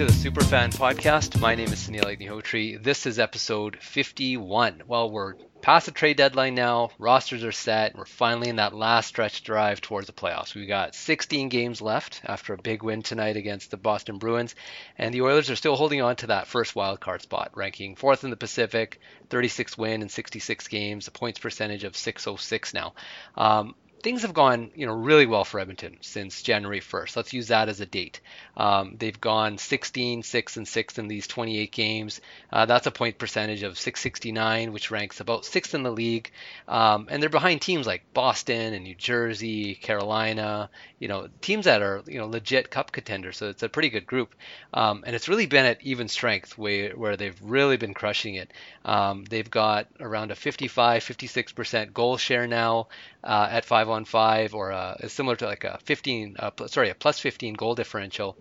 to 0.00 0.06
the 0.06 0.30
Superfan 0.30 0.74
podcast. 0.74 1.38
My 1.38 1.54
name 1.54 1.70
is 1.70 1.86
Sunil 1.86 2.04
Agnihotri. 2.04 2.82
This 2.82 3.04
is 3.04 3.18
episode 3.18 3.76
51. 3.82 4.84
Well, 4.86 5.10
we're 5.10 5.34
past 5.60 5.84
the 5.84 5.92
trade 5.92 6.16
deadline 6.16 6.54
now. 6.54 6.88
Rosters 6.98 7.44
are 7.44 7.52
set. 7.52 7.94
We're 7.94 8.06
finally 8.06 8.48
in 8.48 8.56
that 8.56 8.74
last 8.74 9.08
stretch 9.08 9.44
drive 9.44 9.82
towards 9.82 10.06
the 10.06 10.14
playoffs. 10.14 10.54
We've 10.54 10.66
got 10.66 10.94
16 10.94 11.50
games 11.50 11.82
left 11.82 12.22
after 12.24 12.54
a 12.54 12.62
big 12.62 12.82
win 12.82 13.02
tonight 13.02 13.36
against 13.36 13.70
the 13.70 13.76
Boston 13.76 14.16
Bruins, 14.16 14.54
and 14.96 15.12
the 15.12 15.20
Oilers 15.20 15.50
are 15.50 15.56
still 15.56 15.76
holding 15.76 16.00
on 16.00 16.16
to 16.16 16.28
that 16.28 16.46
first 16.46 16.74
wild 16.74 17.00
card 17.00 17.20
spot, 17.20 17.50
ranking 17.54 17.94
fourth 17.94 18.24
in 18.24 18.30
the 18.30 18.36
Pacific, 18.36 19.00
36 19.28 19.76
win 19.76 20.00
in 20.00 20.08
66 20.08 20.66
games, 20.68 21.08
a 21.08 21.10
points 21.10 21.40
percentage 21.40 21.84
of 21.84 21.94
606 21.94 22.72
now. 22.72 22.94
Um, 23.36 23.74
things 24.02 24.22
have 24.22 24.32
gone, 24.32 24.70
you 24.74 24.86
know, 24.86 24.94
really 24.94 25.26
well 25.26 25.44
for 25.44 25.60
Edmonton 25.60 25.98
since 26.00 26.42
January 26.42 26.80
1st. 26.80 27.16
Let's 27.16 27.32
use 27.32 27.48
that 27.48 27.68
as 27.68 27.80
a 27.80 27.86
date. 27.86 28.20
Um, 28.56 28.96
they've 28.98 29.20
gone 29.20 29.58
16, 29.58 30.22
6, 30.22 30.56
and 30.56 30.66
6 30.66 30.98
in 30.98 31.08
these 31.08 31.26
28 31.26 31.70
games. 31.70 32.20
Uh, 32.52 32.66
that's 32.66 32.86
a 32.86 32.90
point 32.90 33.18
percentage 33.18 33.62
of 33.62 33.78
669, 33.78 34.72
which 34.72 34.90
ranks 34.90 35.20
about 35.20 35.44
sixth 35.44 35.74
in 35.74 35.82
the 35.82 35.90
league. 35.90 36.30
Um, 36.66 37.08
and 37.10 37.22
they're 37.22 37.28
behind 37.28 37.60
teams 37.60 37.86
like 37.86 38.02
Boston 38.14 38.72
and 38.72 38.84
New 38.84 38.94
Jersey, 38.94 39.74
Carolina, 39.74 40.70
you 40.98 41.08
know, 41.08 41.28
teams 41.42 41.66
that 41.66 41.82
are, 41.82 42.02
you 42.06 42.18
know, 42.18 42.26
legit 42.26 42.70
cup 42.70 42.92
contenders. 42.92 43.36
So 43.36 43.48
it's 43.48 43.62
a 43.62 43.68
pretty 43.68 43.90
good 43.90 44.06
group. 44.06 44.34
Um, 44.72 45.04
and 45.06 45.14
it's 45.14 45.28
really 45.28 45.46
been 45.46 45.66
at 45.66 45.82
even 45.82 46.08
strength 46.08 46.56
where, 46.56 46.96
where 46.96 47.16
they've 47.16 47.38
really 47.42 47.76
been 47.76 47.94
crushing 47.94 48.36
it. 48.36 48.50
Um, 48.84 49.24
they've 49.24 49.50
got 49.50 49.88
around 50.00 50.30
a 50.30 50.34
55, 50.34 51.04
56% 51.04 51.92
goal 51.92 52.16
share 52.16 52.46
now 52.46 52.88
uh, 53.22 53.48
at 53.50 53.64
five 53.64 53.89
on 53.92 54.04
five, 54.04 54.54
or 54.54 54.72
uh, 54.72 54.96
similar 55.08 55.36
to 55.36 55.46
like 55.46 55.64
a 55.64 55.78
15, 55.84 56.36
uh, 56.38 56.50
sorry, 56.66 56.90
a 56.90 56.94
plus 56.94 57.18
15 57.18 57.54
goal 57.54 57.74
differential 57.74 58.36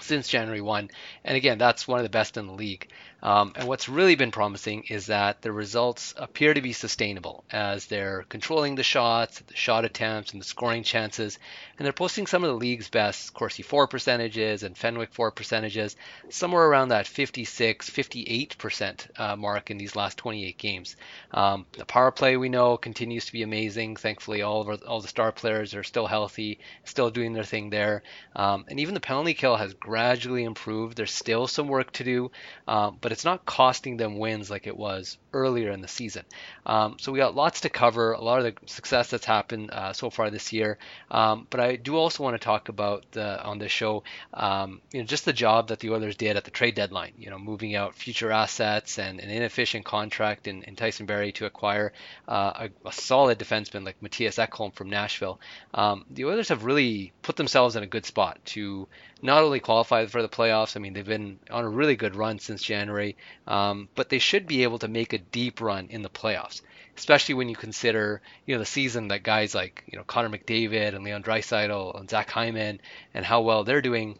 since 0.00 0.28
January 0.28 0.60
1. 0.60 0.90
And 1.24 1.36
again, 1.36 1.58
that's 1.58 1.88
one 1.88 1.98
of 1.98 2.04
the 2.04 2.10
best 2.10 2.36
in 2.36 2.46
the 2.46 2.52
league. 2.52 2.88
Um, 3.22 3.52
and 3.56 3.66
what's 3.66 3.88
really 3.88 4.14
been 4.14 4.30
promising 4.30 4.84
is 4.88 5.06
that 5.06 5.42
the 5.42 5.50
results 5.50 6.14
appear 6.16 6.52
to 6.54 6.60
be 6.60 6.72
sustainable 6.72 7.44
as 7.50 7.86
they're 7.86 8.24
controlling 8.28 8.74
the 8.74 8.82
shots, 8.82 9.40
the 9.40 9.56
shot 9.56 9.84
attempts, 9.84 10.32
and 10.32 10.40
the 10.40 10.46
scoring 10.46 10.82
chances. 10.82 11.38
And 11.78 11.84
they're 11.84 11.92
posting 11.92 12.26
some 12.26 12.44
of 12.44 12.48
the 12.48 12.56
league's 12.56 12.88
best 12.88 13.32
Corsi 13.34 13.62
for 13.62 13.86
percentages 13.86 14.62
and 14.62 14.76
Fenwick 14.76 15.12
for 15.12 15.30
percentages, 15.30 15.96
somewhere 16.28 16.66
around 16.66 16.88
that 16.88 17.06
56, 17.06 17.90
58% 17.90 19.20
uh, 19.20 19.36
mark 19.36 19.70
in 19.70 19.78
these 19.78 19.96
last 19.96 20.18
28 20.18 20.58
games. 20.58 20.96
Um, 21.32 21.66
the 21.72 21.84
power 21.84 22.10
play 22.10 22.36
we 22.36 22.48
know 22.48 22.76
continues 22.76 23.26
to 23.26 23.32
be 23.32 23.42
amazing. 23.42 23.96
Thankfully, 23.96 24.42
all 24.42 24.60
of 24.60 24.68
our, 24.68 24.74
all 24.86 25.00
the 25.00 25.08
star 25.08 25.32
players 25.32 25.74
are 25.74 25.82
still 25.82 26.06
healthy, 26.06 26.60
still 26.84 27.10
doing 27.10 27.32
their 27.32 27.44
thing 27.44 27.70
there. 27.70 28.02
Um, 28.34 28.64
and 28.68 28.78
even 28.80 28.94
the 28.94 29.00
penalty 29.00 29.34
kill 29.34 29.56
has 29.56 29.74
gradually 29.74 30.44
improved. 30.44 30.96
There's 30.96 31.12
still 31.12 31.46
some 31.46 31.68
work 31.68 31.92
to 31.92 32.04
do, 32.04 32.30
um, 32.68 32.98
but 33.06 33.12
it's 33.12 33.24
not 33.24 33.46
costing 33.46 33.98
them 33.98 34.18
wins 34.18 34.50
like 34.50 34.66
it 34.66 34.76
was 34.76 35.16
earlier 35.36 35.70
in 35.70 35.80
the 35.80 35.88
season. 35.88 36.24
Um, 36.64 36.96
so 36.98 37.12
we 37.12 37.18
got 37.18 37.34
lots 37.34 37.60
to 37.60 37.68
cover, 37.68 38.12
a 38.12 38.20
lot 38.20 38.38
of 38.38 38.44
the 38.44 38.54
success 38.66 39.10
that's 39.10 39.24
happened 39.26 39.70
uh, 39.70 39.92
so 39.92 40.10
far 40.10 40.30
this 40.30 40.52
year. 40.52 40.78
Um, 41.10 41.46
but 41.50 41.60
I 41.60 41.76
do 41.76 41.96
also 41.96 42.22
want 42.22 42.34
to 42.34 42.44
talk 42.44 42.68
about 42.68 43.04
the, 43.12 43.42
on 43.44 43.58
this 43.58 43.72
show, 43.72 44.02
um, 44.34 44.80
you 44.92 45.00
know, 45.00 45.06
just 45.06 45.24
the 45.24 45.32
job 45.32 45.68
that 45.68 45.80
the 45.80 45.90
Oilers 45.90 46.16
did 46.16 46.36
at 46.36 46.44
the 46.44 46.50
trade 46.50 46.74
deadline. 46.74 47.12
You 47.18 47.30
know, 47.30 47.38
moving 47.38 47.74
out 47.74 47.94
future 47.94 48.32
assets 48.32 48.98
and 48.98 49.20
an 49.20 49.30
inefficient 49.30 49.84
contract 49.84 50.46
in, 50.46 50.62
in 50.62 50.76
Tyson 50.76 51.06
Barrie 51.06 51.32
to 51.32 51.46
acquire 51.46 51.92
uh, 52.26 52.68
a, 52.84 52.88
a, 52.88 52.92
solid 52.92 53.38
defenseman 53.38 53.84
like 53.84 54.02
Matthias 54.02 54.36
Ekholm 54.36 54.74
from 54.74 54.90
Nashville. 54.90 55.38
Um, 55.74 56.04
the 56.10 56.24
Oilers 56.24 56.48
have 56.48 56.64
really 56.64 57.12
put 57.22 57.36
themselves 57.36 57.76
in 57.76 57.82
a 57.82 57.86
good 57.86 58.06
spot 58.06 58.38
to 58.46 58.88
not 59.22 59.42
only 59.42 59.60
qualify 59.60 60.06
for 60.06 60.22
the 60.22 60.28
playoffs. 60.28 60.76
I 60.76 60.80
mean, 60.80 60.92
they've 60.92 61.04
been 61.04 61.38
on 61.50 61.64
a 61.64 61.68
really 61.68 61.96
good 61.96 62.14
run 62.14 62.38
since 62.38 62.62
January, 62.62 63.16
um, 63.46 63.88
but 63.94 64.08
they 64.08 64.18
should 64.18 64.46
be 64.46 64.62
able 64.62 64.78
to 64.80 64.88
make 64.88 65.12
a 65.12 65.18
deep 65.32 65.60
run 65.60 65.88
in 65.90 66.02
the 66.02 66.10
playoffs, 66.10 66.62
especially 66.96 67.34
when 67.34 67.48
you 67.48 67.56
consider, 67.56 68.22
you 68.44 68.54
know, 68.54 68.58
the 68.58 68.66
season 68.66 69.08
that 69.08 69.22
guys 69.22 69.54
like, 69.54 69.84
you 69.86 69.98
know, 69.98 70.04
Connor 70.04 70.30
McDavid 70.30 70.94
and 70.94 71.04
Leon 71.04 71.22
Draisaitl 71.22 71.98
and 71.98 72.08
Zach 72.08 72.30
Hyman 72.30 72.80
and 73.14 73.24
how 73.24 73.42
well 73.42 73.64
they're 73.64 73.82
doing 73.82 74.18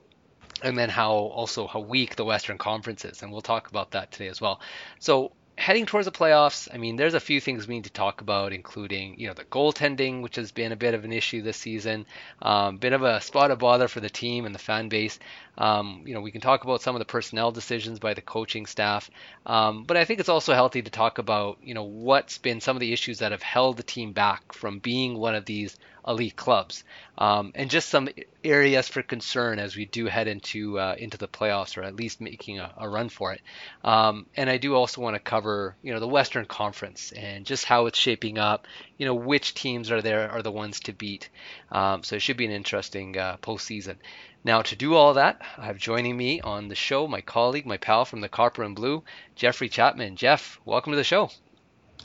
and 0.62 0.76
then 0.78 0.88
how 0.88 1.12
also 1.12 1.66
how 1.66 1.80
weak 1.80 2.16
the 2.16 2.24
Western 2.24 2.58
Conference 2.58 3.04
is, 3.04 3.22
and 3.22 3.30
we'll 3.30 3.42
talk 3.42 3.68
about 3.68 3.90
that 3.90 4.10
today 4.10 4.28
as 4.28 4.40
well. 4.40 4.60
So 4.98 5.32
heading 5.56 5.86
towards 5.86 6.04
the 6.04 6.12
playoffs, 6.12 6.68
I 6.72 6.76
mean, 6.76 6.96
there's 6.96 7.14
a 7.14 7.20
few 7.20 7.40
things 7.40 7.66
we 7.66 7.76
need 7.76 7.84
to 7.84 7.90
talk 7.90 8.20
about, 8.20 8.52
including 8.52 9.18
you 9.18 9.26
know 9.26 9.34
the 9.34 9.44
goaltending, 9.44 10.22
which 10.22 10.36
has 10.36 10.52
been 10.52 10.72
a 10.72 10.76
bit 10.76 10.94
of 10.94 11.04
an 11.04 11.12
issue 11.12 11.42
this 11.42 11.56
season, 11.56 12.06
um, 12.42 12.76
bit 12.76 12.92
of 12.92 13.02
a 13.02 13.20
spot 13.20 13.50
of 13.50 13.58
bother 13.58 13.88
for 13.88 14.00
the 14.00 14.10
team 14.10 14.44
and 14.44 14.54
the 14.54 14.58
fan 14.58 14.88
base. 14.88 15.18
Um, 15.56 16.02
you 16.04 16.14
know, 16.14 16.20
we 16.20 16.30
can 16.30 16.42
talk 16.42 16.64
about 16.64 16.82
some 16.82 16.94
of 16.94 16.98
the 16.98 17.06
personnel 17.06 17.50
decisions 17.50 17.98
by 17.98 18.12
the 18.12 18.20
coaching 18.20 18.66
staff, 18.66 19.10
um, 19.46 19.84
but 19.84 19.96
I 19.96 20.04
think 20.04 20.20
it's 20.20 20.28
also 20.28 20.52
healthy 20.52 20.82
to 20.82 20.90
talk 20.90 21.18
about 21.18 21.58
you 21.62 21.74
know 21.74 21.84
what's 21.84 22.38
been 22.38 22.60
some 22.60 22.76
of 22.76 22.80
the 22.80 22.92
issues 22.92 23.20
that 23.20 23.32
have 23.32 23.42
held 23.42 23.78
the 23.78 23.82
team 23.82 24.12
back 24.12 24.52
from 24.52 24.78
being 24.78 25.18
one 25.18 25.34
of 25.34 25.46
these 25.46 25.76
elite 26.06 26.36
clubs, 26.36 26.84
um, 27.18 27.52
and 27.54 27.70
just 27.70 27.88
some 27.88 28.08
areas 28.44 28.88
for 28.88 29.02
concern 29.02 29.58
as 29.58 29.76
we 29.76 29.84
do 29.84 30.06
head 30.06 30.28
into 30.28 30.78
uh, 30.78 30.94
into 30.98 31.18
the 31.18 31.28
playoffs, 31.28 31.76
or 31.76 31.82
at 31.82 31.96
least 31.96 32.20
making 32.20 32.58
a, 32.58 32.72
a 32.76 32.88
run 32.88 33.08
for 33.08 33.32
it. 33.32 33.40
Um, 33.84 34.26
and 34.36 34.48
I 34.48 34.58
do 34.58 34.74
also 34.74 35.00
want 35.00 35.14
to 35.14 35.20
cover, 35.20 35.76
you 35.82 35.92
know, 35.92 36.00
the 36.00 36.08
Western 36.08 36.46
Conference 36.46 37.12
and 37.12 37.44
just 37.44 37.64
how 37.64 37.86
it's 37.86 37.98
shaping 37.98 38.38
up. 38.38 38.66
You 38.98 39.06
know, 39.06 39.14
which 39.14 39.54
teams 39.54 39.90
are 39.90 40.02
there 40.02 40.30
are 40.30 40.42
the 40.42 40.52
ones 40.52 40.80
to 40.80 40.92
beat. 40.92 41.28
Um, 41.70 42.02
so 42.02 42.16
it 42.16 42.22
should 42.22 42.36
be 42.36 42.46
an 42.46 42.52
interesting 42.52 43.18
uh, 43.18 43.36
postseason. 43.42 43.96
Now, 44.44 44.62
to 44.62 44.76
do 44.76 44.94
all 44.94 45.14
that, 45.14 45.42
I 45.58 45.66
have 45.66 45.76
joining 45.76 46.16
me 46.16 46.40
on 46.40 46.68
the 46.68 46.76
show 46.76 47.08
my 47.08 47.20
colleague, 47.20 47.66
my 47.66 47.78
pal 47.78 48.04
from 48.04 48.20
the 48.20 48.28
Copper 48.28 48.62
and 48.62 48.76
Blue, 48.76 49.02
Jeffrey 49.34 49.68
Chapman. 49.68 50.14
Jeff, 50.14 50.60
welcome 50.64 50.92
to 50.92 50.96
the 50.96 51.02
show. 51.02 51.30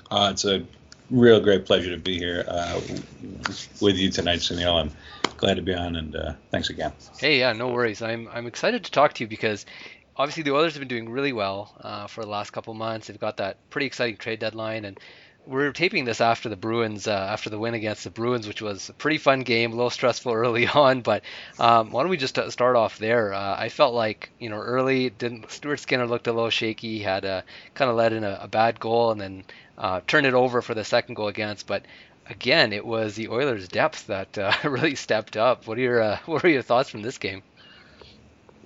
Uh, 0.09 0.29
it's 0.31 0.44
a 0.44 0.66
real 1.12 1.40
great 1.40 1.66
pleasure 1.66 1.92
to 1.92 1.98
be 1.98 2.18
here 2.18 2.46
uh, 2.48 2.80
with 3.82 3.98
you 3.98 4.10
tonight, 4.10 4.40
Sunil. 4.40 4.82
I'm 4.82 4.92
glad 5.38 5.56
to 5.58 5.62
be 5.62 5.74
on, 5.74 5.96
and 5.96 6.16
uh, 6.16 6.34
thanks 6.50 6.70
again. 6.70 6.94
Hey, 7.18 7.40
yeah, 7.40 7.54
no 7.54 7.68
worries. 7.68 8.02
I'm 8.02 8.28
I'm 8.34 8.48
excited 8.48 8.86
to 8.86 8.92
talk 8.92 9.14
to 9.14 9.24
you 9.24 9.28
because 9.28 9.66
obviously 10.16 10.44
the 10.44 10.54
Oilers 10.54 10.74
have 10.74 10.82
been 10.82 10.88
doing 10.88 11.10
really 11.10 11.34
well 11.34 11.76
uh, 11.82 12.08
for 12.08 12.24
the 12.24 12.30
last 12.30 12.52
couple 12.52 12.74
months. 12.74 13.08
They've 13.08 13.20
got 13.20 13.38
that 13.38 13.58
pretty 13.70 13.88
exciting 13.88 14.18
trade 14.18 14.40
deadline, 14.40 14.86
and 14.86 15.00
we're 15.46 15.72
taping 15.72 16.06
this 16.06 16.22
after 16.22 16.50
the 16.50 16.56
Bruins, 16.56 17.07
uh, 17.07 17.12
after 17.31 17.50
the 17.50 17.57
win 17.59 17.74
against 17.74 18.03
the 18.03 18.09
Bruins, 18.09 18.47
which 18.47 18.62
was 18.62 18.90
a 18.90 18.94
pretty 18.94 19.18
fun 19.18 19.41
game, 19.41 19.72
a 19.72 19.75
little 19.75 19.90
stressful 19.90 20.31
early 20.34 20.68
on. 20.68 21.02
But 21.02 21.24
um, 21.59 21.91
why 21.91 22.03
don't 22.03 22.09
we 22.09 22.18
just 22.18 22.38
uh, 22.38 22.50
start 22.50 22.75
off 22.75 22.97
there? 23.00 23.34
Uh, 23.34 23.56
I 23.57 23.69
felt 23.69 23.94
like 23.94 24.31
you 24.40 24.50
know 24.50 24.57
early, 24.57 25.09
didn't 25.09 25.51
Stuart 25.51 25.80
Skinner 25.80 26.07
looked 26.07 26.28
a 26.28 26.34
little 26.34 26.50
shaky, 26.50 27.00
had 27.00 27.25
a 27.25 27.44
kind 27.74 27.90
of 27.90 27.97
let 27.97 28.13
in 28.13 28.24
a, 28.24 28.40
a 28.44 28.47
bad 28.47 28.80
goal, 28.80 29.12
and 29.12 29.19
then 29.22 29.44
uh, 29.78 30.01
turned 30.07 30.28
it 30.28 30.34
over 30.34 30.62
for 30.62 30.74
the 30.74 30.84
second 30.84 31.16
goal 31.16 31.28
against. 31.28 31.68
But 31.68 31.84
again, 32.30 32.74
it 32.74 32.85
was 32.85 33.16
the 33.16 33.30
Oilers' 33.30 33.68
depth 33.68 34.07
that 34.07 34.38
uh, 34.38 34.53
really 34.63 34.96
stepped 34.96 35.38
up. 35.38 35.68
What 35.68 35.78
are 35.78 35.81
your 35.81 36.01
uh, 36.01 36.18
what 36.25 36.44
are 36.46 36.50
your 36.50 36.62
thoughts 36.62 36.90
from 36.90 37.01
this 37.01 37.18
game? 37.18 37.44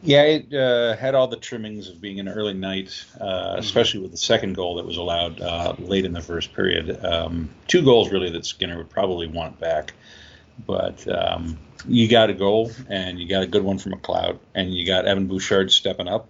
Yeah, 0.05 0.21
it 0.21 0.53
uh, 0.53 0.95
had 0.95 1.15
all 1.15 1.27
the 1.27 1.35
trimmings 1.35 1.89
of 1.89 1.99
being 1.99 2.19
an 2.19 2.29
early 2.29 2.53
night, 2.53 3.03
uh, 3.19 3.25
mm-hmm. 3.25 3.59
especially 3.59 4.01
with 4.01 4.11
the 4.11 4.17
second 4.17 4.53
goal 4.53 4.75
that 4.75 4.85
was 4.85 4.97
allowed 4.97 5.41
uh, 5.41 5.73
late 5.79 6.05
in 6.05 6.13
the 6.13 6.21
first 6.21 6.53
period. 6.53 7.03
Um, 7.03 7.49
two 7.67 7.83
goals 7.83 8.11
really 8.11 8.29
that 8.31 8.45
Skinner 8.45 8.77
would 8.77 8.89
probably 8.89 9.27
want 9.27 9.59
back, 9.59 9.93
but 10.65 11.07
um, 11.07 11.57
you 11.87 12.07
got 12.07 12.29
a 12.29 12.33
goal 12.33 12.71
and 12.87 13.19
you 13.19 13.27
got 13.27 13.41
a 13.41 13.47
good 13.47 13.63
one 13.63 13.79
from 13.79 13.93
McLeod, 13.93 14.37
and 14.53 14.71
you 14.73 14.85
got 14.85 15.05
Evan 15.05 15.25
Bouchard 15.27 15.71
stepping 15.71 16.07
up. 16.07 16.29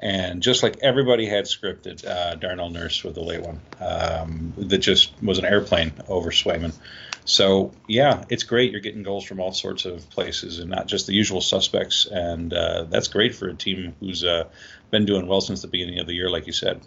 And 0.00 0.42
just 0.42 0.64
like 0.64 0.78
everybody 0.82 1.26
had 1.26 1.44
scripted, 1.44 2.04
uh, 2.04 2.34
Darnell 2.34 2.70
Nurse 2.70 3.04
with 3.04 3.14
the 3.14 3.20
late 3.22 3.40
one 3.40 3.60
um, 3.80 4.52
that 4.56 4.78
just 4.78 5.12
was 5.22 5.38
an 5.38 5.44
airplane 5.44 5.92
over 6.08 6.32
Swayman. 6.32 6.74
So 7.24 7.72
yeah, 7.86 8.24
it's 8.28 8.42
great. 8.42 8.72
You're 8.72 8.80
getting 8.80 9.02
goals 9.02 9.24
from 9.24 9.40
all 9.40 9.52
sorts 9.52 9.84
of 9.84 10.08
places 10.10 10.58
and 10.58 10.70
not 10.70 10.86
just 10.86 11.06
the 11.06 11.14
usual 11.14 11.40
suspects, 11.40 12.06
and 12.10 12.52
uh, 12.52 12.84
that's 12.84 13.08
great 13.08 13.34
for 13.34 13.48
a 13.48 13.54
team 13.54 13.94
who's 14.00 14.24
uh, 14.24 14.44
been 14.90 15.04
doing 15.04 15.26
well 15.26 15.40
since 15.40 15.62
the 15.62 15.68
beginning 15.68 15.98
of 16.00 16.06
the 16.06 16.14
year, 16.14 16.30
like 16.30 16.46
you 16.46 16.52
said. 16.52 16.80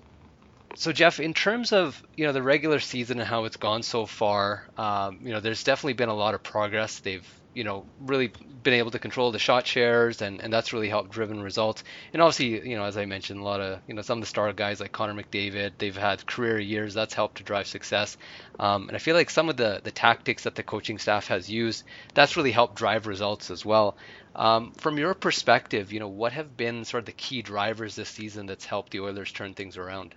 So 0.76 0.92
Jeff, 0.92 1.22
in 1.22 1.34
terms 1.34 1.72
of 1.72 2.04
you 2.18 2.26
know 2.26 2.34
the 2.34 2.44
regular 2.44 2.80
season 2.80 3.20
and 3.20 3.28
how 3.28 3.46
it's 3.46 3.58
gone 3.58 3.82
so 3.82 4.06
far, 4.06 4.68
um, 4.78 5.20
you 5.24 5.32
know 5.32 5.40
there's 5.40 5.64
definitely 5.64 5.94
been 5.94 6.10
a 6.10 6.16
lot 6.16 6.34
of 6.34 6.44
progress. 6.44 7.00
They've 7.00 7.28
you 7.56 7.64
know 7.64 7.86
really 8.00 8.32
been 8.64 8.74
able 8.74 8.92
to 8.92 9.00
control 9.00 9.32
the 9.32 9.40
shot 9.40 9.66
shares 9.66 10.22
and, 10.22 10.42
and 10.42 10.52
that's 10.52 10.74
really 10.74 10.90
helped 10.90 11.12
driven 11.12 11.42
results. 11.42 11.84
And 12.14 12.22
obviously 12.22 12.70
you 12.70 12.76
know 12.76 12.84
as 12.84 12.98
i 12.98 13.06
mentioned 13.06 13.40
a 13.40 13.44
lot 13.44 13.62
of 13.62 13.80
you 13.88 13.94
know 13.96 14.02
some 14.02 14.20
of 14.20 14.22
the 14.22 14.28
star 14.28 14.52
guys 14.54 14.80
like 14.80 14.92
connor 14.92 15.14
mcdavid 15.14 15.72
they've 15.78 15.96
had 15.96 16.26
career 16.28 16.60
years 16.60 16.94
that's 16.94 17.14
helped 17.14 17.38
to 17.38 17.44
drive 17.44 17.68
success. 17.68 18.18
Um, 18.60 18.88
and 18.90 18.96
i 18.96 19.00
feel 19.00 19.16
like 19.16 19.30
some 19.30 19.50
of 19.50 19.58
the 19.58 19.82
the 19.84 19.92
tactics 19.92 20.44
that 20.44 20.56
the 20.56 20.64
coaching 20.64 21.00
staff 21.00 21.28
has 21.28 21.50
used 21.50 21.84
that's 22.14 22.38
really 22.38 22.52
helped 22.52 22.76
drive 22.76 23.08
results 23.08 23.50
as 23.50 23.66
well. 23.66 23.98
Um, 24.36 24.74
from 24.74 24.98
your 24.98 25.14
perspective 25.14 25.94
you 25.94 26.02
know 26.02 26.10
what 26.10 26.34
have 26.34 26.58
been 26.58 26.84
sort 26.84 27.00
of 27.00 27.06
the 27.06 27.14
key 27.14 27.42
drivers 27.42 27.96
this 27.96 28.10
season 28.10 28.46
that's 28.46 28.66
helped 28.66 28.92
the 28.92 29.00
oilers 29.00 29.32
turn 29.32 29.54
things 29.54 29.78
around 29.78 30.14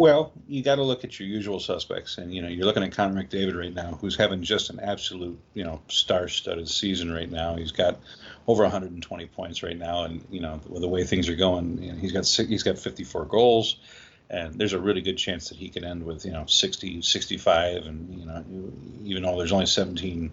Well, 0.00 0.32
you 0.48 0.62
got 0.62 0.76
to 0.76 0.82
look 0.82 1.04
at 1.04 1.20
your 1.20 1.28
usual 1.28 1.60
suspects, 1.60 2.16
and 2.16 2.32
you 2.32 2.40
know 2.40 2.48
you're 2.48 2.64
looking 2.64 2.82
at 2.82 2.92
Connor 2.92 3.22
McDavid 3.22 3.54
right 3.54 3.74
now, 3.74 3.98
who's 4.00 4.16
having 4.16 4.42
just 4.42 4.70
an 4.70 4.80
absolute 4.80 5.38
you 5.52 5.62
know 5.62 5.82
star-studded 5.88 6.70
season 6.70 7.12
right 7.12 7.30
now. 7.30 7.56
He's 7.56 7.72
got 7.72 8.00
over 8.46 8.62
120 8.62 9.26
points 9.26 9.62
right 9.62 9.76
now, 9.76 10.04
and 10.04 10.24
you 10.30 10.40
know 10.40 10.58
with 10.70 10.80
the 10.80 10.88
way 10.88 11.04
things 11.04 11.28
are 11.28 11.36
going, 11.36 11.82
you 11.82 11.92
know, 11.92 11.98
he's 11.98 12.12
got 12.12 12.26
he's 12.48 12.62
got 12.62 12.78
54 12.78 13.26
goals, 13.26 13.76
and 14.30 14.54
there's 14.54 14.72
a 14.72 14.80
really 14.80 15.02
good 15.02 15.18
chance 15.18 15.50
that 15.50 15.58
he 15.58 15.68
could 15.68 15.84
end 15.84 16.02
with 16.06 16.24
you 16.24 16.32
know 16.32 16.46
60, 16.46 17.02
65, 17.02 17.84
and 17.84 18.18
you 18.20 18.24
know 18.24 18.42
even 19.04 19.22
though 19.24 19.36
there's 19.36 19.52
only 19.52 19.66
17 19.66 20.32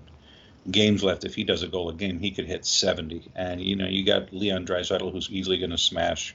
games 0.71 1.03
left, 1.03 1.25
if 1.25 1.35
he 1.35 1.43
does 1.43 1.63
a 1.63 1.67
goal 1.67 1.89
a 1.89 1.93
game, 1.93 2.19
he 2.19 2.31
could 2.31 2.45
hit 2.45 2.65
70. 2.65 3.31
And 3.35 3.59
you 3.59 3.75
know 3.75 3.87
you 3.87 4.05
got 4.05 4.31
Leon 4.31 4.65
Draisaitl, 4.65 5.11
who's 5.11 5.29
easily 5.29 5.57
going 5.57 5.71
to 5.71 5.77
smash 5.77 6.33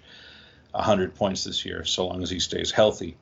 100 0.72 1.14
points 1.14 1.44
this 1.44 1.64
year, 1.64 1.84
so 1.84 2.06
long 2.06 2.22
as 2.22 2.30
he 2.30 2.40
stays 2.40 2.70
healthy. 2.70 3.16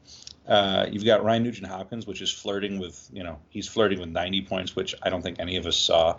Uh, 0.47 0.87
you've 0.91 1.05
got 1.05 1.23
Ryan 1.23 1.45
Nugent 1.45 1.69
Hopkins, 1.69 2.07
which 2.07 2.23
is 2.23 2.33
flirting 2.33 2.79
with, 2.79 3.09
you 3.13 3.23
know, 3.23 3.39
he's 3.51 3.69
flirting 3.69 4.01
with 4.01 4.09
90 4.09 4.43
points, 4.43 4.75
which 4.75 4.95
I 5.03 5.11
don't 5.11 5.23
think 5.23 5.39
any 5.39 5.57
of 5.57 5.67
us 5.67 5.77
saw. 5.77 6.17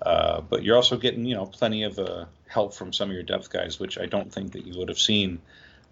Uh, 0.00 0.40
but 0.40 0.62
you're 0.62 0.76
also 0.76 0.96
getting, 0.96 1.24
you 1.24 1.34
know, 1.34 1.46
plenty 1.46 1.84
of 1.84 1.98
uh, 1.98 2.26
help 2.46 2.74
from 2.74 2.92
some 2.92 3.08
of 3.08 3.14
your 3.14 3.22
depth 3.22 3.50
guys, 3.50 3.78
which 3.78 3.98
I 3.98 4.06
don't 4.06 4.32
think 4.32 4.52
that 4.52 4.66
you 4.66 4.78
would 4.78 4.88
have 4.88 4.98
seen. 4.98 5.40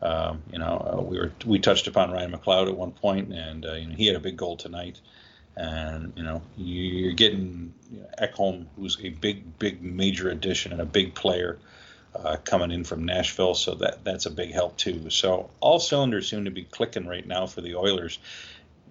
Um, 0.02 0.42
you 0.52 0.58
know, 0.58 0.94
uh, 0.98 1.02
we 1.02 1.19
were 1.19 1.32
we 1.44 1.58
touched 1.58 1.87
upon 1.87 2.10
Ryan 2.10 2.32
McLeod 2.32 2.69
at 2.69 2.76
one 2.76 2.92
point, 2.92 3.32
and 3.32 3.66
uh, 3.66 3.75
you 3.75 3.87
know 3.87 3.94
he 3.94 4.06
had 4.06 4.16
a 4.16 4.20
big 4.20 4.37
goal 4.37 4.56
tonight. 4.56 5.00
And 5.56 6.12
you 6.16 6.22
know 6.22 6.42
you're 6.56 7.12
getting 7.12 7.75
you 7.92 8.00
know, 8.00 8.08
Ekholm, 8.20 8.66
who's 8.76 8.98
a 9.02 9.10
big, 9.10 9.58
big, 9.58 9.82
major 9.82 10.31
addition 10.31 10.72
and 10.72 10.81
a 10.81 10.87
big 10.87 11.14
player 11.14 11.58
uh, 12.14 12.36
coming 12.44 12.70
in 12.70 12.84
from 12.84 13.04
Nashville, 13.04 13.54
so 13.54 13.74
that 13.76 14.04
that's 14.04 14.26
a 14.26 14.30
big 14.30 14.52
help 14.52 14.76
too. 14.76 15.10
So 15.10 15.50
all 15.60 15.78
cylinders 15.78 16.28
seem 16.28 16.44
to 16.44 16.50
be 16.50 16.64
clicking 16.64 17.06
right 17.06 17.26
now 17.26 17.46
for 17.46 17.60
the 17.60 17.76
Oilers. 17.76 18.18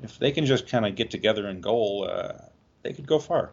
If 0.01 0.17
they 0.17 0.31
can 0.31 0.45
just 0.45 0.67
kind 0.67 0.85
of 0.85 0.95
get 0.95 1.11
together 1.11 1.45
and 1.47 1.61
goal, 1.61 2.07
uh, 2.09 2.33
they 2.83 2.93
could 2.93 3.07
go 3.07 3.19
far. 3.19 3.51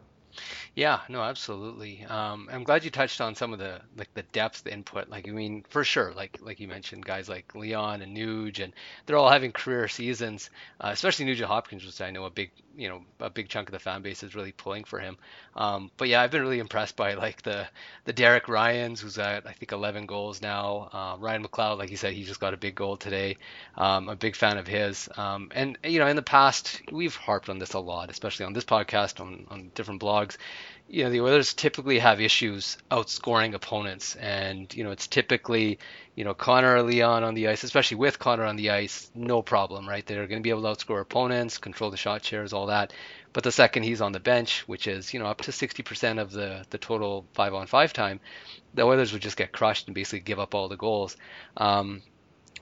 Yeah, 0.75 1.01
no, 1.09 1.23
absolutely. 1.23 2.05
Um, 2.05 2.49
I'm 2.53 2.65
glad 2.65 2.85
you 2.85 2.91
touched 2.91 3.21
on 3.21 3.35
some 3.35 3.53
of 3.53 3.59
the 3.59 3.81
like 3.97 4.13
the 4.15 4.23
depth, 4.23 4.65
the 4.65 4.73
input. 4.73 5.09
Like, 5.09 5.29
I 5.29 5.33
mean, 5.33 5.65
for 5.69 5.85
sure, 5.85 6.13
like 6.15 6.39
like 6.41 6.61
you 6.61 6.69
mentioned, 6.69 7.05
guys 7.05 7.29
like 7.29 7.55
Leon 7.55 8.03
and 8.03 8.17
Nuge, 8.17 8.63
and 8.63 8.73
they're 9.07 9.17
all 9.17 9.31
having 9.31 9.53
career 9.53 9.89
seasons. 9.89 10.51
Uh, 10.81 10.91
especially 10.93 11.25
Nugent 11.25 11.49
Hopkins, 11.49 11.85
which 11.85 12.01
I 12.01 12.11
know 12.11 12.25
a 12.25 12.31
big, 12.31 12.51
you 12.77 12.89
know, 12.89 13.03
a 13.21 13.31
big 13.31 13.49
chunk 13.49 13.69
of 13.69 13.73
the 13.73 13.79
fan 13.79 14.03
base 14.03 14.23
is 14.23 14.35
really 14.35 14.53
pulling 14.53 14.85
for 14.85 14.99
him. 14.99 15.17
Um, 15.55 15.91
but 15.97 16.09
yeah, 16.09 16.21
I've 16.23 16.31
been 16.31 16.43
really 16.43 16.59
impressed 16.59 16.97
by 16.97 17.15
like 17.15 17.43
the 17.43 17.67
the 18.05 18.13
Derek 18.13 18.49
Ryans, 18.49 19.01
who's 19.01 19.19
at 19.19 19.47
I 19.47 19.53
think 19.53 19.73
11 19.73 20.07
goals 20.07 20.43
now. 20.43 20.89
Uh, 20.93 21.17
Ryan 21.19 21.45
McLeod, 21.45 21.79
like 21.79 21.91
you 21.91 21.97
said, 21.97 22.13
he 22.13 22.25
just 22.25 22.41
got 22.41 22.55
a 22.55 22.59
big 22.59 22.75
goal 22.75 22.97
today. 22.97 23.37
Um, 23.77 24.09
a 24.09 24.17
big 24.17 24.37
fan 24.37 24.59
of 24.59 24.67
his. 24.67 25.09
Um, 25.17 25.51
and 25.55 25.79
you 25.85 25.99
know, 25.99 26.07
in 26.07 26.17
the 26.17 26.23
past, 26.23 26.81
we've 26.93 27.17
harped 27.17 27.49
on 27.49 27.59
this 27.59 27.73
a 27.75 27.79
lot, 27.79 28.11
especially 28.11 28.47
on 28.47 28.53
this 28.53 28.65
podcast, 28.65 29.21
on 29.21 29.47
on 29.51 29.71
different 29.75 30.01
blogs 30.03 30.26
you 30.89 31.03
know 31.03 31.11
the 31.11 31.21
Oilers 31.21 31.53
typically 31.55 31.99
have 31.99 32.21
issues 32.21 32.79
outscoring 32.91 33.55
opponents, 33.55 34.15
and 34.17 34.73
you 34.75 34.85
know 34.85 34.93
it's 34.93 35.07
typically 35.07 35.79
you 36.15 36.25
know 36.25 36.35
Connor 36.35 36.77
or 36.77 36.83
Leon 36.83 37.25
on 37.25 37.35
the 37.35 37.49
ice, 37.49 37.65
especially 37.65 37.97
with 37.97 38.19
Connor 38.19 38.45
on 38.45 38.57
the 38.57 38.71
ice, 38.71 39.11
no 39.15 39.43
problem, 39.43 39.89
right? 39.89 40.07
They're 40.07 40.27
going 40.27 40.41
to 40.41 40.43
be 40.43 40.51
able 40.51 40.63
to 40.63 40.69
outscore 40.69 41.01
opponents, 41.01 41.59
control 41.59 41.91
the 41.91 41.97
shot 41.97 42.25
shares, 42.25 42.53
all 42.53 42.67
that. 42.67 42.93
But 43.33 43.45
the 43.45 43.53
second 43.53 43.83
he's 43.83 44.01
on 44.01 44.13
the 44.13 44.21
bench, 44.21 44.61
which 44.69 44.87
is 44.87 45.13
you 45.13 45.19
know 45.19 45.27
up 45.27 45.43
to 45.43 45.51
60% 45.51 46.21
of 46.21 46.31
the 46.31 46.65
the 46.71 46.79
total 46.79 47.27
five 47.35 47.53
on 47.53 47.67
five 47.67 47.93
time, 47.93 48.21
the 48.75 48.83
Oilers 48.83 49.13
would 49.13 49.23
just 49.23 49.37
get 49.37 49.53
crushed 49.53 49.89
and 49.89 49.95
basically 49.95 50.21
give 50.21 50.39
up 50.39 50.55
all 50.55 50.69
the 50.69 50.77
goals. 50.77 51.17
Um, 51.57 52.03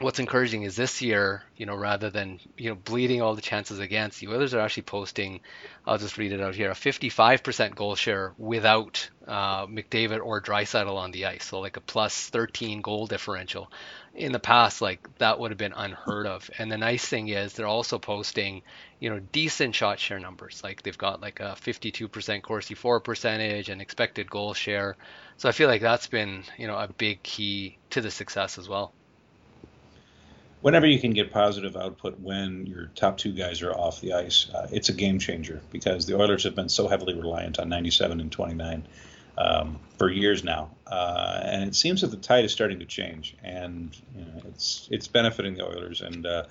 what's 0.00 0.18
encouraging 0.18 0.64
is 0.64 0.74
this 0.74 1.02
year, 1.02 1.42
you 1.56 1.66
know, 1.66 1.76
rather 1.76 2.10
than 2.10 2.40
you 2.56 2.70
know 2.70 2.74
bleeding 2.74 3.22
all 3.22 3.34
the 3.34 3.42
chances 3.42 3.78
against, 3.78 4.20
the 4.20 4.28
Oilers 4.28 4.54
are 4.54 4.60
actually 4.60 4.84
posting. 4.84 5.40
I'll 5.86 5.98
just 5.98 6.18
read 6.18 6.32
it 6.32 6.40
out 6.40 6.54
here: 6.54 6.70
a 6.70 6.74
55% 6.74 7.74
goal 7.74 7.94
share 7.94 8.32
without 8.36 9.08
uh, 9.26 9.66
McDavid 9.66 10.20
or 10.20 10.40
Draisaitl 10.40 10.96
on 10.96 11.12
the 11.12 11.26
ice, 11.26 11.44
so 11.44 11.60
like 11.60 11.76
a 11.76 11.80
plus 11.80 12.28
13 12.30 12.80
goal 12.80 13.06
differential. 13.06 13.70
In 14.14 14.32
the 14.32 14.40
past, 14.40 14.80
like 14.80 15.18
that 15.18 15.38
would 15.38 15.50
have 15.50 15.58
been 15.58 15.72
unheard 15.72 16.26
of. 16.26 16.48
And 16.58 16.70
the 16.70 16.78
nice 16.78 17.04
thing 17.04 17.28
is 17.28 17.52
they're 17.52 17.66
also 17.66 17.98
posting, 17.98 18.62
you 19.00 19.10
know, 19.10 19.18
decent 19.18 19.74
shot 19.74 19.98
share 19.98 20.20
numbers. 20.20 20.60
Like 20.62 20.82
they've 20.82 20.96
got 20.96 21.20
like 21.20 21.40
a 21.40 21.56
52% 21.60 22.42
Corsi 22.42 22.74
for 22.74 23.00
percentage 23.00 23.68
and 23.70 23.80
expected 23.80 24.30
goal 24.30 24.54
share. 24.54 24.96
So 25.36 25.48
I 25.48 25.52
feel 25.52 25.68
like 25.68 25.82
that's 25.82 26.06
been, 26.06 26.44
you 26.56 26.68
know, 26.68 26.76
a 26.76 26.86
big 26.86 27.24
key 27.24 27.78
to 27.90 28.00
the 28.00 28.10
success 28.10 28.56
as 28.56 28.68
well 28.68 28.92
whenever 30.64 30.86
you 30.86 30.98
can 30.98 31.10
get 31.10 31.30
positive 31.30 31.76
output 31.76 32.18
when 32.20 32.64
your 32.64 32.86
top 32.94 33.18
two 33.18 33.32
guys 33.32 33.60
are 33.60 33.74
off 33.74 34.00
the 34.00 34.14
ice, 34.14 34.48
uh, 34.54 34.66
it's 34.72 34.88
a 34.88 34.94
game 34.94 35.18
changer 35.18 35.60
because 35.70 36.06
the 36.06 36.16
Oilers 36.16 36.44
have 36.44 36.54
been 36.54 36.70
so 36.70 36.88
heavily 36.88 37.12
reliant 37.12 37.58
on 37.58 37.68
97 37.68 38.18
and 38.18 38.32
29 38.32 38.88
um, 39.36 39.78
for 39.98 40.10
years 40.10 40.42
now, 40.42 40.70
uh, 40.86 41.38
and 41.42 41.64
it 41.64 41.74
seems 41.74 42.00
that 42.00 42.06
the 42.06 42.16
tide 42.16 42.46
is 42.46 42.52
starting 42.52 42.78
to 42.78 42.86
change, 42.86 43.36
and 43.42 43.94
you 44.16 44.24
know, 44.24 44.40
it's 44.48 44.88
it's 44.90 45.06
benefiting 45.06 45.54
the 45.54 45.66
Oilers, 45.66 46.00
and 46.00 46.24
uh, 46.24 46.44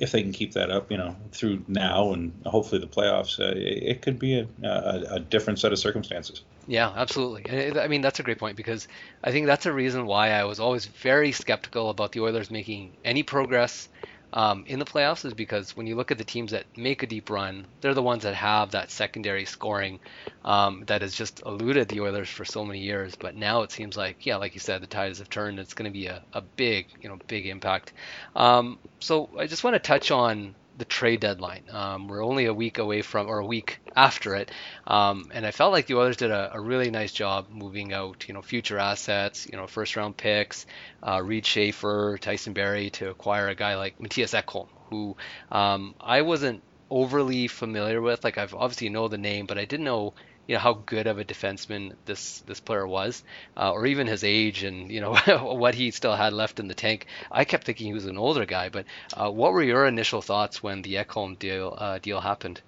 if 0.00 0.12
they 0.12 0.22
can 0.22 0.32
keep 0.32 0.54
that 0.54 0.70
up, 0.70 0.90
you 0.90 0.96
know, 0.96 1.14
through 1.30 1.62
now 1.68 2.12
and 2.14 2.32
hopefully 2.46 2.80
the 2.80 2.86
playoffs, 2.86 3.38
uh, 3.38 3.52
it, 3.54 4.00
could 4.00 4.18
be 4.18 4.40
a, 4.40 4.48
a, 4.64 5.04
a, 5.16 5.20
different 5.20 5.58
set 5.58 5.72
of 5.72 5.78
circumstances. 5.78 6.40
Yeah, 6.66 6.90
absolutely. 6.96 7.78
I 7.78 7.86
mean, 7.86 8.00
that's 8.00 8.18
a 8.18 8.22
great 8.22 8.38
point 8.38 8.56
because 8.56 8.88
I 9.22 9.30
think 9.30 9.46
that's 9.46 9.66
a 9.66 9.72
reason 9.72 10.06
why 10.06 10.30
I 10.30 10.44
was 10.44 10.58
always 10.58 10.86
very 10.86 11.32
skeptical 11.32 11.90
about 11.90 12.12
the 12.12 12.20
Oilers 12.20 12.50
making 12.50 12.92
any 13.04 13.22
progress 13.22 13.90
um, 14.32 14.64
in 14.66 14.78
the 14.78 14.84
playoffs 14.84 15.24
is 15.24 15.34
because 15.34 15.76
when 15.76 15.86
you 15.86 15.96
look 15.96 16.10
at 16.10 16.18
the 16.18 16.24
teams 16.24 16.52
that 16.52 16.66
make 16.76 17.02
a 17.02 17.06
deep 17.06 17.30
run, 17.30 17.66
they're 17.80 17.94
the 17.94 18.02
ones 18.02 18.22
that 18.22 18.34
have 18.34 18.70
that 18.70 18.90
secondary 18.90 19.44
scoring 19.44 20.00
um, 20.44 20.84
that 20.86 21.02
has 21.02 21.14
just 21.14 21.42
eluded 21.44 21.88
the 21.88 22.00
Oilers 22.00 22.28
for 22.28 22.44
so 22.44 22.64
many 22.64 22.80
years. 22.80 23.16
But 23.16 23.34
now 23.34 23.62
it 23.62 23.72
seems 23.72 23.96
like, 23.96 24.24
yeah, 24.26 24.36
like 24.36 24.54
you 24.54 24.60
said, 24.60 24.82
the 24.82 24.86
tides 24.86 25.18
have 25.18 25.30
turned. 25.30 25.58
It's 25.58 25.74
going 25.74 25.90
to 25.90 25.98
be 25.98 26.06
a, 26.06 26.24
a 26.32 26.42
big, 26.42 26.86
you 27.02 27.08
know, 27.08 27.18
big 27.26 27.46
impact. 27.46 27.92
Um, 28.36 28.78
so 29.00 29.30
I 29.38 29.46
just 29.46 29.64
want 29.64 29.74
to 29.74 29.80
touch 29.80 30.10
on 30.10 30.54
the 30.80 30.84
trade 30.86 31.20
deadline. 31.20 31.62
Um, 31.70 32.08
we're 32.08 32.24
only 32.24 32.46
a 32.46 32.54
week 32.54 32.78
away 32.78 33.02
from, 33.02 33.28
or 33.28 33.38
a 33.38 33.46
week 33.46 33.78
after 33.94 34.34
it, 34.34 34.50
um, 34.86 35.30
and 35.32 35.46
I 35.46 35.50
felt 35.50 35.72
like 35.72 35.86
the 35.86 35.96
Oilers 35.96 36.16
did 36.16 36.30
a, 36.30 36.52
a, 36.54 36.60
really 36.60 36.90
nice 36.90 37.12
job 37.12 37.48
moving 37.50 37.92
out, 37.92 38.26
you 38.26 38.34
know, 38.34 38.40
future 38.40 38.78
assets, 38.78 39.46
you 39.46 39.58
know, 39.58 39.66
first 39.66 39.94
round 39.94 40.16
picks, 40.16 40.66
uh, 41.06 41.20
Reid 41.22 41.44
Schaefer, 41.44 42.18
Tyson 42.18 42.54
Barrie 42.54 42.90
to 42.90 43.10
acquire 43.10 43.48
a 43.48 43.54
guy 43.54 43.76
like 43.76 44.00
Matthias 44.00 44.32
Ekholm, 44.32 44.68
who 44.88 45.16
um, 45.52 45.94
I 46.00 46.22
wasn't 46.22 46.62
overly 46.88 47.46
familiar 47.46 48.00
with. 48.00 48.24
Like 48.24 48.38
I've 48.38 48.54
obviously 48.54 48.88
know 48.88 49.08
the 49.08 49.18
name, 49.18 49.44
but 49.44 49.58
I 49.58 49.66
didn't 49.66 49.84
know 49.84 50.14
you 50.50 50.56
know 50.56 50.60
how 50.60 50.72
good 50.72 51.06
of 51.06 51.20
a 51.20 51.24
defenseman 51.24 51.92
this 52.06 52.40
this 52.40 52.58
player 52.58 52.84
was, 52.84 53.22
uh, 53.56 53.70
or 53.70 53.86
even 53.86 54.08
his 54.08 54.24
age 54.24 54.64
and 54.64 54.90
you 54.90 55.00
know 55.00 55.14
what 55.54 55.76
he 55.76 55.92
still 55.92 56.16
had 56.16 56.32
left 56.32 56.58
in 56.58 56.66
the 56.66 56.74
tank. 56.74 57.06
I 57.30 57.44
kept 57.44 57.62
thinking 57.62 57.86
he 57.86 57.92
was 57.92 58.06
an 58.06 58.18
older 58.18 58.44
guy, 58.46 58.68
but 58.68 58.84
uh, 59.14 59.30
what 59.30 59.52
were 59.52 59.62
your 59.62 59.86
initial 59.86 60.20
thoughts 60.20 60.60
when 60.60 60.82
the 60.82 60.94
Ekholm 60.94 61.38
deal 61.38 61.72
uh, 61.78 62.00
deal 62.00 62.20
happened? 62.20 62.60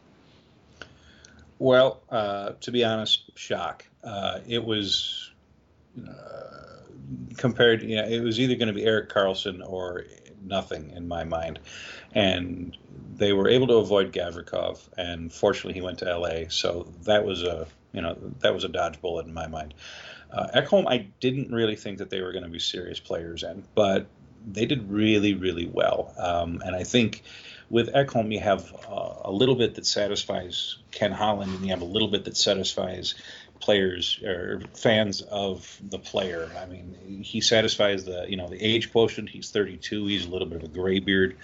Well, 1.59 2.01
uh, 2.09 2.53
to 2.61 2.71
be 2.71 2.85
honest, 2.85 3.33
shock. 3.35 3.85
Uh, 4.05 4.39
it 4.47 4.65
was 4.65 5.33
uh, 6.09 6.85
compared. 7.37 7.83
You 7.83 7.97
know, 7.97 8.07
it 8.07 8.21
was 8.21 8.39
either 8.39 8.55
going 8.55 8.69
to 8.69 8.75
be 8.75 8.85
Erik 8.85 9.11
Karlsson 9.11 9.61
or 9.69 10.05
nothing 10.45 10.91
in 10.91 11.09
my 11.09 11.25
mind, 11.25 11.59
and 12.13 12.77
they 13.15 13.33
were 13.33 13.49
able 13.49 13.67
to 13.69 13.75
avoid 13.75 14.13
Gavrikov, 14.13 14.81
and 14.97 15.33
fortunately 15.33 15.75
he 15.75 15.81
went 15.81 15.99
to 15.99 16.09
L.A. 16.09 16.49
So 16.51 16.93
that 17.05 17.25
was 17.25 17.43
a 17.43 17.67
you 17.93 18.03
know 18.03 18.17
that 18.41 18.55
was 18.55 18.65
a 18.65 18.69
dodge 18.69 19.01
bullet 19.01 19.27
in 19.27 19.35
my 19.35 19.47
mind. 19.47 19.75
Uh, 20.31 20.49
Ekholm, 20.55 20.87
I 20.89 21.09
didn't 21.21 21.53
really 21.53 21.77
think 21.77 21.99
that 21.99 22.09
they 22.11 22.23
were 22.23 22.33
going 22.33 22.45
to 22.45 22.51
be 22.51 22.59
serious 22.59 22.99
players 22.99 23.43
in, 23.43 23.65
but 23.75 24.07
they 24.47 24.67
did 24.67 24.91
really 24.91 25.35
really 25.35 25.67
well, 25.67 26.15
um, 26.19 26.63
and 26.65 26.75
I 26.75 26.85
think 26.85 27.23
with 27.71 27.93
Ekholm 27.95 28.33
you 28.33 28.41
have 28.41 28.73
uh, 28.89 29.15
a 29.25 29.33
little 29.33 29.55
bit 29.55 29.77
that 29.77 29.87
satisfies 29.87 30.77
Ken 30.91 31.13
Holland, 31.13 31.55
and 31.55 31.65
you 31.65 31.71
have 31.71 31.83
a 31.83 31.87
little 31.87 32.09
bit 32.09 32.25
that 32.25 32.37
satisfies 32.37 33.15
players 33.63 34.21
or 34.23 34.61
fans 34.75 35.23
of 35.23 35.81
the 35.89 35.99
player. 35.99 36.51
I 36.61 36.67
mean, 36.67 37.23
he 37.23 37.41
satisfies 37.41 38.05
the 38.05 38.27
you 38.29 38.37
know 38.37 38.49
the 38.49 38.63
age 38.63 38.93
quotient. 38.93 39.31
He's 39.31 39.51
32. 39.51 40.07
He's 40.07 40.27
a 40.27 40.29
little 40.29 40.49
bit 40.49 40.59
of 40.59 40.65
a 40.65 40.69
gray 40.69 40.99
beard, 40.99 41.37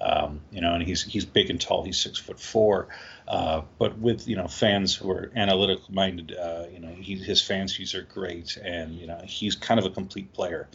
um, 0.00 0.42
you 0.52 0.60
know, 0.60 0.74
and 0.74 0.82
he's 0.82 1.02
he's 1.02 1.24
big 1.24 1.50
and 1.50 1.60
tall. 1.60 1.82
He's 1.82 1.98
six 1.98 2.18
foot 2.18 2.38
four. 2.38 2.88
Uh, 3.26 3.62
but 3.78 3.98
with 3.98 4.28
you 4.28 4.36
know 4.36 4.46
fans 4.46 4.94
who 4.94 5.10
are 5.10 5.32
analytical 5.34 5.92
minded, 5.92 6.36
uh, 6.36 6.66
you 6.72 6.78
know, 6.78 6.88
he, 6.88 7.16
his 7.16 7.42
fancies 7.42 7.94
are 7.94 8.02
great, 8.02 8.56
and 8.58 8.94
you 8.94 9.06
know 9.06 9.20
he's 9.24 9.56
kind 9.56 9.80
of 9.80 9.86
a 9.86 9.90
complete 9.90 10.32
player. 10.32 10.68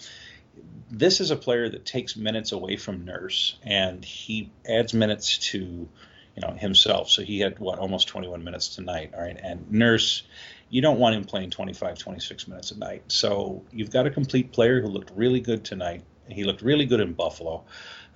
This 0.90 1.22
is 1.22 1.30
a 1.30 1.36
player 1.36 1.70
that 1.70 1.86
takes 1.86 2.16
minutes 2.16 2.52
away 2.52 2.78
from 2.78 3.06
Nurse, 3.06 3.58
and 3.64 4.04
he 4.04 4.50
adds 4.68 4.94
minutes 4.94 5.38
to 5.52 5.60
you 5.60 6.42
know 6.42 6.54
himself. 6.54 7.10
So 7.10 7.24
he 7.24 7.40
had 7.40 7.60
what 7.60 7.80
almost 7.80 8.08
21 8.08 8.44
minutes 8.44 8.76
tonight. 8.76 9.12
All 9.14 9.22
right, 9.22 9.38
and 9.42 9.72
Nurse 9.72 10.24
you 10.70 10.82
don't 10.82 11.00
want 11.00 11.16
him 11.16 11.24
playing 11.24 11.50
25, 11.50 11.98
26 11.98 12.48
minutes 12.48 12.72
a 12.72 12.78
night. 12.78 13.04
So 13.08 13.64
you've 13.72 13.92
got 13.92 14.06
a 14.06 14.10
complete 14.10 14.52
player 14.52 14.82
who 14.82 14.88
looked 14.88 15.12
really 15.16 15.40
good 15.40 15.64
tonight, 15.64 16.04
He 16.28 16.44
looked 16.44 16.62
really 16.62 16.86
good 16.86 17.00
in 17.00 17.14
Buffalo. 17.14 17.64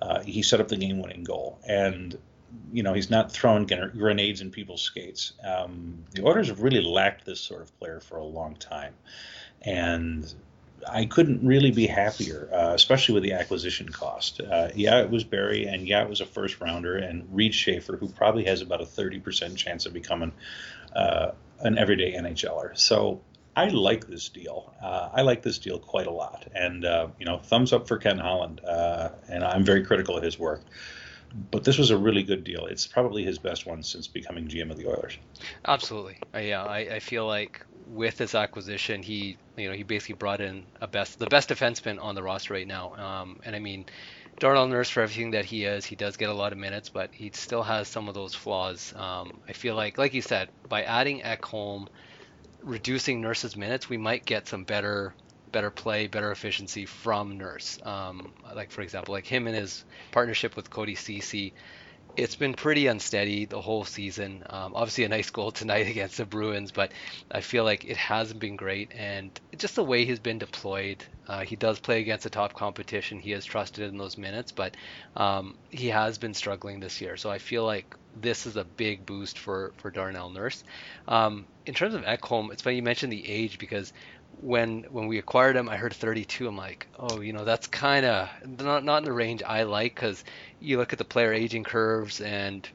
Uh, 0.00 0.20
he 0.22 0.42
set 0.42 0.60
up 0.60 0.68
the 0.68 0.76
game-winning 0.76 1.24
goal, 1.24 1.58
and 1.66 2.18
you 2.72 2.82
know 2.82 2.92
he's 2.92 3.08
not 3.08 3.32
throwing 3.32 3.66
grenades 3.66 4.40
in 4.40 4.50
people's 4.50 4.82
skates. 4.82 5.32
Um, 5.44 6.04
the 6.10 6.26
Oilers 6.26 6.48
have 6.48 6.60
really 6.60 6.82
lacked 6.82 7.24
this 7.24 7.40
sort 7.40 7.62
of 7.62 7.78
player 7.78 8.00
for 8.00 8.18
a 8.18 8.24
long 8.24 8.56
time, 8.56 8.94
and 9.62 10.34
I 10.90 11.04
couldn't 11.04 11.46
really 11.46 11.70
be 11.70 11.86
happier, 11.86 12.48
uh, 12.52 12.72
especially 12.74 13.14
with 13.14 13.22
the 13.22 13.32
acquisition 13.32 13.88
cost. 13.88 14.40
Uh, 14.40 14.68
yeah, 14.74 15.00
it 15.00 15.10
was 15.10 15.24
Barrie, 15.24 15.66
and 15.66 15.86
yeah, 15.86 16.02
it 16.02 16.08
was 16.08 16.20
a 16.20 16.26
first 16.26 16.60
rounder, 16.60 16.96
and 16.96 17.26
Reid 17.32 17.54
Schaefer, 17.54 17.96
who 17.96 18.08
probably 18.08 18.44
has 18.44 18.60
about 18.60 18.80
a 18.80 18.84
30% 18.84 19.56
chance 19.56 19.86
of 19.86 19.92
becoming 19.92 20.32
uh, 20.94 21.32
an 21.62 21.78
everyday 21.78 22.12
NHLer. 22.12 22.76
So 22.76 23.20
I 23.56 23.68
like 23.68 24.06
this 24.06 24.28
deal. 24.28 24.74
Uh, 24.82 25.10
I 25.12 25.22
like 25.22 25.42
this 25.42 25.58
deal 25.58 25.78
quite 25.78 26.06
a 26.06 26.12
lot, 26.12 26.46
and 26.54 26.84
uh, 26.84 27.08
you 27.18 27.26
know, 27.26 27.38
thumbs 27.38 27.72
up 27.72 27.88
for 27.88 27.98
Ken 27.98 28.18
Holland. 28.18 28.60
Uh, 28.64 29.10
and 29.28 29.44
I'm 29.44 29.64
very 29.64 29.84
critical 29.84 30.16
of 30.16 30.22
his 30.22 30.38
work 30.38 30.62
but 31.50 31.64
this 31.64 31.78
was 31.78 31.90
a 31.90 31.96
really 31.96 32.22
good 32.22 32.44
deal. 32.44 32.66
It's 32.66 32.86
probably 32.86 33.24
his 33.24 33.38
best 33.38 33.66
one 33.66 33.82
since 33.82 34.06
becoming 34.06 34.48
GM 34.48 34.70
of 34.70 34.76
the 34.76 34.86
Oilers. 34.86 35.18
Absolutely, 35.66 36.18
yeah. 36.34 36.62
I, 36.62 36.78
I 36.78 37.00
feel 37.00 37.26
like 37.26 37.64
with 37.86 38.16
this 38.16 38.34
acquisition, 38.34 39.02
he 39.02 39.36
you 39.56 39.68
know 39.68 39.74
he 39.74 39.82
basically 39.82 40.14
brought 40.14 40.40
in 40.40 40.66
a 40.80 40.86
best 40.86 41.18
the 41.18 41.26
best 41.26 41.48
defenseman 41.48 42.02
on 42.02 42.14
the 42.14 42.22
roster 42.22 42.54
right 42.54 42.66
now. 42.66 42.94
Um, 42.94 43.40
and 43.44 43.54
I 43.54 43.58
mean, 43.58 43.86
Darnell 44.38 44.66
Nurse 44.68 44.90
for 44.90 45.02
everything 45.02 45.32
that 45.32 45.44
he 45.44 45.64
is, 45.64 45.84
he 45.84 45.96
does 45.96 46.16
get 46.16 46.28
a 46.28 46.34
lot 46.34 46.52
of 46.52 46.58
minutes, 46.58 46.88
but 46.88 47.10
he 47.12 47.30
still 47.34 47.62
has 47.62 47.88
some 47.88 48.08
of 48.08 48.14
those 48.14 48.34
flaws. 48.34 48.92
Um, 48.96 49.40
I 49.48 49.52
feel 49.52 49.74
like, 49.74 49.98
like 49.98 50.14
you 50.14 50.22
said, 50.22 50.48
by 50.68 50.82
adding 50.82 51.20
Ekholm, 51.20 51.86
reducing 52.62 53.20
Nurse's 53.20 53.56
minutes, 53.56 53.88
we 53.88 53.98
might 53.98 54.24
get 54.24 54.48
some 54.48 54.64
better 54.64 55.14
better 55.52 55.70
play, 55.70 56.06
better 56.06 56.32
efficiency 56.32 56.86
from 56.86 57.36
Nurse. 57.36 57.78
Um, 57.82 58.32
like 58.54 58.70
for 58.70 58.80
example, 58.80 59.12
like 59.12 59.26
him 59.26 59.46
and 59.46 59.54
his 59.54 59.84
partnership 60.10 60.56
with 60.56 60.70
Cody 60.70 60.94
Ceci, 60.94 61.54
it's 62.16 62.36
been 62.36 62.54
pretty 62.54 62.86
unsteady 62.86 63.46
the 63.46 63.60
whole 63.60 63.84
season. 63.84 64.42
Um, 64.48 64.72
obviously, 64.74 65.04
a 65.04 65.08
nice 65.08 65.30
goal 65.30 65.50
tonight 65.50 65.86
against 65.90 66.18
the 66.18 66.24
Bruins, 66.24 66.70
but 66.70 66.92
I 67.30 67.40
feel 67.40 67.64
like 67.64 67.84
it 67.84 67.96
hasn't 67.96 68.40
been 68.40 68.56
great. 68.56 68.92
And 68.94 69.30
just 69.56 69.76
the 69.76 69.84
way 69.84 70.04
he's 70.04 70.18
been 70.18 70.38
deployed, 70.38 71.04
uh, 71.26 71.40
he 71.40 71.56
does 71.56 71.80
play 71.80 72.00
against 72.00 72.24
the 72.24 72.30
top 72.30 72.54
competition. 72.54 73.18
He 73.18 73.32
is 73.32 73.44
trusted 73.44 73.88
in 73.88 73.98
those 73.98 74.18
minutes, 74.18 74.52
but 74.52 74.76
um, 75.16 75.56
he 75.70 75.88
has 75.88 76.18
been 76.18 76.34
struggling 76.34 76.80
this 76.80 77.00
year. 77.00 77.16
So 77.16 77.30
I 77.30 77.38
feel 77.38 77.64
like 77.64 77.96
this 78.14 78.46
is 78.46 78.56
a 78.56 78.64
big 78.64 79.06
boost 79.06 79.38
for 79.38 79.72
for 79.78 79.90
Darnell 79.90 80.30
Nurse. 80.30 80.64
Um, 81.08 81.46
in 81.64 81.74
terms 81.74 81.94
of 81.94 82.02
Ekholm, 82.02 82.52
it's 82.52 82.62
funny 82.62 82.76
you 82.76 82.82
mentioned 82.82 83.12
the 83.12 83.28
age 83.28 83.58
because 83.58 83.92
when 84.40 84.84
when 84.90 85.06
we 85.06 85.18
acquired 85.18 85.56
him, 85.56 85.68
I 85.68 85.76
heard 85.76 85.92
32. 85.92 86.48
I'm 86.48 86.56
like, 86.56 86.86
oh, 86.98 87.20
you 87.20 87.32
know, 87.32 87.44
that's 87.44 87.66
kind 87.66 88.04
of 88.04 88.28
not 88.60 88.84
not 88.84 88.98
in 88.98 89.04
the 89.04 89.12
range 89.12 89.42
I 89.42 89.62
like 89.64 89.94
because 89.94 90.24
you 90.60 90.78
look 90.78 90.92
at 90.92 90.98
the 90.98 91.04
player 91.04 91.32
aging 91.32 91.64
curves 91.64 92.20
and 92.20 92.68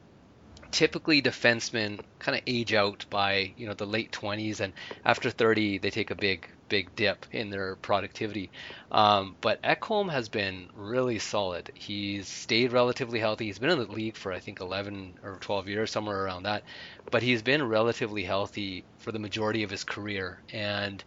typically 0.70 1.22
defensemen 1.22 2.00
kind 2.18 2.36
of 2.36 2.42
age 2.46 2.74
out 2.74 3.06
by 3.08 3.52
you 3.56 3.66
know 3.66 3.74
the 3.74 3.86
late 3.86 4.12
20s 4.12 4.60
and 4.60 4.74
after 5.02 5.30
30 5.30 5.78
they 5.78 5.88
take 5.88 6.10
a 6.10 6.14
big 6.14 6.46
big 6.68 6.94
dip 6.94 7.26
in 7.32 7.50
their 7.50 7.76
productivity. 7.76 8.50
Um, 8.92 9.36
but 9.40 9.62
Ekholm 9.62 10.10
has 10.10 10.28
been 10.28 10.68
really 10.76 11.18
solid. 11.18 11.70
He's 11.74 12.28
stayed 12.28 12.72
relatively 12.72 13.18
healthy. 13.18 13.46
He's 13.46 13.58
been 13.58 13.70
in 13.70 13.78
the 13.78 13.92
league 13.92 14.16
for 14.16 14.32
I 14.32 14.38
think 14.38 14.60
11 14.60 15.18
or 15.22 15.38
12 15.40 15.68
years 15.68 15.90
somewhere 15.90 16.22
around 16.22 16.44
that. 16.44 16.64
But 17.10 17.22
he's 17.22 17.42
been 17.42 17.66
relatively 17.66 18.22
healthy 18.22 18.84
for 18.98 19.12
the 19.12 19.18
majority 19.18 19.62
of 19.62 19.70
his 19.70 19.84
career. 19.84 20.40
And 20.52 21.02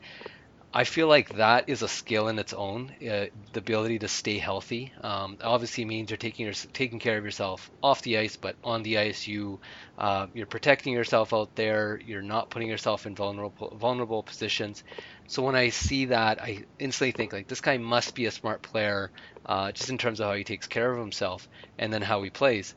I 0.74 0.86
feel 0.86 1.08
like 1.08 1.36
that 1.36 1.68
is 1.68 1.82
a 1.82 1.88
skill 1.90 2.30
in 2.30 2.40
its 2.40 2.54
own. 2.54 2.96
Uh, 3.02 3.26
the 3.52 3.60
ability 3.60 4.00
to 4.00 4.08
stay 4.08 4.38
healthy 4.38 4.94
um, 5.02 5.38
obviously 5.44 5.84
means 5.84 6.10
you're 6.10 6.18
taking 6.18 6.46
your, 6.46 6.54
taking 6.54 7.00
care 7.00 7.18
of 7.18 7.26
yourself 7.26 7.70
off 7.84 8.02
the 8.04 8.18
ice, 8.18 8.38
but 8.38 8.56
on 8.64 8.82
the 8.82 8.98
ice 8.98 9.28
you 9.28 9.60
uh, 9.98 10.28
you're 10.34 10.46
protecting 10.46 10.94
yourself 10.94 11.34
out 11.34 11.54
there. 11.56 12.00
You're 12.06 12.22
not 12.22 12.50
putting 12.50 12.70
yourself 12.70 13.06
in 13.06 13.16
vulnerable 13.16 13.76
vulnerable 13.78 14.24
positions. 14.24 14.84
So 15.28 15.44
when 15.44 15.56
I 15.56 15.70
see 15.70 16.06
that, 16.06 16.42
I 16.42 16.64
instantly 16.80 17.12
think 17.12 17.34
like 17.34 17.48
this 17.48 17.62
guy 17.62 17.78
must 17.78 18.16
be 18.16 18.26
a 18.28 18.32
smart 18.32 18.62
player, 18.62 19.12
uh, 19.46 19.74
just 19.74 19.90
in 19.90 19.98
terms 19.98 20.22
of 20.22 20.28
how 20.28 20.36
he 20.36 20.46
takes 20.46 20.68
care 20.68 20.90
of 20.94 21.00
himself 21.00 21.50
and 21.78 21.92
then 21.92 22.02
how 22.02 22.24
he 22.24 22.30
plays. 22.30 22.76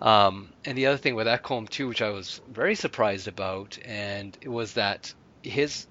Um, 0.00 0.54
and 0.64 0.76
the 0.76 0.86
other 0.86 0.98
thing 0.98 1.14
with 1.14 1.26
Ekholm 1.26 1.68
too, 1.68 1.88
which 1.88 2.02
I 2.02 2.10
was 2.10 2.40
very 2.48 2.74
surprised 2.74 3.28
about, 3.28 3.78
and 3.84 4.36
it 4.40 4.48
was 4.48 4.74
that 4.74 5.12
his 5.42 5.86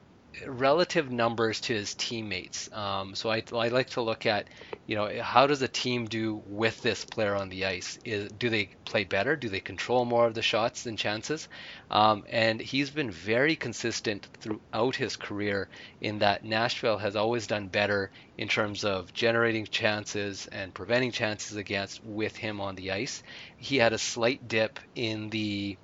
relative 0.45 1.11
numbers 1.11 1.61
to 1.61 1.73
his 1.73 1.93
teammates. 1.95 2.69
Um, 2.71 3.15
so 3.15 3.29
I, 3.29 3.43
I 3.53 3.69
like 3.69 3.91
to 3.91 4.01
look 4.01 4.25
at, 4.25 4.47
you 4.85 4.95
know, 4.95 5.21
how 5.21 5.47
does 5.47 5.61
a 5.61 5.67
team 5.67 6.05
do 6.05 6.41
with 6.47 6.81
this 6.81 7.05
player 7.05 7.35
on 7.35 7.49
the 7.49 7.65
ice? 7.65 7.99
Is, 8.05 8.31
do 8.31 8.49
they 8.49 8.69
play 8.85 9.03
better? 9.03 9.35
Do 9.35 9.49
they 9.49 9.59
control 9.59 10.05
more 10.05 10.27
of 10.27 10.33
the 10.33 10.41
shots 10.41 10.85
and 10.85 10.97
chances? 10.97 11.47
Um, 11.89 12.25
and 12.29 12.59
he's 12.59 12.89
been 12.89 13.11
very 13.11 13.55
consistent 13.55 14.27
throughout 14.39 14.95
his 14.95 15.15
career 15.15 15.69
in 16.01 16.19
that 16.19 16.43
Nashville 16.43 16.97
has 16.97 17.15
always 17.15 17.47
done 17.47 17.67
better 17.67 18.11
in 18.37 18.47
terms 18.47 18.83
of 18.83 19.13
generating 19.13 19.65
chances 19.65 20.47
and 20.51 20.73
preventing 20.73 21.11
chances 21.11 21.57
against 21.57 22.03
with 22.03 22.35
him 22.35 22.61
on 22.61 22.75
the 22.75 22.91
ice. 22.91 23.23
He 23.57 23.77
had 23.77 23.93
a 23.93 23.97
slight 23.97 24.47
dip 24.47 24.79
in 24.95 25.29
the 25.29 25.77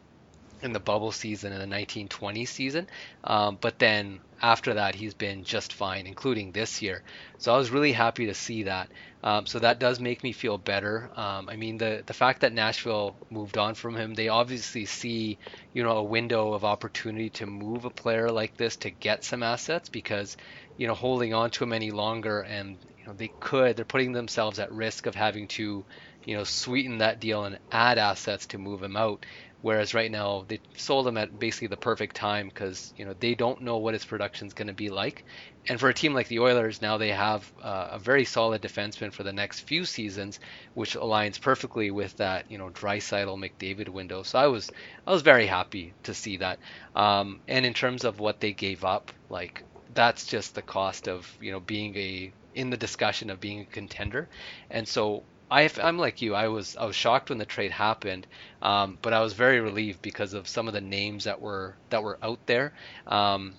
in 0.62 0.74
the 0.74 0.80
bubble 0.80 1.12
season 1.12 1.52
in 1.52 1.60
the 1.60 1.68
1920 1.68 2.46
season. 2.46 2.88
Um, 3.24 3.58
but 3.62 3.80
then 3.80 4.22
after 4.42 4.76
that, 4.76 4.96
he's 4.96 5.14
been 5.14 5.44
just 5.44 5.74
fine, 5.74 6.08
including 6.08 6.52
this 6.52 6.82
year. 6.82 7.04
So 7.38 7.54
I 7.54 7.58
was 7.58 7.70
really 7.72 7.92
happy 7.92 8.28
to 8.28 8.34
see 8.34 8.64
that. 8.64 8.92
Um, 9.24 9.46
so 9.46 9.60
that 9.60 9.80
does 9.80 10.00
make 10.00 10.24
me 10.24 10.32
feel 10.32 10.58
better. 10.58 11.12
Um, 11.16 11.48
I 11.50 11.56
mean, 11.56 11.78
the 11.78 12.04
the 12.06 12.14
fact 12.14 12.42
that 12.42 12.54
Nashville 12.54 13.16
moved 13.30 13.58
on 13.58 13.76
from 13.76 13.96
him, 13.96 14.14
they 14.16 14.30
obviously 14.30 14.86
see, 14.86 15.38
you 15.74 15.84
know, 15.84 15.98
a 15.98 16.04
window 16.04 16.54
of 16.54 16.66
opportunity 16.66 17.30
to 17.32 17.46
move 17.46 17.86
a 17.86 17.92
player 17.92 18.30
like 18.32 18.58
this 18.58 18.78
to 18.78 18.90
get 18.92 19.24
some 19.24 19.44
assets 19.44 19.90
because, 19.90 20.38
you 20.78 20.88
know, 20.88 20.96
holding 20.96 21.34
on 21.34 21.52
to 21.52 21.64
him 21.64 21.74
any 21.74 21.92
longer 21.92 22.42
and 22.42 22.80
you 22.98 23.06
know 23.08 23.14
they 23.14 23.32
could 23.40 23.76
they're 23.76 23.86
putting 23.86 24.12
themselves 24.12 24.60
at 24.60 24.72
risk 24.72 25.06
of 25.06 25.16
having 25.16 25.48
to 25.48 25.86
you 26.24 26.38
know 26.38 26.44
sweeten 26.44 27.00
that 27.00 27.20
deal 27.20 27.46
and 27.46 27.60
add 27.72 27.98
assets 27.98 28.48
to 28.48 28.58
move 28.58 28.82
him 28.84 28.96
out 28.96 29.26
Whereas 29.62 29.94
right 29.94 30.12
now 30.12 30.46
they 30.48 30.62
sold 30.76 31.08
him 31.08 31.18
at 31.18 31.38
basically 31.38 31.68
the 31.68 31.78
perfect 31.78 32.16
time 32.16 32.48
because 32.48 32.92
you 32.96 33.06
know 33.06 33.14
they 33.14 33.36
don't 33.36 33.62
know 33.62 33.78
what 33.78 33.94
his 33.94 34.06
production 34.06 34.48
is 34.48 34.54
going 34.54 34.68
to 34.68 34.74
be 34.74 34.90
like, 34.90 35.24
and 35.68 35.80
for 35.80 35.90
a 35.90 35.94
team 35.94 36.14
like 36.14 36.28
the 36.28 36.40
Oilers 36.40 36.82
now 36.82 36.98
they 36.98 37.10
have 37.12 37.52
uh, 37.62 37.90
a 37.92 38.00
very 38.00 38.26
solid 38.26 38.62
defenseman 38.62 39.14
for 39.14 39.24
the 39.24 39.34
next 39.34 39.62
few 39.62 39.86
seasons, 39.86 40.40
which 40.74 40.96
aligns 40.96 41.40
perfectly 41.40 41.92
with 41.92 42.16
that 42.18 42.46
you 42.50 42.58
know 42.58 42.70
Draisaitl 42.70 43.38
McDavid 43.38 43.90
window. 43.90 44.24
So 44.24 44.40
I 44.40 44.48
was 44.48 44.72
I 45.06 45.12
was 45.12 45.22
very 45.22 45.46
happy 45.48 45.96
to 46.04 46.14
see 46.14 46.38
that. 46.38 46.60
Um, 46.96 47.42
and 47.48 47.66
in 47.66 47.74
terms 47.74 48.04
of 48.04 48.20
what 48.20 48.40
they 48.40 48.54
gave 48.54 48.84
up, 48.84 49.12
like 49.30 49.64
that's 49.90 50.26
just 50.26 50.56
the 50.56 50.62
cost 50.62 51.08
of 51.08 51.30
you 51.40 51.52
know 51.52 51.60
being 51.60 51.96
a 51.98 52.34
in 52.54 52.70
the 52.70 52.78
discussion 52.78 53.30
of 53.30 53.40
being 53.40 53.62
a 53.62 53.66
contender, 53.66 54.30
and 54.70 54.88
so 54.88 55.26
I, 55.52 55.70
am 55.80 55.98
like 55.98 56.22
you. 56.22 56.34
I 56.34 56.48
was 56.48 56.78
I 56.78 56.86
was 56.86 56.96
shocked 56.96 57.30
when 57.30 57.38
the 57.38 57.46
trade 57.46 57.72
happened, 57.72 58.26
um, 58.62 58.98
but 59.02 59.12
I 59.12 59.20
was 59.20 59.34
very 59.34 59.60
relieved 59.60 60.02
because 60.02 60.34
of 60.34 60.48
some 60.48 60.70
of 60.70 60.74
the 60.74 60.80
names 60.82 61.26
that 61.26 61.42
were 61.42 61.76
that 61.90 62.04
were 62.04 62.18
out 62.24 62.40
there, 62.46 62.74
um, 63.06 63.54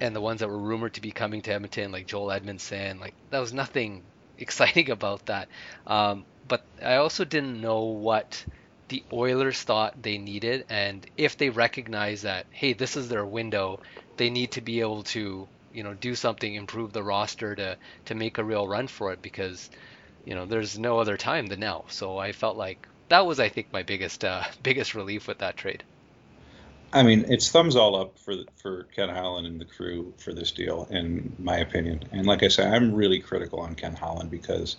and 0.00 0.14
the 0.14 0.20
ones 0.20 0.38
that 0.38 0.48
were 0.48 0.58
rumored 0.58 0.94
to 0.94 1.00
be 1.00 1.10
coming 1.10 1.42
to 1.42 1.52
Edmonton, 1.52 1.90
like 1.90 2.06
Joel 2.06 2.28
Edmundson. 2.28 3.00
Like 3.00 3.14
that 3.30 3.40
was 3.40 3.52
nothing 3.52 4.04
exciting 4.38 4.90
about 4.90 5.26
that. 5.26 5.48
Um, 5.84 6.24
but 6.46 6.64
I 6.80 6.96
also 6.96 7.24
didn't 7.24 7.60
know 7.60 7.80
what 7.80 8.44
the 8.86 9.02
Oilers 9.12 9.60
thought 9.60 10.00
they 10.00 10.18
needed, 10.18 10.64
and 10.68 11.04
if 11.16 11.36
they 11.36 11.50
recognize 11.50 12.22
that, 12.22 12.46
hey, 12.52 12.72
this 12.72 12.96
is 12.96 13.08
their 13.08 13.26
window, 13.26 13.80
they 14.16 14.30
need 14.30 14.52
to 14.52 14.60
be 14.60 14.78
able 14.78 15.02
to, 15.02 15.48
you 15.74 15.82
know, 15.82 15.94
do 15.94 16.14
something, 16.14 16.54
improve 16.54 16.92
the 16.92 17.02
roster 17.02 17.56
to 17.56 17.76
to 18.04 18.14
make 18.14 18.38
a 18.38 18.44
real 18.44 18.68
run 18.68 18.86
for 18.86 19.12
it 19.12 19.20
because 19.22 19.70
you 20.26 20.34
know, 20.34 20.44
there's 20.44 20.78
no 20.78 20.98
other 20.98 21.16
time 21.16 21.46
than 21.46 21.60
now. 21.60 21.84
So 21.88 22.18
I 22.18 22.32
felt 22.32 22.56
like 22.56 22.86
that 23.08 23.24
was, 23.24 23.40
I 23.40 23.48
think, 23.48 23.72
my 23.72 23.84
biggest 23.84 24.24
uh, 24.24 24.42
biggest 24.62 24.94
relief 24.94 25.26
with 25.26 25.38
that 25.38 25.56
trade. 25.56 25.82
I 26.92 27.02
mean, 27.02 27.26
it's 27.28 27.50
thumbs 27.50 27.76
all 27.76 27.96
up 27.96 28.18
for 28.18 28.34
for 28.56 28.84
Ken 28.94 29.08
Holland 29.08 29.46
and 29.46 29.60
the 29.60 29.64
crew 29.64 30.12
for 30.18 30.34
this 30.34 30.52
deal, 30.52 30.86
in 30.90 31.34
my 31.38 31.58
opinion. 31.58 32.02
And 32.12 32.26
like 32.26 32.42
I 32.42 32.48
said, 32.48 32.72
I'm 32.72 32.92
really 32.92 33.20
critical 33.20 33.60
on 33.60 33.74
Ken 33.74 33.94
Holland 33.94 34.30
because 34.30 34.76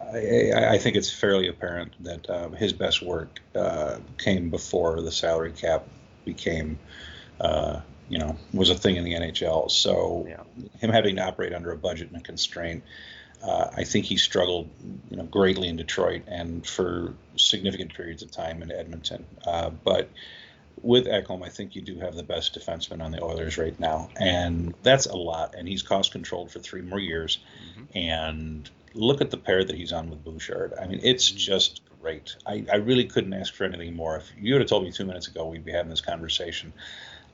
I, 0.00 0.74
I 0.74 0.78
think 0.78 0.96
it's 0.96 1.10
fairly 1.10 1.48
apparent 1.48 1.92
that 2.04 2.28
uh, 2.28 2.48
his 2.50 2.72
best 2.72 3.02
work 3.02 3.40
uh, 3.54 3.98
came 4.18 4.50
before 4.50 5.00
the 5.00 5.12
salary 5.12 5.52
cap 5.52 5.84
became, 6.24 6.78
uh, 7.40 7.80
you 8.08 8.18
know, 8.18 8.36
was 8.52 8.70
a 8.70 8.74
thing 8.74 8.96
in 8.96 9.04
the 9.04 9.14
NHL. 9.14 9.70
So 9.70 10.26
yeah. 10.28 10.42
him 10.78 10.90
having 10.90 11.16
to 11.16 11.22
operate 11.22 11.52
under 11.52 11.72
a 11.72 11.76
budget 11.76 12.08
and 12.08 12.20
a 12.20 12.24
constraint 12.24 12.82
uh, 13.42 13.70
I 13.76 13.84
think 13.84 14.06
he 14.06 14.16
struggled, 14.16 14.68
you 15.10 15.16
know, 15.16 15.24
greatly 15.24 15.68
in 15.68 15.76
Detroit 15.76 16.22
and 16.26 16.66
for 16.66 17.14
significant 17.36 17.94
periods 17.94 18.22
of 18.22 18.30
time 18.30 18.62
in 18.62 18.72
Edmonton. 18.72 19.24
Uh, 19.44 19.70
but 19.70 20.10
with 20.82 21.06
Ekholm, 21.06 21.44
I 21.44 21.48
think 21.48 21.74
you 21.74 21.82
do 21.82 21.98
have 22.00 22.14
the 22.14 22.22
best 22.22 22.58
defenseman 22.58 23.02
on 23.02 23.12
the 23.12 23.22
Oilers 23.22 23.58
right 23.58 23.78
now, 23.78 24.10
and 24.16 24.74
that's 24.82 25.06
a 25.06 25.16
lot. 25.16 25.54
And 25.56 25.68
he's 25.68 25.82
cost 25.82 26.12
controlled 26.12 26.50
for 26.50 26.58
three 26.58 26.82
more 26.82 26.98
years, 26.98 27.38
mm-hmm. 27.70 27.98
and 27.98 28.70
look 28.94 29.20
at 29.20 29.30
the 29.30 29.36
pair 29.36 29.62
that 29.62 29.76
he's 29.76 29.92
on 29.92 30.10
with 30.10 30.24
Bouchard. 30.24 30.74
I 30.80 30.86
mean, 30.86 31.00
it's 31.02 31.28
mm-hmm. 31.28 31.38
just 31.38 31.82
great. 32.00 32.36
I, 32.46 32.64
I 32.70 32.76
really 32.76 33.04
couldn't 33.04 33.32
ask 33.32 33.54
for 33.54 33.64
anything 33.64 33.94
more. 33.94 34.16
If 34.16 34.30
you 34.38 34.54
would 34.54 34.62
have 34.62 34.68
told 34.68 34.84
me 34.84 34.92
two 34.92 35.04
minutes 35.04 35.28
ago 35.28 35.46
we'd 35.46 35.64
be 35.64 35.72
having 35.72 35.90
this 35.90 36.00
conversation, 36.00 36.72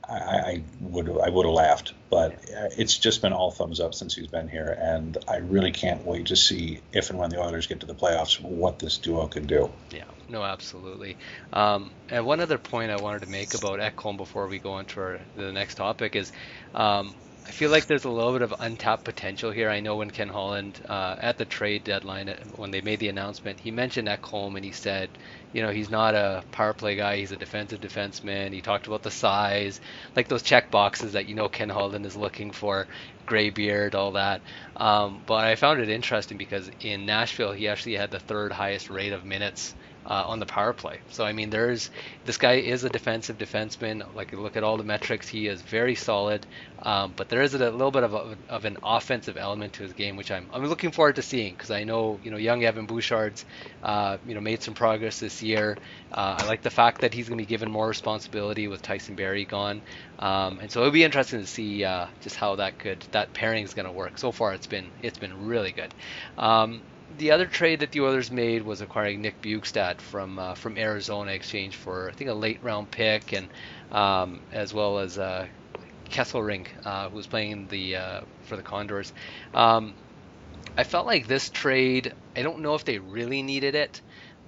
I, 0.07 0.15
I 0.15 0.63
would 0.81 1.09
I 1.09 1.29
would 1.29 1.45
have 1.45 1.55
laughed. 1.55 1.93
But 2.09 2.45
it's 2.77 2.97
just 2.99 3.23
been 3.23 3.33
all 3.33 3.49
thumbs 3.49 3.79
up 3.79 3.95
since 3.95 4.13
he's 4.13 4.27
been 4.27 4.47
here, 4.47 4.77
and 4.79 5.17
I 5.27 5.37
really 5.37 5.71
can't 5.71 6.05
wait 6.05 6.27
to 6.27 6.35
see 6.35 6.79
if 6.91 7.09
and 7.09 7.17
when 7.17 7.31
the 7.31 7.41
Oilers 7.41 7.65
get 7.65 7.79
to 7.79 7.87
the 7.87 7.95
playoffs 7.95 8.39
what 8.39 8.77
this 8.77 8.99
duo 8.99 9.27
can 9.27 9.47
do. 9.47 9.71
Yeah, 9.89 10.03
no, 10.29 10.43
absolutely. 10.43 11.17
Um, 11.51 11.91
and 12.09 12.23
one 12.23 12.39
other 12.39 12.59
point 12.59 12.91
I 12.91 12.97
wanted 12.97 13.23
to 13.23 13.29
make 13.29 13.55
about 13.55 13.79
Ekholm 13.79 14.17
before 14.17 14.47
we 14.47 14.59
go 14.59 14.77
into 14.77 14.99
our, 14.99 15.21
the 15.35 15.51
next 15.51 15.75
topic 15.75 16.15
is. 16.15 16.31
Um, 16.75 17.15
I 17.45 17.51
feel 17.51 17.69
like 17.71 17.85
there's 17.87 18.03
a 18.05 18.09
little 18.09 18.31
bit 18.33 18.41
of 18.41 18.53
untapped 18.59 19.03
potential 19.05 19.51
here. 19.51 19.69
I 19.69 19.79
know 19.81 19.95
when 19.97 20.11
Ken 20.11 20.29
Holland 20.29 20.81
uh, 20.87 21.15
at 21.19 21.37
the 21.37 21.45
trade 21.45 21.83
deadline, 21.83 22.27
uh, 22.29 22.37
when 22.55 22.71
they 22.71 22.81
made 22.81 22.99
the 22.99 23.09
announcement, 23.09 23.59
he 23.61 23.71
mentioned 23.71 24.07
Ekholm 24.09 24.55
and 24.55 24.63
he 24.65 24.71
said, 24.71 25.17
you 25.51 25.61
know, 25.61 25.69
he's 25.71 25.89
not 25.89 26.15
a 26.15 26.43
power 26.51 26.73
play 26.73 26.95
guy. 26.95 27.17
He's 27.17 27.31
a 27.33 27.37
defensive 27.37 27.79
defenseman. 27.81 28.53
He 28.53 28.61
talked 28.61 28.87
about 28.87 29.03
the 29.03 29.11
size, 29.11 29.81
like 30.15 30.27
those 30.29 30.43
check 30.43 30.69
boxes 30.71 31.13
that 31.13 31.25
you 31.27 31.35
know 31.35 31.49
Ken 31.49 31.69
Holland 31.69 32.05
is 32.05 32.15
looking 32.15 32.51
for, 32.51 32.87
gray 33.25 33.49
beard, 33.49 33.93
all 33.95 34.13
that. 34.13 34.41
Um, 34.77 35.23
but 35.25 35.43
I 35.45 35.55
found 35.55 35.81
it 35.81 35.89
interesting 35.89 36.37
because 36.37 36.69
in 36.79 37.05
Nashville, 37.05 37.51
he 37.53 37.67
actually 37.67 37.95
had 37.95 38.11
the 38.11 38.19
third 38.19 38.51
highest 38.53 38.89
rate 38.89 39.13
of 39.13 39.25
minutes 39.25 39.75
uh, 40.05 40.25
on 40.27 40.39
the 40.39 40.45
power 40.45 40.73
play. 40.73 40.99
So 41.09 41.23
I 41.23 41.33
mean, 41.33 41.49
there's 41.49 41.89
this 42.25 42.37
guy 42.37 42.53
is 42.53 42.83
a 42.83 42.89
defensive 42.89 43.37
defenseman. 43.37 44.03
Like 44.15 44.31
look 44.33 44.57
at 44.57 44.63
all 44.63 44.77
the 44.77 44.83
metrics, 44.83 45.27
he 45.27 45.47
is 45.47 45.61
very 45.61 45.95
solid. 45.95 46.45
Um, 46.81 47.13
but 47.15 47.29
there 47.29 47.41
is 47.41 47.53
a 47.53 47.57
little 47.57 47.91
bit 47.91 48.03
of, 48.03 48.13
a, 48.13 48.37
of 48.49 48.65
an 48.65 48.77
offensive 48.83 49.37
element 49.37 49.73
to 49.73 49.83
his 49.83 49.93
game, 49.93 50.17
which 50.17 50.31
I'm 50.31 50.47
I'm 50.51 50.65
looking 50.65 50.91
forward 50.91 51.15
to 51.15 51.21
seeing 51.21 51.53
because 51.53 51.71
I 51.71 51.85
know 51.85 52.19
you 52.23 52.31
know 52.31 52.37
young 52.37 52.63
Evan 52.63 52.85
Bouchard's 52.85 53.45
uh, 53.81 54.17
you 54.27 54.35
know 54.35 54.41
made 54.41 54.61
some 54.61 54.73
progress 54.73 55.19
this 55.19 55.41
year. 55.41 55.77
Uh, 56.11 56.37
I 56.39 56.45
like 56.45 56.61
the 56.61 56.69
fact 56.69 57.01
that 57.01 57.13
he's 57.13 57.29
going 57.29 57.37
to 57.37 57.43
be 57.43 57.47
given 57.47 57.71
more 57.71 57.87
responsibility 57.87 58.67
with 58.67 58.81
Tyson 58.81 59.15
Barrie 59.15 59.45
gone, 59.45 59.81
um, 60.19 60.59
and 60.59 60.69
so 60.69 60.81
it'll 60.81 60.91
be 60.91 61.03
interesting 61.03 61.39
to 61.39 61.47
see 61.47 61.85
uh, 61.85 62.07
just 62.21 62.35
how 62.35 62.55
that 62.57 62.77
could 62.79 63.05
that 63.11 63.33
pairing 63.33 63.63
is 63.63 63.73
going 63.73 63.85
to 63.85 63.91
work. 63.91 64.17
So 64.17 64.33
far, 64.33 64.53
it's 64.53 64.67
been 64.67 64.91
it's 65.01 65.17
been 65.17 65.47
really 65.47 65.71
good. 65.71 65.93
Um, 66.37 66.81
the 67.17 67.31
other 67.31 67.45
trade 67.47 67.79
that 67.81 67.91
the 67.91 68.01
Oilers 68.01 68.31
made 68.31 68.63
was 68.63 68.81
acquiring 68.81 69.21
Nick 69.21 69.41
Bjugstad 69.41 70.01
from 70.01 70.39
uh, 70.39 70.55
from 70.55 70.77
Arizona 70.77 71.31
exchange 71.31 71.75
for 71.75 72.09
I 72.09 72.13
think 72.13 72.29
a 72.29 72.33
late 72.33 72.63
round 72.63 72.91
pick 72.91 73.33
and 73.33 73.51
um, 73.91 74.45
as 74.51 74.73
well 74.73 74.99
as 74.99 75.17
uh, 75.17 75.47
Kesselring 76.09 76.67
uh, 76.85 77.09
who 77.09 77.15
was 77.17 77.27
playing 77.27 77.67
the 77.67 77.95
uh, 77.97 78.21
for 78.41 78.57
the 78.57 78.63
Condors. 78.63 79.13
Um, 79.53 79.97
I 80.77 80.83
felt 80.83 81.07
like 81.07 81.27
this 81.27 81.49
trade. 81.49 82.13
I 82.35 82.41
don't 82.43 82.61
know 82.61 82.75
if 82.75 82.85
they 82.85 82.99
really 82.99 83.43
needed 83.43 83.75
it, 83.75 84.01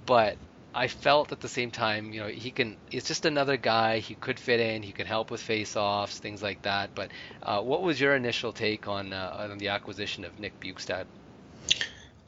but 0.06 0.38
I 0.74 0.88
felt 0.88 1.32
at 1.32 1.40
the 1.40 1.48
same 1.48 1.70
time, 1.70 2.12
you 2.12 2.20
know, 2.22 2.28
he 2.28 2.50
can. 2.52 2.78
It's 2.90 3.08
just 3.08 3.26
another 3.26 3.56
guy. 3.56 3.98
He 4.00 4.14
could 4.16 4.38
fit 4.40 4.60
in. 4.60 4.82
He 4.82 4.92
could 4.92 5.06
help 5.06 5.30
with 5.30 5.40
face-offs, 5.42 6.18
things 6.18 6.42
like 6.42 6.62
that. 6.62 6.94
But 6.94 7.12
uh, 7.42 7.62
what 7.62 7.82
was 7.82 8.00
your 8.00 8.14
initial 8.16 8.52
take 8.52 8.88
on 8.88 9.12
uh, 9.12 9.48
on 9.50 9.58
the 9.58 9.68
acquisition 9.68 10.24
of 10.24 10.38
Nick 10.38 10.60
Bjugstad? 10.60 11.06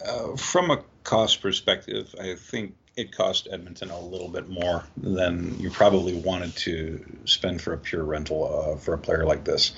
Uh, 0.05 0.37
from 0.37 0.71
a 0.71 0.83
cost 1.03 1.41
perspective, 1.41 2.15
I 2.21 2.35
think 2.35 2.75
it 2.97 3.13
cost 3.13 3.47
Edmonton 3.51 3.91
a 3.91 4.01
little 4.01 4.29
bit 4.29 4.49
more 4.49 4.85
than 4.97 5.59
you 5.61 5.71
probably 5.71 6.15
wanted 6.15 6.55
to 6.57 7.05
spend 7.27 7.63
for 7.63 7.73
a 7.73 7.79
pure 7.79 8.03
rental 8.03 8.73
uh, 8.75 8.77
for 8.77 8.95
a 8.95 8.99
player 8.99 9.25
like 9.25 9.45
this. 9.45 9.73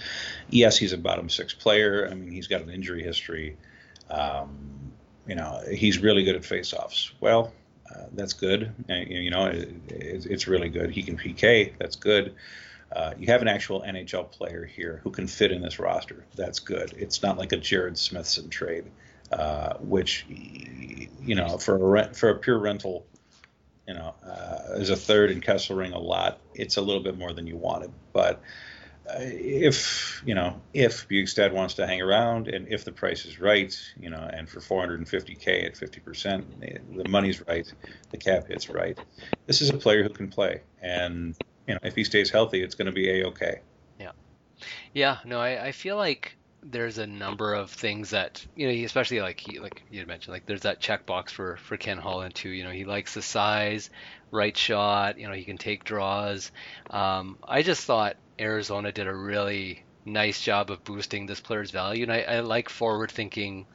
Yes, 0.48 0.78
he's 0.78 0.94
a 0.94 0.98
bottom 0.98 1.28
six 1.28 1.52
player. 1.52 2.08
I 2.10 2.14
mean, 2.14 2.32
he's 2.32 2.46
got 2.46 2.62
an 2.62 2.70
injury 2.70 3.02
history. 3.02 3.58
Um, 4.08 4.92
you 5.26 5.34
know, 5.34 5.62
he's 5.70 5.98
really 5.98 6.24
good 6.24 6.34
at 6.34 6.42
faceoffs. 6.42 7.10
Well, 7.20 7.52
uh, 7.94 8.06
that's 8.12 8.32
good. 8.32 8.72
Uh, 8.88 8.94
you 8.94 9.30
know, 9.30 9.46
it, 9.46 9.70
it's 9.88 10.48
really 10.48 10.70
good. 10.70 10.90
He 10.90 11.02
can 11.02 11.18
PK. 11.18 11.74
That's 11.78 11.96
good. 11.96 12.34
Uh, 12.90 13.12
you 13.18 13.26
have 13.26 13.42
an 13.42 13.48
actual 13.48 13.82
NHL 13.82 14.32
player 14.32 14.64
here 14.64 15.00
who 15.04 15.10
can 15.10 15.26
fit 15.26 15.52
in 15.52 15.60
this 15.60 15.78
roster. 15.78 16.24
That's 16.34 16.58
good. 16.58 16.94
It's 16.96 17.22
not 17.22 17.38
like 17.38 17.52
a 17.52 17.56
Jared 17.56 17.98
Smithson 17.98 18.48
trade 18.48 18.84
uh, 19.30 19.74
which 19.78 20.26
you 20.28 21.34
know 21.34 21.58
for 21.58 21.76
a 21.76 21.78
rent, 21.78 22.16
for 22.16 22.30
a 22.30 22.38
pure 22.38 22.58
rental, 22.58 23.06
you 23.86 23.94
know, 23.94 24.14
uh, 24.24 24.74
a 24.74 24.96
third 24.96 25.30
in 25.30 25.40
Kesselring 25.40 25.94
a 25.94 25.98
lot, 25.98 26.40
it's 26.54 26.76
a 26.76 26.80
little 26.82 27.02
bit 27.02 27.16
more 27.16 27.32
than 27.32 27.46
you 27.46 27.56
wanted. 27.56 27.92
But 28.12 28.42
uh, 29.08 29.18
if 29.18 30.22
you 30.26 30.34
know 30.34 30.60
if 30.74 31.08
Bjugstad 31.08 31.52
wants 31.52 31.74
to 31.74 31.86
hang 31.86 32.02
around 32.02 32.48
and 32.48 32.68
if 32.68 32.84
the 32.84 32.92
price 32.92 33.24
is 33.24 33.40
right, 33.40 33.76
you 33.98 34.10
know, 34.10 34.28
and 34.32 34.48
for 34.48 34.60
450k 34.60 35.66
at 35.66 35.74
50%, 35.74 36.96
the 36.96 37.08
money's 37.08 37.46
right, 37.46 37.72
the 38.10 38.18
cap 38.18 38.48
hit's 38.48 38.68
right. 38.68 38.98
This 39.46 39.62
is 39.62 39.70
a 39.70 39.76
player 39.76 40.02
who 40.02 40.10
can 40.10 40.28
play, 40.28 40.62
and 40.82 41.36
you 41.68 41.74
know 41.74 41.80
if 41.82 41.94
he 41.94 42.04
stays 42.04 42.30
healthy, 42.30 42.62
it's 42.62 42.74
going 42.74 42.86
to 42.86 42.92
be 42.92 43.20
a 43.20 43.26
okay. 43.28 43.60
Yeah, 43.98 44.12
yeah. 44.92 45.18
No, 45.24 45.40
I, 45.40 45.66
I 45.66 45.72
feel 45.72 45.96
like 45.96 46.36
there's 46.62 46.98
a 46.98 47.06
number 47.06 47.54
of 47.54 47.70
things 47.70 48.10
that 48.10 48.44
you 48.54 48.66
know, 48.66 48.84
especially 48.84 49.20
like 49.20 49.40
he 49.40 49.58
like 49.58 49.82
you 49.90 50.04
mentioned, 50.06 50.32
like 50.32 50.46
there's 50.46 50.62
that 50.62 50.80
checkbox 50.80 51.30
for 51.30 51.56
for 51.56 51.76
Ken 51.76 51.98
Holland 51.98 52.34
too. 52.34 52.50
You 52.50 52.64
know, 52.64 52.70
he 52.70 52.84
likes 52.84 53.14
the 53.14 53.22
size, 53.22 53.90
right 54.30 54.56
shot. 54.56 55.18
You 55.18 55.28
know, 55.28 55.34
he 55.34 55.44
can 55.44 55.58
take 55.58 55.84
draws. 55.84 56.52
Um, 56.90 57.38
I 57.46 57.62
just 57.62 57.84
thought 57.84 58.16
Arizona 58.38 58.92
did 58.92 59.06
a 59.06 59.14
really 59.14 59.84
nice 60.04 60.40
job 60.40 60.70
of 60.70 60.84
boosting 60.84 61.26
this 61.26 61.40
player's 61.40 61.70
value, 61.70 62.02
and 62.02 62.12
I, 62.12 62.20
I 62.22 62.40
like 62.40 62.68
forward 62.68 63.10
thinking, 63.10 63.66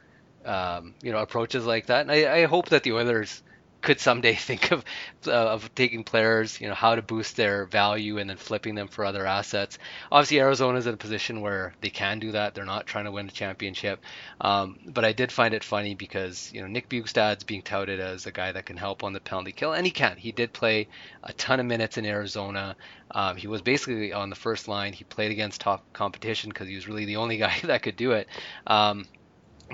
um, 0.44 0.94
you 1.02 1.12
know, 1.12 1.18
approaches 1.18 1.66
like 1.66 1.86
that. 1.86 2.02
And 2.02 2.12
I, 2.12 2.42
I 2.42 2.44
hope 2.46 2.68
that 2.68 2.82
the 2.82 2.92
Oilers 2.92 3.42
could 3.86 4.00
someday 4.00 4.34
think 4.48 4.72
of 4.72 4.84
uh, 5.26 5.30
of 5.30 5.74
taking 5.74 6.04
players, 6.04 6.60
you 6.60 6.68
know, 6.68 6.74
how 6.74 6.94
to 6.94 7.02
boost 7.02 7.36
their 7.36 7.64
value 7.64 8.18
and 8.18 8.28
then 8.28 8.36
flipping 8.36 8.74
them 8.74 8.88
for 8.88 9.04
other 9.04 9.26
assets. 9.26 9.78
Obviously, 10.12 10.40
Arizona's 10.40 10.86
in 10.86 10.94
a 10.94 10.98
position 10.98 11.40
where 11.40 11.72
they 11.80 11.88
can 11.88 12.18
do 12.18 12.32
that. 12.32 12.54
They're 12.54 12.64
not 12.64 12.86
trying 12.86 13.06
to 13.06 13.12
win 13.12 13.28
a 13.28 13.30
championship. 13.30 14.00
Um, 14.40 14.78
but 14.86 15.04
I 15.04 15.12
did 15.12 15.32
find 15.32 15.54
it 15.54 15.64
funny 15.64 15.94
because 15.94 16.50
you 16.52 16.60
know 16.60 16.66
Nick 16.66 16.88
Bjugstad's 16.88 17.44
being 17.44 17.62
touted 17.62 18.00
as 18.00 18.26
a 18.26 18.32
guy 18.32 18.52
that 18.52 18.66
can 18.66 18.76
help 18.76 19.04
on 19.04 19.12
the 19.12 19.20
penalty 19.20 19.52
kill, 19.52 19.72
and 19.72 19.86
he 19.86 19.92
can. 19.92 20.16
He 20.16 20.32
did 20.32 20.52
play 20.52 20.88
a 21.22 21.32
ton 21.32 21.60
of 21.60 21.66
minutes 21.66 21.96
in 21.96 22.04
Arizona. 22.04 22.76
Um, 23.12 23.36
he 23.36 23.46
was 23.46 23.62
basically 23.62 24.12
on 24.12 24.30
the 24.30 24.36
first 24.36 24.66
line. 24.66 24.92
He 24.92 25.04
played 25.04 25.30
against 25.30 25.60
top 25.60 25.84
competition 25.92 26.50
because 26.50 26.68
he 26.68 26.74
was 26.74 26.88
really 26.88 27.04
the 27.04 27.16
only 27.16 27.36
guy 27.46 27.56
that 27.64 27.82
could 27.82 27.96
do 27.96 28.12
it. 28.12 28.26
Um, 28.66 29.06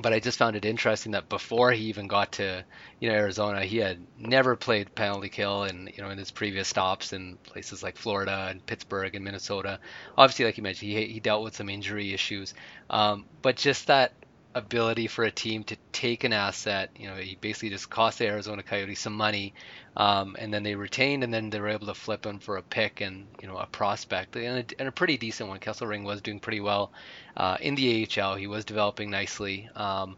but 0.01 0.13
I 0.13 0.21
just 0.21 0.39
found 0.39 0.57
it 0.57 0.65
interesting 0.65 1.13
that 1.13 1.29
before 1.29 1.73
he 1.73 1.85
even 1.87 2.07
got 2.07 2.33
to 2.33 2.65
you 3.01 3.09
know 3.09 3.15
Arizona, 3.15 3.65
he 3.65 3.79
had 3.79 3.99
never 4.19 4.57
played 4.57 4.95
penalty 4.95 5.29
kill, 5.29 5.65
and 5.65 5.91
you 5.95 6.03
know 6.03 6.11
in 6.11 6.19
his 6.19 6.31
previous 6.31 6.69
stops 6.69 7.13
in 7.13 7.37
places 7.45 7.83
like 7.83 7.97
Florida 7.97 8.49
and 8.51 8.65
Pittsburgh 8.65 9.15
and 9.15 9.25
Minnesota. 9.25 9.81
Obviously, 10.17 10.45
like 10.47 10.57
you 10.57 10.63
mentioned, 10.63 10.93
he 10.93 11.07
he 11.07 11.21
dealt 11.21 11.45
with 11.45 11.57
some 11.57 11.69
injury 11.69 12.13
issues, 12.15 12.55
um, 12.91 13.27
but 13.43 13.57
just 13.57 13.89
that 13.89 14.13
ability 14.55 15.07
for 15.07 15.25
a 15.25 15.31
team 15.31 15.65
to 15.65 15.77
take 15.93 16.25
an 16.25 16.33
asset. 16.33 16.91
You 16.97 17.09
know, 17.09 17.17
he 17.17 17.37
basically 17.41 17.71
just 17.71 17.91
cost 17.91 18.19
the 18.19 18.27
Arizona 18.27 18.63
Coyotes 18.63 19.01
some 19.01 19.15
money, 19.15 19.55
um, 19.97 20.37
and 20.39 20.53
then 20.53 20.63
they 20.63 20.75
retained, 20.75 21.25
and 21.25 21.33
then 21.33 21.51
they 21.51 21.61
were 21.61 21.69
able 21.69 21.87
to 21.87 21.95
flip 21.95 22.27
him 22.27 22.39
for 22.39 22.57
a 22.57 22.63
pick 22.63 23.01
and 23.01 23.27
you 23.41 23.49
know 23.49 23.57
a 23.57 23.67
prospect 23.67 24.37
and 24.37 24.73
a, 24.73 24.81
and 24.81 24.89
a 24.89 24.93
pretty 24.93 25.17
decent 25.17 25.49
one. 25.49 25.59
Kesselring 25.59 26.05
was 26.05 26.21
doing 26.21 26.41
pretty 26.41 26.61
well 26.61 26.93
uh, 27.37 27.57
in 27.61 27.75
the 27.75 28.09
AHL. 28.19 28.37
He 28.37 28.47
was 28.47 28.65
developing 28.65 29.11
nicely. 29.11 29.69
Um, 29.75 30.17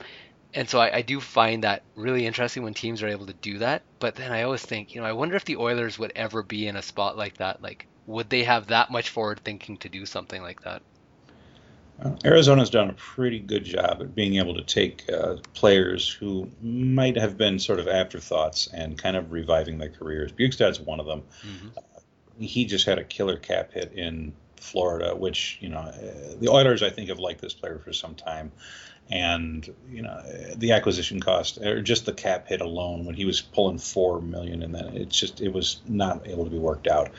and 0.55 0.69
so 0.69 0.79
I, 0.79 0.99
I, 0.99 1.03
do 1.03 1.21
find 1.21 1.65
that 1.65 1.83
really 1.97 2.27
interesting 2.27 2.63
when 2.63 2.75
teams 2.75 3.03
are 3.03 3.09
able 3.09 3.27
to 3.27 3.33
do 3.33 3.59
that. 3.59 3.83
But 3.99 4.15
then 4.15 4.31
I 4.31 4.43
always 4.43 4.63
think, 4.63 4.95
you 4.95 5.01
know, 5.01 5.07
I 5.07 5.13
wonder 5.13 5.35
if 5.35 5.45
the 5.45 5.57
Oilers 5.57 5.99
would 5.99 6.13
ever 6.15 6.45
be 6.45 6.69
in 6.69 6.77
a 6.77 6.83
spot 6.83 7.17
like 7.17 7.39
that. 7.39 7.61
Like, 7.61 7.87
would 8.07 8.31
they 8.31 8.45
have 8.45 8.69
that 8.69 8.91
much 8.91 9.09
forward 9.09 9.41
thinking 9.41 9.79
to 9.79 9.89
do 9.89 10.07
something 10.07 10.41
like 10.41 10.63
that? 10.63 10.83
Arizona's 12.25 12.71
done 12.71 12.91
a 12.91 12.95
pretty 12.95 13.39
good 13.39 13.65
job 13.65 13.99
at 14.01 14.15
being 14.15 14.37
able 14.37 14.55
to 14.55 14.63
take 14.63 15.05
uh, 15.11 15.37
players 15.55 16.09
who 16.09 16.51
might 16.63 17.17
have 17.17 17.37
been 17.37 17.59
sort 17.59 17.79
of 17.81 17.89
afterthoughts 17.89 18.69
and 18.73 18.99
kind 18.99 19.17
of 19.17 19.33
reviving 19.33 19.79
their 19.79 19.89
careers. 19.89 20.33
Bjugstad's 20.33 20.81
one 20.81 21.01
of 21.01 21.07
them. 21.07 21.23
Mm-hmm. 21.47 21.69
Uh, 21.77 22.01
he 22.39 22.65
just 22.65 22.87
had 22.87 22.99
a 22.99 23.05
killer 23.05 23.37
cap 23.37 23.73
hit 23.73 23.93
in 23.93 24.33
Florida, 24.57 25.15
which 25.15 25.59
you 25.61 25.69
know 25.69 25.79
uh, 25.79 26.35
the 26.39 26.49
Oilers 26.49 26.83
I 26.83 26.91
think 26.91 27.09
have 27.09 27.19
liked 27.19 27.41
this 27.41 27.55
player 27.55 27.79
for 27.79 27.93
some 27.93 28.15
time, 28.15 28.51
and 29.11 29.73
you 29.91 30.03
know 30.03 30.23
the 30.57 30.73
acquisition 30.73 31.21
cost 31.21 31.59
or 31.59 31.83
just 31.83 32.07
the 32.07 32.13
cap 32.13 32.49
hit 32.49 32.61
alone 32.61 33.05
when 33.05 33.15
he 33.15 33.25
was 33.25 33.41
pulling 33.41 33.79
four 33.79 34.21
million 34.21 34.63
and 34.63 34.75
then 34.75 34.97
it's 34.97 35.19
just 35.19 35.41
it 35.41 35.53
was 35.53 35.83
not 35.87 36.27
able 36.27 36.45
to 36.45 36.51
be 36.51 36.59
worked 36.59 36.87
out. 36.87 37.11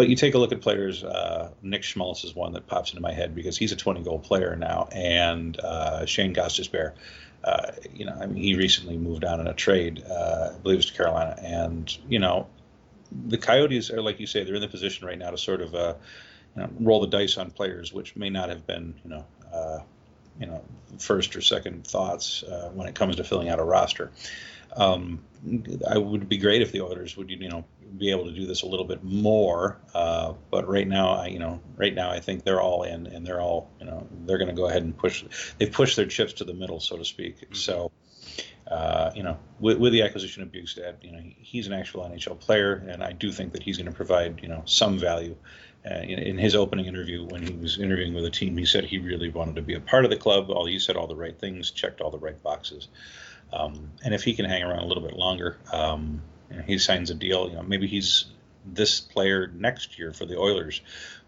But 0.00 0.08
you 0.08 0.16
take 0.16 0.32
a 0.32 0.38
look 0.38 0.50
at 0.50 0.62
players. 0.62 1.04
Uh, 1.04 1.50
Nick 1.60 1.82
Schmaltz 1.82 2.24
is 2.24 2.34
one 2.34 2.54
that 2.54 2.66
pops 2.66 2.92
into 2.92 3.02
my 3.02 3.12
head 3.12 3.34
because 3.34 3.58
he's 3.58 3.72
a 3.72 3.76
20 3.76 4.02
goal 4.02 4.18
player 4.18 4.56
now, 4.56 4.88
and 4.92 5.60
uh, 5.60 6.06
Shane 6.06 6.34
Gostisbehere. 6.34 6.94
Uh, 7.44 7.72
you 7.92 8.06
know, 8.06 8.16
I 8.18 8.24
mean, 8.24 8.42
he 8.42 8.54
recently 8.54 8.96
moved 8.96 9.26
on 9.26 9.40
in 9.40 9.46
a 9.46 9.52
trade, 9.52 10.02
uh, 10.08 10.52
I 10.54 10.58
believe 10.58 10.76
it 10.76 10.78
was 10.78 10.86
to 10.86 10.94
Carolina, 10.94 11.36
and 11.42 11.94
you 12.08 12.18
know, 12.18 12.46
the 13.26 13.36
Coyotes 13.36 13.90
are 13.90 14.00
like 14.00 14.18
you 14.20 14.26
say, 14.26 14.42
they're 14.42 14.54
in 14.54 14.62
the 14.62 14.68
position 14.68 15.06
right 15.06 15.18
now 15.18 15.32
to 15.32 15.36
sort 15.36 15.60
of 15.60 15.74
uh, 15.74 15.92
you 16.56 16.62
know, 16.62 16.70
roll 16.80 17.02
the 17.02 17.06
dice 17.06 17.36
on 17.36 17.50
players, 17.50 17.92
which 17.92 18.16
may 18.16 18.30
not 18.30 18.48
have 18.48 18.66
been, 18.66 18.94
you 19.04 19.10
know, 19.10 19.26
uh, 19.52 19.80
you 20.40 20.46
know 20.46 20.64
first 20.96 21.36
or 21.36 21.42
second 21.42 21.86
thoughts 21.86 22.42
when 22.72 22.88
it 22.88 22.94
comes 22.94 23.16
to 23.16 23.24
filling 23.24 23.50
out 23.50 23.58
a 23.58 23.64
roster. 23.64 24.12
Um, 24.74 25.22
I 25.88 25.98
would 25.98 26.28
be 26.28 26.36
great 26.36 26.62
if 26.62 26.72
the 26.72 26.82
Oilers 26.82 27.16
would 27.16 27.30
you 27.30 27.48
know 27.48 27.64
be 27.98 28.10
able 28.10 28.26
to 28.26 28.32
do 28.32 28.46
this 28.46 28.62
a 28.62 28.66
little 28.66 28.84
bit 28.84 29.02
more. 29.02 29.78
Uh, 29.94 30.34
but 30.50 30.68
right 30.68 30.86
now, 30.86 31.10
I, 31.10 31.26
you 31.26 31.38
know, 31.38 31.60
right 31.76 31.94
now 31.94 32.10
I 32.10 32.20
think 32.20 32.44
they're 32.44 32.60
all 32.60 32.82
in, 32.82 33.06
and 33.06 33.26
they're 33.26 33.40
all, 33.40 33.70
you 33.80 33.86
know, 33.86 34.06
they're 34.26 34.38
going 34.38 34.48
to 34.48 34.54
go 34.54 34.68
ahead 34.68 34.82
and 34.82 34.96
push. 34.96 35.24
They've 35.58 35.70
pushed 35.70 35.96
their 35.96 36.06
chips 36.06 36.34
to 36.34 36.44
the 36.44 36.54
middle, 36.54 36.80
so 36.80 36.96
to 36.96 37.04
speak. 37.04 37.40
Mm-hmm. 37.40 37.54
So, 37.54 37.90
uh, 38.70 39.10
you 39.14 39.22
know, 39.22 39.38
with, 39.58 39.78
with, 39.78 39.92
the 39.92 40.02
acquisition 40.02 40.42
of 40.42 40.50
Bjugstad, 40.50 41.02
you 41.02 41.12
know, 41.12 41.20
he's 41.38 41.66
an 41.66 41.72
actual 41.72 42.04
NHL 42.04 42.38
player, 42.38 42.74
and 42.88 43.02
I 43.02 43.12
do 43.12 43.32
think 43.32 43.52
that 43.52 43.62
he's 43.62 43.76
going 43.76 43.90
to 43.90 43.96
provide, 43.96 44.40
you 44.42 44.48
know, 44.48 44.62
some 44.66 44.98
value. 44.98 45.36
Uh, 45.90 45.94
in, 45.94 46.18
in, 46.18 46.38
his 46.38 46.54
opening 46.54 46.84
interview, 46.84 47.24
when 47.24 47.42
he 47.42 47.54
was 47.54 47.78
interviewing 47.78 48.12
with 48.12 48.24
a 48.26 48.30
team, 48.30 48.54
he 48.54 48.66
said 48.66 48.84
he 48.84 48.98
really 48.98 49.30
wanted 49.30 49.56
to 49.56 49.62
be 49.62 49.74
a 49.74 49.80
part 49.80 50.04
of 50.04 50.10
the 50.10 50.16
club. 50.16 50.50
All 50.50 50.66
he 50.66 50.78
said 50.78 50.94
all 50.94 51.06
the 51.06 51.16
right 51.16 51.38
things, 51.38 51.70
checked 51.70 52.02
all 52.02 52.10
the 52.10 52.18
right 52.18 52.40
boxes. 52.42 52.88
Um, 53.52 53.90
and 54.04 54.14
if 54.14 54.22
he 54.22 54.34
can 54.34 54.44
hang 54.44 54.62
around 54.62 54.80
a 54.80 54.86
little 54.86 55.02
bit 55.02 55.14
longer, 55.14 55.58
um, 55.72 56.22
know, 56.56 56.62
he 56.66 56.78
signs 56.78 57.10
a 57.10 57.14
deal. 57.14 57.48
You 57.48 57.56
know, 57.56 57.62
maybe 57.62 57.86
he's 57.86 58.26
this 58.64 59.00
player 59.00 59.50
next 59.54 59.98
year 59.98 60.12
for 60.12 60.26
the 60.26 60.38
Oilers, 60.38 60.80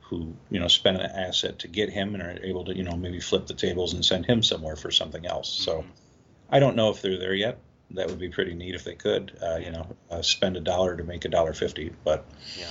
who 0.02 0.34
you 0.50 0.60
know 0.60 0.68
spend 0.68 0.98
an 0.98 1.10
asset 1.10 1.60
to 1.60 1.68
get 1.68 1.90
him 1.90 2.14
and 2.14 2.22
are 2.22 2.44
able 2.44 2.64
to 2.66 2.76
you 2.76 2.82
know 2.82 2.96
maybe 2.96 3.20
flip 3.20 3.46
the 3.46 3.54
tables 3.54 3.94
and 3.94 4.04
send 4.04 4.26
him 4.26 4.42
somewhere 4.42 4.76
for 4.76 4.90
something 4.90 5.26
else. 5.26 5.50
So 5.50 5.78
mm-hmm. 5.78 5.90
I 6.50 6.58
don't 6.58 6.76
know 6.76 6.90
if 6.90 7.02
they're 7.02 7.18
there 7.18 7.34
yet. 7.34 7.58
That 7.92 8.08
would 8.08 8.18
be 8.18 8.28
pretty 8.28 8.54
neat 8.54 8.74
if 8.74 8.84
they 8.84 8.94
could. 8.94 9.36
Uh, 9.42 9.56
you 9.56 9.70
know, 9.70 9.86
uh, 10.10 10.22
spend 10.22 10.56
a 10.56 10.60
dollar 10.60 10.96
to 10.96 11.04
make 11.04 11.24
a 11.24 11.28
dollar 11.28 11.52
fifty, 11.52 11.92
but. 12.04 12.24
Yeah. 12.58 12.66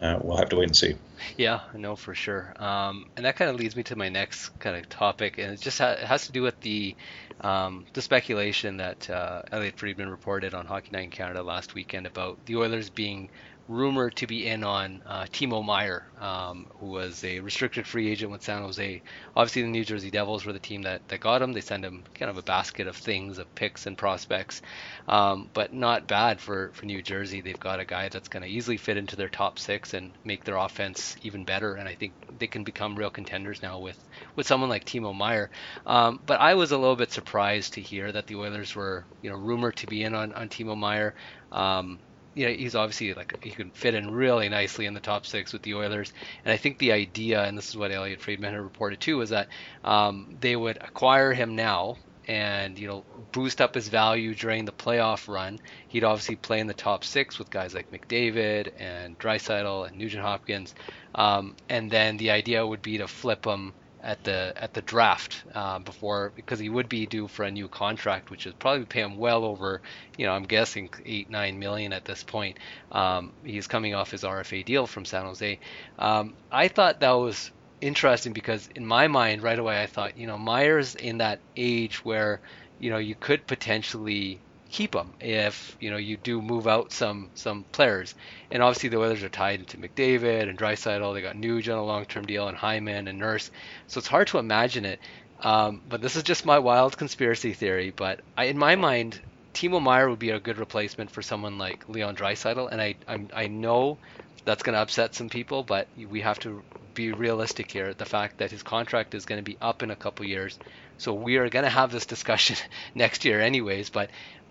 Uh, 0.00 0.18
we'll 0.22 0.36
have 0.36 0.50
to 0.50 0.56
wait 0.56 0.68
and 0.68 0.76
see. 0.76 0.94
Yeah, 1.36 1.60
no, 1.74 1.96
for 1.96 2.14
sure. 2.14 2.52
Um, 2.56 3.06
and 3.16 3.24
that 3.24 3.36
kind 3.36 3.50
of 3.50 3.56
leads 3.56 3.74
me 3.74 3.82
to 3.84 3.96
my 3.96 4.10
next 4.10 4.50
kind 4.58 4.76
of 4.76 4.88
topic, 4.88 5.38
and 5.38 5.52
it 5.52 5.60
just 5.60 5.78
ha- 5.78 5.92
it 5.92 6.04
has 6.04 6.26
to 6.26 6.32
do 6.32 6.42
with 6.42 6.60
the 6.60 6.94
um, 7.40 7.86
the 7.94 8.02
speculation 8.02 8.76
that 8.78 9.08
uh, 9.08 9.42
Elliotte 9.50 9.78
Friedman 9.78 10.10
reported 10.10 10.54
on 10.54 10.66
Hockey 10.66 10.90
Night 10.92 11.04
in 11.04 11.10
Canada 11.10 11.42
last 11.42 11.74
weekend 11.74 12.06
about 12.06 12.38
the 12.46 12.56
Oilers 12.56 12.90
being 12.90 13.30
rumored 13.68 14.14
to 14.16 14.26
be 14.26 14.46
in 14.46 14.62
on 14.62 15.02
uh, 15.06 15.24
Timo 15.24 15.64
Meier, 15.64 16.04
um, 16.20 16.66
who 16.78 16.86
was 16.86 17.24
a 17.24 17.40
restricted 17.40 17.86
free 17.86 18.10
agent 18.10 18.30
with 18.30 18.42
San 18.42 18.62
Jose. 18.62 19.02
Obviously, 19.34 19.62
the 19.62 19.68
New 19.68 19.84
Jersey 19.84 20.10
Devils 20.10 20.44
were 20.44 20.52
the 20.52 20.58
team 20.58 20.82
that, 20.82 21.06
that 21.08 21.20
got 21.20 21.42
him. 21.42 21.52
They 21.52 21.60
sent 21.60 21.84
him 21.84 22.04
kind 22.14 22.30
of 22.30 22.36
a 22.36 22.42
basket 22.42 22.86
of 22.86 22.96
things, 22.96 23.38
of 23.38 23.52
picks 23.54 23.86
and 23.86 23.98
prospects, 23.98 24.62
um, 25.08 25.50
but 25.52 25.72
not 25.74 26.06
bad 26.06 26.40
for, 26.40 26.70
for 26.74 26.86
New 26.86 27.02
Jersey. 27.02 27.40
They've 27.40 27.58
got 27.58 27.80
a 27.80 27.84
guy 27.84 28.08
that's 28.08 28.28
going 28.28 28.44
to 28.44 28.48
easily 28.48 28.76
fit 28.76 28.96
into 28.96 29.16
their 29.16 29.28
top 29.28 29.58
six 29.58 29.94
and 29.94 30.12
make 30.24 30.44
their 30.44 30.56
offense 30.56 31.16
even 31.22 31.44
better. 31.44 31.74
And 31.74 31.88
I 31.88 31.94
think 31.94 32.12
they 32.38 32.46
can 32.46 32.62
become 32.62 32.94
real 32.94 33.10
contenders 33.10 33.62
now 33.62 33.80
with, 33.80 33.98
with 34.36 34.46
someone 34.46 34.70
like 34.70 34.84
Timo 34.84 35.14
Meier. 35.14 35.50
Um, 35.86 36.20
but 36.24 36.40
I 36.40 36.54
was 36.54 36.70
a 36.70 36.78
little 36.78 36.96
bit 36.96 37.10
surprised 37.10 37.74
to 37.74 37.80
hear 37.80 38.12
that 38.12 38.28
the 38.28 38.36
Oilers 38.36 38.76
were, 38.76 39.04
you 39.22 39.30
know, 39.30 39.36
rumored 39.36 39.76
to 39.76 39.86
be 39.86 40.04
in 40.04 40.14
on, 40.14 40.32
on 40.32 40.48
Timo 40.48 40.76
Meier. 40.76 41.14
Um, 41.50 41.98
you 42.36 42.46
know, 42.46 42.52
he's 42.52 42.74
obviously 42.74 43.14
like 43.14 43.42
he 43.42 43.50
can 43.50 43.70
fit 43.70 43.94
in 43.94 44.10
really 44.10 44.48
nicely 44.50 44.84
in 44.84 44.92
the 44.92 45.00
top 45.00 45.24
six 45.24 45.54
with 45.54 45.62
the 45.62 45.74
Oilers. 45.74 46.12
And 46.44 46.52
I 46.52 46.58
think 46.58 46.78
the 46.78 46.92
idea, 46.92 47.42
and 47.42 47.56
this 47.56 47.70
is 47.70 47.76
what 47.76 47.90
Elliotte 47.90 48.20
Friedman 48.20 48.52
had 48.52 48.60
reported 48.62 49.00
too, 49.00 49.22
is 49.22 49.30
that 49.30 49.48
um, 49.82 50.36
they 50.38 50.54
would 50.54 50.76
acquire 50.76 51.32
him 51.32 51.56
now 51.56 51.96
and 52.28 52.78
you 52.78 52.88
know 52.88 53.04
boost 53.32 53.60
up 53.60 53.74
his 53.74 53.88
value 53.88 54.34
during 54.34 54.66
the 54.66 54.72
playoff 54.72 55.32
run. 55.32 55.58
He'd 55.88 56.04
obviously 56.04 56.36
play 56.36 56.60
in 56.60 56.66
the 56.66 56.74
top 56.74 57.04
six 57.04 57.38
with 57.38 57.50
guys 57.50 57.74
like 57.74 57.90
McDavid 57.90 58.72
and 58.78 59.18
Draisaitl 59.18 59.88
and 59.88 59.96
Nugent 59.96 60.22
Hopkins, 60.22 60.74
um, 61.14 61.56
and 61.70 61.90
then 61.90 62.18
the 62.18 62.32
idea 62.32 62.66
would 62.66 62.82
be 62.82 62.98
to 62.98 63.08
flip 63.08 63.46
him 63.46 63.72
at 64.06 64.22
the 64.22 64.52
at 64.56 64.72
the 64.72 64.82
draft 64.82 65.42
uh, 65.52 65.80
before 65.80 66.32
because 66.36 66.60
he 66.60 66.68
would 66.68 66.88
be 66.88 67.06
due 67.06 67.26
for 67.26 67.44
a 67.44 67.50
new 67.50 67.66
contract, 67.66 68.30
which 68.30 68.46
would 68.46 68.58
probably 68.60 68.84
pay 68.86 69.00
him 69.00 69.16
well 69.18 69.44
over, 69.44 69.82
you 70.16 70.24
know, 70.24 70.32
I'm 70.32 70.44
guessing 70.44 70.88
eight 71.04 71.28
nine 71.28 71.58
million 71.58 71.92
at 71.92 72.04
this 72.04 72.22
point. 72.22 72.56
Um, 72.92 73.32
he's 73.44 73.66
coming 73.66 73.94
off 73.94 74.12
his 74.12 74.22
RFA 74.22 74.64
deal 74.64 74.86
from 74.86 75.04
San 75.04 75.24
Jose. 75.24 75.58
Um, 75.98 76.34
I 76.52 76.68
thought 76.68 77.00
that 77.00 77.10
was 77.10 77.50
interesting 77.80 78.32
because 78.32 78.68
in 78.76 78.86
my 78.86 79.08
mind 79.08 79.42
right 79.42 79.58
away 79.58 79.82
I 79.82 79.86
thought, 79.86 80.16
you 80.16 80.28
know, 80.28 80.38
Meier's 80.38 80.94
in 80.94 81.18
that 81.18 81.40
age 81.56 82.04
where, 82.04 82.40
you 82.78 82.90
know, 82.90 82.98
you 82.98 83.16
could 83.16 83.44
potentially 83.48 84.38
keep 84.70 84.92
them 84.92 85.12
if 85.20 85.76
you 85.80 85.90
know 85.90 85.96
you 85.96 86.16
do 86.16 86.42
move 86.42 86.66
out 86.66 86.92
some 86.92 87.30
some 87.34 87.64
players. 87.72 88.14
And 88.50 88.62
obviously 88.62 88.88
the 88.88 88.98
Oilers 88.98 89.22
are 89.22 89.28
tied 89.28 89.60
into 89.60 89.76
McDavid 89.76 90.48
and 90.48 90.58
Draisaitl. 90.58 91.14
They 91.14 91.22
got 91.22 91.36
Nugent 91.36 91.76
on 91.76 91.82
a 91.82 91.86
long-term 91.86 92.26
deal 92.26 92.48
and 92.48 92.56
Hyman 92.56 93.08
and 93.08 93.18
Nurse. 93.18 93.50
So 93.86 93.98
it's 93.98 94.08
hard 94.08 94.28
to 94.28 94.38
imagine 94.38 94.84
it. 94.84 95.00
Um, 95.40 95.82
but 95.88 96.00
this 96.00 96.16
is 96.16 96.22
just 96.22 96.46
my 96.46 96.58
wild 96.58 96.96
conspiracy 96.96 97.52
theory. 97.52 97.92
But 97.94 98.20
I, 98.36 98.44
in 98.44 98.58
my 98.58 98.74
mind, 98.76 99.20
Timo 99.54 99.82
Meier 99.82 100.08
would 100.08 100.18
be 100.18 100.30
a 100.30 100.40
good 100.40 100.58
replacement 100.58 101.10
for 101.10 101.22
someone 101.22 101.58
like 101.58 101.88
Leon 101.88 102.16
Draisaitl. 102.16 102.70
And 102.70 102.80
I 102.80 102.96
I'm, 103.06 103.28
I 103.34 103.48
know 103.48 103.98
that's 104.44 104.62
going 104.62 104.74
to 104.74 104.80
upset 104.80 105.14
some 105.14 105.28
people, 105.28 105.62
but 105.62 105.88
we 105.96 106.20
have 106.20 106.38
to 106.40 106.62
be 106.94 107.12
realistic 107.12 107.70
here. 107.70 107.92
The 107.94 108.04
fact 108.04 108.38
that 108.38 108.50
his 108.50 108.62
contract 108.62 109.14
is 109.14 109.26
going 109.26 109.38
to 109.38 109.44
be 109.44 109.58
up 109.60 109.82
in 109.82 109.90
a 109.90 109.96
couple 109.96 110.24
years. 110.24 110.58
So 110.98 111.14
we 111.14 111.36
are 111.36 111.48
going 111.50 111.64
to 111.64 111.70
have 111.70 111.90
this 111.92 112.06
discussion 112.06 112.56
next 112.94 113.24
year, 113.24 113.40
anyways. 113.40 113.90
But 113.90 114.10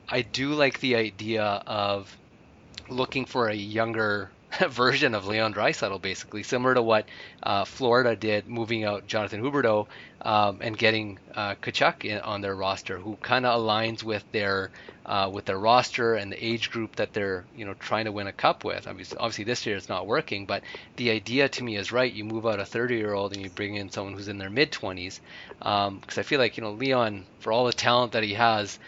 I 0.09 0.21
do 0.21 0.53
like 0.53 0.79
the 0.79 0.95
idea 0.95 1.43
of 1.43 2.17
looking 2.89 3.25
for 3.25 3.49
a 3.49 3.55
younger 3.55 4.34
version 4.69 5.15
of 5.15 5.27
Leon 5.27 5.53
Draisaitl, 5.53 6.01
basically 6.01 6.43
similar 6.43 6.73
to 6.75 6.81
what 6.81 7.07
uh, 7.43 7.65
Florida 7.65 8.15
did, 8.15 8.47
moving 8.47 8.83
out 8.83 9.07
Jonathan 9.07 9.41
Huberdeau 9.41 9.87
um, 10.21 10.59
and 10.61 10.77
getting 10.77 11.19
uh, 11.35 11.55
Tkachuk 11.55 12.05
in, 12.05 12.19
on 12.19 12.41
their 12.41 12.55
roster, 12.55 12.97
who 12.97 13.15
kind 13.21 13.45
of 13.45 13.59
aligns 13.59 14.03
with 14.03 14.23
their 14.31 14.71
uh, 15.05 15.29
with 15.31 15.45
their 15.45 15.59
roster 15.59 16.15
and 16.15 16.31
the 16.31 16.45
age 16.45 16.71
group 16.71 16.95
that 16.95 17.13
they're 17.13 17.45
you 17.55 17.65
know 17.65 17.73
trying 17.75 18.05
to 18.05 18.11
win 18.11 18.27
a 18.27 18.33
cup 18.33 18.63
with. 18.63 18.87
Obviously, 18.87 19.17
obviously 19.17 19.43
this 19.43 19.65
year 19.65 19.75
it's 19.75 19.89
not 19.89 20.07
working, 20.07 20.45
but 20.45 20.63
the 20.95 21.11
idea 21.11 21.49
to 21.49 21.63
me 21.63 21.75
is 21.75 21.91
right. 21.91 22.11
You 22.11 22.23
move 22.23 22.45
out 22.45 22.59
a 22.59 22.65
30 22.65 22.95
year 22.95 23.13
old 23.13 23.33
and 23.33 23.43
you 23.43 23.49
bring 23.49 23.75
in 23.75 23.89
someone 23.89 24.13
who's 24.13 24.27
in 24.27 24.37
their 24.37 24.49
mid 24.49 24.71
20s, 24.71 25.19
because 25.59 25.87
um, 25.87 26.01
I 26.17 26.23
feel 26.23 26.39
like 26.39 26.57
you 26.57 26.63
know 26.63 26.71
Leon, 26.71 27.25
for 27.39 27.51
all 27.51 27.65
the 27.65 27.73
talent 27.73 28.13
that 28.13 28.23
he 28.23 28.33
has 28.33 28.79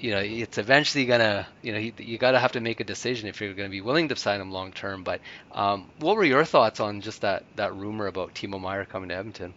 you 0.00 0.10
know, 0.12 0.18
it's 0.18 0.58
eventually 0.58 1.06
gonna, 1.06 1.46
you 1.62 1.72
know, 1.72 1.78
you, 1.78 1.92
you 1.98 2.18
got 2.18 2.32
to 2.32 2.38
have 2.38 2.52
to 2.52 2.60
make 2.60 2.80
a 2.80 2.84
decision 2.84 3.28
if 3.28 3.40
you're 3.40 3.54
going 3.54 3.68
to 3.68 3.70
be 3.70 3.80
willing 3.80 4.08
to 4.08 4.16
sign 4.16 4.40
him 4.40 4.50
long 4.50 4.72
term. 4.72 5.02
But 5.02 5.20
um, 5.52 5.90
what 5.98 6.16
were 6.16 6.24
your 6.24 6.44
thoughts 6.44 6.80
on 6.80 7.00
just 7.00 7.22
that 7.22 7.44
that 7.56 7.74
rumor 7.74 8.06
about 8.06 8.34
Timo 8.34 8.60
Meier 8.60 8.84
coming 8.84 9.08
to 9.10 9.16
Edmonton? 9.16 9.54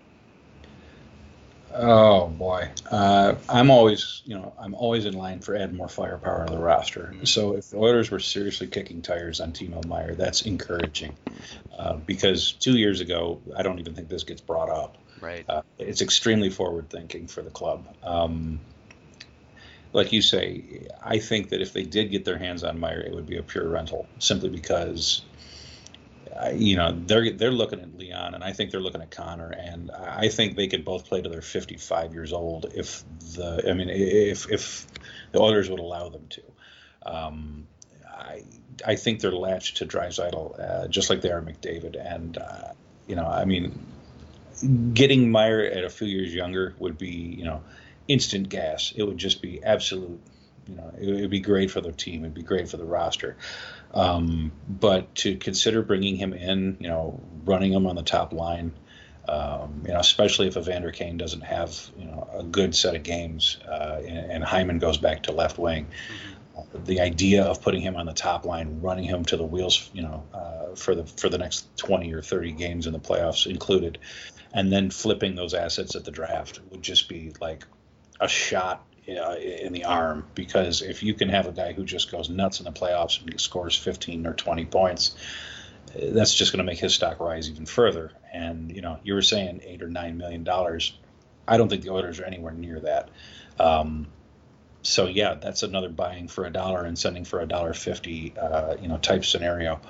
Oh 1.74 2.28
boy, 2.28 2.70
uh, 2.92 3.36
I'm 3.48 3.72
always, 3.72 4.24
you 4.26 4.36
know, 4.36 4.54
I'm 4.60 4.74
always 4.74 5.06
in 5.06 5.14
line 5.14 5.40
for 5.40 5.56
add 5.56 5.74
more 5.74 5.88
firepower 5.88 6.46
to 6.46 6.52
the 6.52 6.60
roster. 6.60 7.12
Mm-hmm. 7.14 7.24
So 7.24 7.56
if 7.56 7.70
the 7.70 7.78
Oilers 7.78 8.12
were 8.12 8.20
seriously 8.20 8.68
kicking 8.68 9.02
tires 9.02 9.40
on 9.40 9.54
Timo 9.54 9.86
Meier 9.86 10.14
that's 10.16 10.42
encouraging, 10.42 11.16
uh, 11.78 11.96
because 11.96 12.52
two 12.52 12.78
years 12.78 13.00
ago, 13.00 13.42
I 13.56 13.64
don't 13.64 13.80
even 13.80 13.94
think 13.94 14.10
this 14.10 14.24
gets 14.24 14.42
brought 14.42 14.70
up. 14.70 14.98
Right. 15.22 15.46
Uh, 15.48 15.62
it's 15.78 16.02
extremely 16.02 16.50
forward 16.50 16.90
thinking 16.90 17.28
for 17.28 17.42
the 17.42 17.52
club. 17.52 17.86
Um, 18.04 18.60
like 19.94 20.14
you 20.14 20.22
say, 20.22 20.88
I 21.04 21.20
think 21.20 21.50
that 21.50 21.62
if 21.62 21.74
they 21.74 21.84
did 21.84 22.12
get 22.12 22.26
their 22.26 22.38
hands 22.38 22.64
on 22.64 22.80
Meier, 22.80 23.02
it 23.02 23.14
would 23.14 23.26
be 23.26 23.38
a 23.38 23.44
pure 23.44 23.68
rental, 23.68 24.08
simply 24.20 24.50
because, 24.50 25.22
you 26.54 26.78
know, 26.78 26.98
they're 27.06 27.32
they're 27.34 27.52
looking 27.52 27.82
at 27.82 27.98
Leon, 27.98 28.34
and 28.34 28.44
I 28.44 28.54
think 28.54 28.72
they're 28.72 28.80
looking 28.80 29.02
at 29.02 29.12
Connor, 29.12 29.50
and 29.50 29.92
I 29.92 30.30
think 30.30 30.56
they 30.56 30.68
could 30.68 30.86
both 30.86 31.06
play 31.08 31.22
to 31.22 31.30
their 31.30 31.42
55 31.42 32.14
years 32.14 32.32
old 32.32 32.72
if 32.74 33.04
the, 33.36 33.70
I 33.70 33.74
mean, 33.74 33.90
if 33.90 34.50
if 34.50 34.88
the 35.34 35.40
Oilers 35.40 35.70
would 35.70 35.80
allow 35.80 36.10
them 36.10 36.28
to. 36.30 36.42
Um, 37.06 37.68
I 38.08 38.44
I 38.86 38.96
think 38.96 39.20
they're 39.20 39.32
latched 39.32 39.78
to 39.78 39.86
Draisaitl, 39.86 40.60
uh, 40.60 40.88
just 40.88 41.10
like 41.10 41.22
they 41.22 41.32
are 41.32 41.42
McDavid, 41.42 42.00
and 42.00 42.38
uh, 42.38 42.72
you 43.08 43.16
know, 43.18 43.26
I 43.26 43.44
mean, 43.44 43.86
getting 44.94 45.32
Meier 45.32 45.66
at 45.66 45.84
a 45.84 45.90
few 45.90 46.08
years 46.08 46.34
younger 46.34 46.76
would 46.80 46.98
be, 46.98 47.10
you 47.10 47.44
know 47.44 47.62
instant 48.08 48.50
gas. 48.50 48.94
It 48.96 49.04
would 49.04 49.18
just 49.18 49.42
be 49.42 49.64
absolute. 49.64 50.20
You 50.68 50.76
know, 50.76 50.92
it 51.00 51.22
would 51.22 51.30
be 51.32 51.40
great 51.40 51.72
for 51.72 51.82
the 51.82 51.92
team. 51.92 52.24
It'd 52.24 52.34
be 52.34 52.44
great 52.44 52.70
for 52.70 52.78
the 52.78 52.86
roster. 52.86 53.36
Um, 53.94 54.52
but 54.68 55.14
to 55.16 55.36
consider 55.36 55.82
bringing 55.82 56.16
him 56.16 56.34
in, 56.34 56.78
you 56.80 56.88
know, 56.88 57.20
running 57.44 57.74
him 57.74 57.88
on 57.88 57.96
the 57.96 58.04
top 58.04 58.32
line, 58.32 58.72
um, 59.28 59.84
you 59.86 59.94
know, 59.94 60.00
especially 60.00 60.48
if 60.48 60.58
Evander 60.58 60.92
Kane 60.92 61.18
doesn't 61.18 61.42
have, 61.42 61.90
you 61.98 62.06
know, 62.06 62.28
a 62.34 62.44
good 62.44 62.76
set 62.76 62.96
of 62.96 63.04
games, 63.04 63.58
uh, 63.68 64.02
and, 64.06 64.32
and, 64.32 64.44
Hyman 64.44 64.80
goes 64.80 64.98
back 64.98 65.24
to 65.24 65.32
left 65.32 65.58
wing. 65.60 65.86
Mm-hmm. 65.86 66.84
The 66.86 67.02
idea 67.02 67.44
of 67.44 67.62
putting 67.62 67.82
him 67.82 67.96
on 67.96 68.08
the 68.08 68.14
top 68.14 68.46
line, 68.46 68.82
running 68.82 69.04
him 69.04 69.24
to 69.26 69.38
the 69.38 69.44
wheels, 69.44 69.90
you 69.94 70.02
know, 70.02 70.24
uh, 70.34 70.76
for 70.76 70.96
the 70.96 71.06
for 71.06 71.30
the 71.30 71.38
next 71.38 71.66
20 71.78 72.12
or 72.14 72.22
30 72.22 72.52
games 72.54 72.88
in 72.88 72.94
the 72.94 73.00
playoffs 73.00 73.46
included, 73.46 74.00
and 74.54 74.72
then 74.72 74.90
flipping 74.90 75.36
those 75.36 75.54
assets 75.54 75.96
at 75.96 76.04
the 76.04 76.12
draft 76.12 76.60
would 76.70 76.82
just 76.82 77.08
be 77.08 77.32
like 77.40 77.66
a 78.22 78.28
shot 78.28 78.86
uh, 79.10 79.36
in 79.36 79.74
the 79.74 79.84
arm 79.84 80.26
because 80.36 80.82
if 80.82 81.04
you 81.04 81.14
can 81.14 81.28
have 81.30 81.48
a 81.48 81.52
guy 81.52 81.74
who 81.74 81.84
just 81.84 82.12
goes 82.12 82.30
nuts 82.30 82.60
in 82.60 82.66
the 82.66 82.72
playoffs 82.72 83.20
and 83.22 83.42
scores 83.42 83.76
15 83.76 84.28
or 84.28 84.34
20 84.34 84.66
points, 84.66 85.16
that's 85.94 86.34
just 86.34 86.54
going 86.54 86.60
to 86.60 86.64
make 86.64 86.80
his 86.80 86.94
stock 86.94 87.20
rise 87.20 87.50
even 87.50 87.66
further. 87.66 88.12
And 88.32 88.74
you 88.74 88.82
know, 88.82 89.00
you 89.04 89.16
were 89.16 89.24
saying 89.24 89.62
eight 89.66 89.82
or 89.82 89.90
nine 89.90 90.18
million 90.18 90.44
dollars. 90.44 90.98
I 91.48 91.58
don't 91.58 91.68
think 91.68 91.84
the 91.84 91.90
Oilers 91.90 92.20
are 92.20 92.26
anywhere 92.26 92.54
near 92.54 92.80
that. 92.82 93.10
Um, 93.60 94.08
so 94.84 95.08
yeah, 95.08 95.34
that's 95.34 95.64
another 95.64 95.90
buying 95.90 96.28
for 96.28 96.46
a 96.46 96.52
dollar 96.52 96.84
and 96.84 96.98
sending 96.98 97.26
for 97.26 97.42
a 97.42 97.48
dollar 97.48 97.74
fifty, 97.74 98.34
uh, 98.40 98.76
you 98.82 98.88
know, 98.88 98.98
type 98.98 99.26
scenario. 99.26 99.82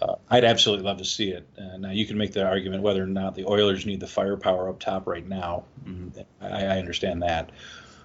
Uh, 0.00 0.16
I'd 0.28 0.44
absolutely 0.44 0.84
love 0.84 0.98
to 0.98 1.04
see 1.04 1.30
it. 1.30 1.48
Uh, 1.58 1.78
now 1.78 1.90
you 1.90 2.06
can 2.06 2.18
make 2.18 2.32
the 2.32 2.46
argument 2.46 2.82
whether 2.82 3.02
or 3.02 3.06
not 3.06 3.34
the 3.34 3.46
Oilers 3.46 3.86
need 3.86 4.00
the 4.00 4.06
firepower 4.06 4.68
up 4.68 4.78
top 4.78 5.06
right 5.06 5.26
now. 5.26 5.64
Mm-hmm. 5.84 6.20
I, 6.40 6.66
I, 6.66 6.78
understand 6.78 7.22
that, 7.22 7.50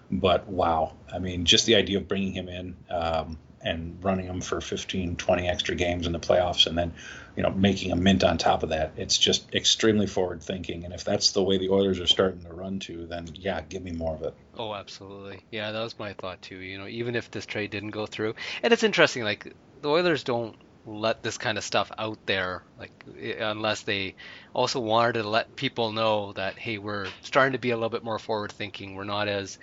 but 0.10 0.48
wow, 0.48 0.94
I 1.12 1.20
mean, 1.20 1.46
just 1.46 1.66
the 1.66 1.76
idea 1.76 1.98
of 1.98 2.08
bringing 2.08 2.32
him 2.32 2.48
in 2.48 2.78
um, 2.90 3.38
and 3.62 4.04
running 4.04 4.26
him 4.26 4.42
for 4.42 4.62
15, 4.62 5.18
20 5.18 5.48
extra 5.48 5.76
games 5.76 6.08
in 6.08 6.14
the 6.14 6.20
playoffs, 6.20 6.66
and 6.66 6.78
then 6.78 6.94
you 7.36 7.44
know 7.44 7.50
making 7.50 7.92
a 7.92 7.96
mint 7.96 8.24
on 8.24 8.38
top 8.38 8.64
of 8.64 8.70
that, 8.70 8.94
it's 8.96 9.18
just 9.18 9.54
extremely 9.54 10.08
forward 10.08 10.42
thinking. 10.42 10.86
And 10.86 10.94
if 10.94 11.04
that's 11.04 11.32
the 11.32 11.44
way 11.44 11.58
the 11.58 11.70
Oilers 11.70 12.00
are 12.00 12.08
starting 12.08 12.44
to 12.44 12.54
run 12.54 12.80
to, 12.80 13.06
then 13.06 13.28
yeah, 13.36 13.62
give 13.62 13.84
me 13.84 13.92
more 13.92 14.16
of 14.16 14.22
it. 14.24 14.34
Oh, 14.58 14.74
absolutely. 14.74 15.44
Yeah, 15.52 15.72
that 15.72 15.82
was 15.82 16.00
my 16.00 16.14
thought 16.14 16.42
too. 16.42 16.58
You 16.58 16.78
know, 16.78 16.88
even 16.88 17.16
if 17.16 17.30
this 17.32 17.46
trade 17.46 17.72
didn't 17.72 17.92
go 17.92 18.06
through, 18.06 18.36
and 18.64 18.72
it's 18.72 18.84
interesting, 18.84 19.24
like 19.24 19.54
the 19.82 19.90
Oilers 19.90 20.24
don't 20.24 20.56
let 20.86 21.22
this 21.22 21.38
kind 21.38 21.58
of 21.58 21.64
stuff 21.64 21.92
out 21.98 22.18
there 22.26 22.64
like 22.78 22.92
unless 23.40 23.84
they 23.84 24.16
also 24.54 24.80
wanted 24.80 25.14
to 25.14 25.24
let 25.30 25.56
people 25.56 25.92
know 25.92 26.34
that 26.34 26.58
hey 26.58 26.78
we're 26.78 27.08
starting 27.22 27.54
to 27.54 27.60
be 27.60 27.70
a 27.70 27.76
little 27.76 27.90
bit 27.90 28.04
more 28.04 28.18
forward 28.20 28.52
thinking 28.52 28.96
we're 28.96 29.04
not 29.04 29.28
as 29.28 29.60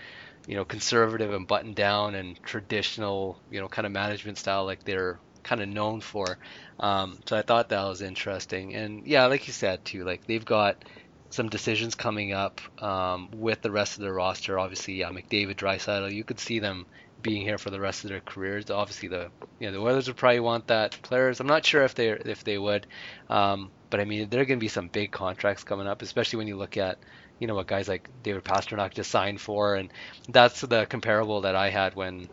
you 0.46 0.54
know 0.54 0.64
conservative 0.64 1.32
and 1.32 1.46
buttoned 1.46 1.76
down 1.76 2.14
and 2.14 2.42
traditional 2.42 3.38
you 3.50 3.60
know 3.60 3.68
kind 3.68 3.84
of 3.86 3.92
management 3.92 4.38
style 4.38 4.64
like 4.64 4.82
they're 4.84 5.20
kind 5.44 5.60
of 5.62 5.68
known 5.68 6.00
for. 6.00 6.38
Um, 6.80 7.18
so 7.26 7.36
i 7.36 7.42
thought 7.42 7.68
that 7.70 7.84
was 7.84 8.02
interesting. 8.02 8.74
And 8.74 9.06
yeah 9.06 9.26
like 9.26 9.46
you 9.46 9.52
said 9.52 9.84
too 9.84 10.04
like 10.04 10.24
they've 10.26 10.44
got 10.44 10.84
some 11.30 11.48
decisions 11.48 11.94
coming 11.94 12.32
up 12.32 12.60
um, 12.82 13.28
with 13.34 13.60
the 13.62 13.70
rest 13.70 13.98
of 13.98 14.02
the 14.04 14.12
roster. 14.12 14.58
Obviously 14.58 14.94
yeah 14.94 15.10
mcdavid 15.10 15.56
draisaitl 15.56 16.12
you 16.12 16.24
could 16.24 16.40
see 16.40 16.58
them 16.58 16.86
being 17.22 17.42
here 17.42 17.58
for 17.58 17.70
the 17.70 17.80
rest 17.80 18.04
of 18.04 18.10
their 18.10 18.20
careers. 18.20 18.70
Obviously, 18.70 19.08
the 19.08 19.30
you 19.58 19.66
know 19.66 19.72
the 19.72 19.80
Oilers 19.80 20.06
would 20.08 20.16
probably 20.16 20.40
want 20.40 20.68
that. 20.68 20.98
Players, 21.02 21.40
I'm 21.40 21.46
not 21.46 21.64
sure 21.64 21.84
if 21.84 21.94
they 21.94 22.10
if 22.10 22.44
they 22.44 22.58
would, 22.58 22.86
um, 23.28 23.70
but 23.90 24.00
I 24.00 24.04
mean 24.04 24.28
there 24.28 24.40
are 24.40 24.44
going 24.44 24.58
to 24.58 24.64
be 24.64 24.68
some 24.68 24.88
big 24.88 25.10
contracts 25.10 25.64
coming 25.64 25.86
up, 25.86 26.02
especially 26.02 26.38
when 26.38 26.48
you 26.48 26.56
look 26.56 26.76
at 26.76 26.98
you 27.38 27.46
know 27.46 27.54
what 27.54 27.66
guys 27.66 27.88
like 27.88 28.08
David 28.22 28.44
Pastrnak 28.44 28.94
just 28.94 29.10
signed 29.10 29.40
for, 29.40 29.74
and 29.74 29.92
that's 30.28 30.60
the 30.60 30.86
comparable 30.86 31.42
that 31.42 31.54
I 31.54 31.70
had 31.70 31.94
when 31.94 32.28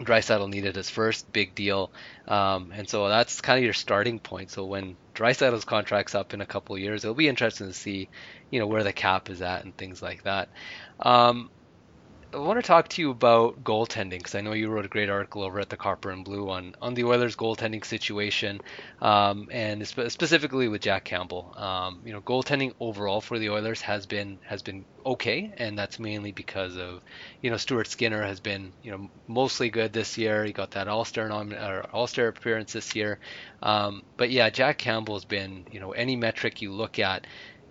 Draisaitl 0.00 0.48
needed 0.48 0.76
his 0.76 0.90
first 0.90 1.32
big 1.32 1.54
deal, 1.54 1.92
um, 2.26 2.72
and 2.74 2.88
so 2.88 3.08
that's 3.08 3.40
kind 3.40 3.58
of 3.58 3.64
your 3.64 3.72
starting 3.72 4.18
point. 4.18 4.50
So 4.50 4.64
when 4.64 4.96
Draisaitl's 5.14 5.64
contract's 5.64 6.14
up 6.14 6.34
in 6.34 6.40
a 6.40 6.46
couple 6.46 6.74
of 6.74 6.82
years, 6.82 7.04
it'll 7.04 7.14
be 7.14 7.28
interesting 7.28 7.68
to 7.68 7.72
see, 7.72 8.08
you 8.50 8.58
know, 8.58 8.66
where 8.66 8.82
the 8.82 8.92
cap 8.92 9.30
is 9.30 9.40
at 9.40 9.64
and 9.64 9.76
things 9.76 10.02
like 10.02 10.24
that. 10.24 10.48
Um, 10.98 11.50
I 12.34 12.38
want 12.38 12.58
to 12.58 12.66
talk 12.66 12.88
to 12.88 13.00
you 13.02 13.10
about 13.10 13.62
goaltending 13.62 14.18
because 14.18 14.34
I 14.34 14.40
know 14.40 14.52
you 14.52 14.68
wrote 14.68 14.84
a 14.84 14.88
great 14.88 15.08
article 15.08 15.42
over 15.42 15.60
at 15.60 15.68
the 15.70 15.76
Copper 15.76 16.10
and 16.10 16.24
Blue 16.24 16.50
on 16.50 16.74
on 16.82 16.94
the 16.94 17.04
Oilers' 17.04 17.36
goaltending 17.36 17.84
situation, 17.84 18.60
um, 19.00 19.48
and 19.52 19.86
spe- 19.86 20.08
specifically 20.08 20.66
with 20.68 20.82
Jack 20.82 21.04
Campbell. 21.04 21.54
Um, 21.56 22.02
you 22.04 22.12
know, 22.12 22.20
goaltending 22.20 22.72
overall 22.80 23.20
for 23.20 23.38
the 23.38 23.50
Oilers 23.50 23.80
has 23.82 24.06
been 24.06 24.40
has 24.44 24.62
been 24.62 24.84
okay, 25.06 25.54
and 25.58 25.78
that's 25.78 26.00
mainly 26.00 26.32
because 26.32 26.76
of 26.76 27.02
you 27.40 27.50
know 27.50 27.56
Stuart 27.56 27.86
Skinner 27.86 28.22
has 28.24 28.40
been 28.40 28.72
you 28.82 28.90
know 28.90 29.08
mostly 29.28 29.70
good 29.70 29.92
this 29.92 30.18
year. 30.18 30.44
He 30.44 30.52
got 30.52 30.72
that 30.72 30.88
All 30.88 31.04
Star 31.04 31.28
nom- 31.28 31.54
All 31.92 32.08
Star 32.08 32.26
appearance 32.26 32.72
this 32.72 32.96
year, 32.96 33.20
um, 33.62 34.02
but 34.16 34.30
yeah, 34.30 34.50
Jack 34.50 34.78
Campbell 34.78 35.14
has 35.14 35.24
been 35.24 35.66
you 35.70 35.78
know 35.78 35.92
any 35.92 36.16
metric 36.16 36.60
you 36.60 36.72
look 36.72 36.98
at 36.98 37.26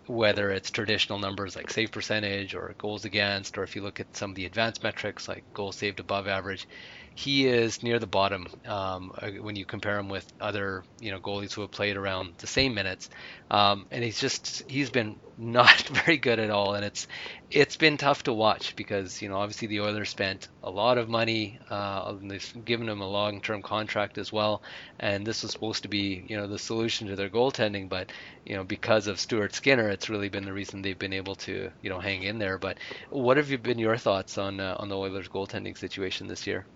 whether 0.08 0.52
it's 0.52 0.72
traditional 0.72 1.20
numbers 1.20 1.56
like 1.56 1.70
save 1.70 1.92
percentage 1.92 2.56
or 2.56 2.76
goals 2.78 3.06
against, 3.06 3.58
or 3.58 3.64
if 3.64 3.76
you 3.76 3.82
look 3.82 4.00
at 4.00 4.16
some 4.16 4.32
of 4.32 4.36
the 4.36 4.46
advanced 4.46 4.84
metrics 4.84 5.28
like 5.28 5.46
goals 5.54 5.78
saved 5.78 6.00
above 6.00 6.28
average, 6.28 6.68
he 7.16 7.48
is 7.48 7.84
near 7.84 8.00
the 8.00 8.08
bottom 8.08 8.48
um, 8.66 9.12
uh, 9.22 9.30
when 9.42 9.56
you 9.56 9.66
compare 9.66 9.98
him 10.00 10.10
with 10.10 10.26
other 10.40 10.84
you 11.00 11.12
know 11.12 11.20
goalies 11.20 11.54
who 11.54 11.62
have 11.62 11.72
played 11.72 11.98
around 11.98 12.36
the 12.40 12.48
same 12.48 12.74
minutes. 12.74 13.10
Um, 13.52 13.86
and 13.92 14.04
he's 14.04 14.20
just 14.20 14.64
he's 14.68 14.90
been 14.90 15.20
not 15.38 15.82
very 16.06 16.18
good 16.18 16.40
at 16.40 16.50
all, 16.50 16.76
and 16.76 16.86
it's 16.86 17.08
it's 17.50 17.78
been 17.78 17.98
tough 17.98 18.24
to 18.24 18.34
watch 18.34 18.76
because 18.76 19.22
you 19.22 19.30
know 19.30 19.38
obviously 19.38 19.68
the 19.68 19.82
Oilers 19.82 20.10
spent 20.10 20.50
a 20.64 20.70
lot 20.70 20.98
of 20.98 21.10
money, 21.10 21.60
uh, 21.70 22.16
they've 22.22 22.54
given 22.66 22.90
him 22.90 23.02
a 23.02 23.08
long-term 23.10 23.62
contract 23.62 24.18
as 24.18 24.32
well, 24.32 24.64
and 25.00 25.26
this 25.26 25.44
was 25.44 25.52
supposed 25.52 25.84
to 25.84 25.90
be 25.90 26.26
you 26.30 26.38
know 26.38 26.48
the 26.48 26.60
solution 26.60 27.08
to 27.08 27.16
their 27.16 27.30
goaltending, 27.30 27.90
but 27.90 28.12
you 28.46 28.56
know 28.56 28.64
because 28.64 29.08
of 29.08 29.20
Stuart 29.20 29.54
Skinner, 29.54 29.90
it's 29.90 30.10
really 30.10 30.30
been 30.30 30.46
the 30.46 30.54
reason 30.54 30.82
they've 30.82 30.98
been 30.98 31.14
able 31.14 31.36
to 31.36 31.72
you 31.82 31.90
know 31.90 32.00
hang 32.00 32.24
in 32.24 32.40
there. 32.40 32.58
But 32.58 32.80
what 33.10 33.38
have 33.38 33.50
you 33.50 33.58
been 33.58 33.80
your 33.80 33.98
thoughts 33.98 34.38
on 34.38 34.60
uh, 34.60 34.76
on 34.80 34.90
the 34.90 34.98
Oilers 34.98 35.28
goaltending 35.30 35.78
situation 35.78 36.28
this 36.28 36.48
year? 36.48 36.68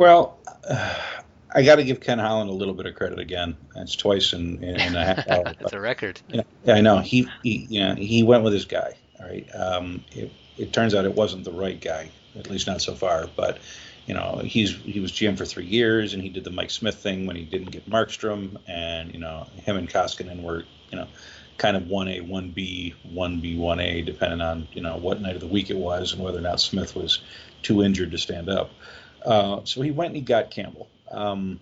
Well, 0.00 0.38
uh, 0.66 0.98
I 1.52 1.64
got 1.64 1.76
to 1.76 1.84
give 1.84 2.00
Ken 2.00 2.20
Holland 2.20 2.48
a 2.48 2.52
little 2.52 2.74
bit 2.74 2.86
of 2.86 2.94
credit 2.94 3.18
again. 3.18 3.56
It's 3.74 3.96
twice 3.96 4.32
in, 4.32 4.62
in, 4.62 4.80
in 4.80 4.94
a 4.94 5.04
half 5.04 5.28
hour. 5.30 5.42
That's 5.58 5.72
a 5.72 5.80
record. 5.80 6.20
Yeah, 6.28 6.42
yeah, 6.64 6.74
I 6.74 6.80
know. 6.80 6.98
He, 6.98 7.28
he, 7.42 7.66
you 7.68 7.80
know, 7.80 7.96
he 7.96 8.22
went 8.22 8.44
with 8.44 8.52
his 8.52 8.66
guy. 8.66 8.96
All 9.18 9.26
right. 9.26 9.48
Um, 9.52 10.04
it, 10.12 10.32
it 10.56 10.72
turns 10.72 10.94
out 10.94 11.04
it 11.04 11.14
wasn't 11.16 11.42
the 11.42 11.50
right 11.52 11.78
guy, 11.80 12.08
at 12.38 12.48
least 12.48 12.68
not 12.68 12.80
so 12.80 12.94
far. 12.94 13.28
But 13.34 13.58
you 14.06 14.14
know, 14.14 14.40
he's 14.44 14.76
he 14.76 15.00
was 15.00 15.10
GM 15.10 15.36
for 15.36 15.44
three 15.44 15.66
years, 15.66 16.14
and 16.14 16.22
he 16.22 16.28
did 16.28 16.44
the 16.44 16.50
Mike 16.50 16.70
Smith 16.70 16.94
thing 16.94 17.26
when 17.26 17.34
he 17.34 17.44
didn't 17.44 17.72
get 17.72 17.90
Markstrom, 17.90 18.58
and 18.68 19.12
you 19.12 19.18
know, 19.18 19.48
him 19.56 19.76
and 19.76 19.90
Koskinen 19.90 20.42
were, 20.44 20.64
you 20.92 20.98
know, 20.98 21.08
kind 21.58 21.76
of 21.76 21.88
one 21.88 22.06
A, 22.06 22.20
one 22.20 22.50
B, 22.50 22.94
one 23.02 23.40
B, 23.40 23.58
one 23.58 23.80
A, 23.80 24.02
depending 24.02 24.40
on 24.40 24.68
you 24.72 24.82
know 24.82 24.96
what 24.96 25.20
night 25.20 25.34
of 25.34 25.40
the 25.40 25.48
week 25.48 25.68
it 25.68 25.76
was 25.76 26.12
and 26.12 26.22
whether 26.22 26.38
or 26.38 26.42
not 26.42 26.60
Smith 26.60 26.94
was 26.94 27.18
too 27.62 27.82
injured 27.82 28.12
to 28.12 28.18
stand 28.18 28.48
up. 28.48 28.70
Uh, 29.24 29.60
so 29.64 29.82
he 29.82 29.90
went 29.90 30.08
and 30.08 30.16
he 30.16 30.22
got 30.22 30.50
Campbell. 30.50 30.88
Um, 31.10 31.60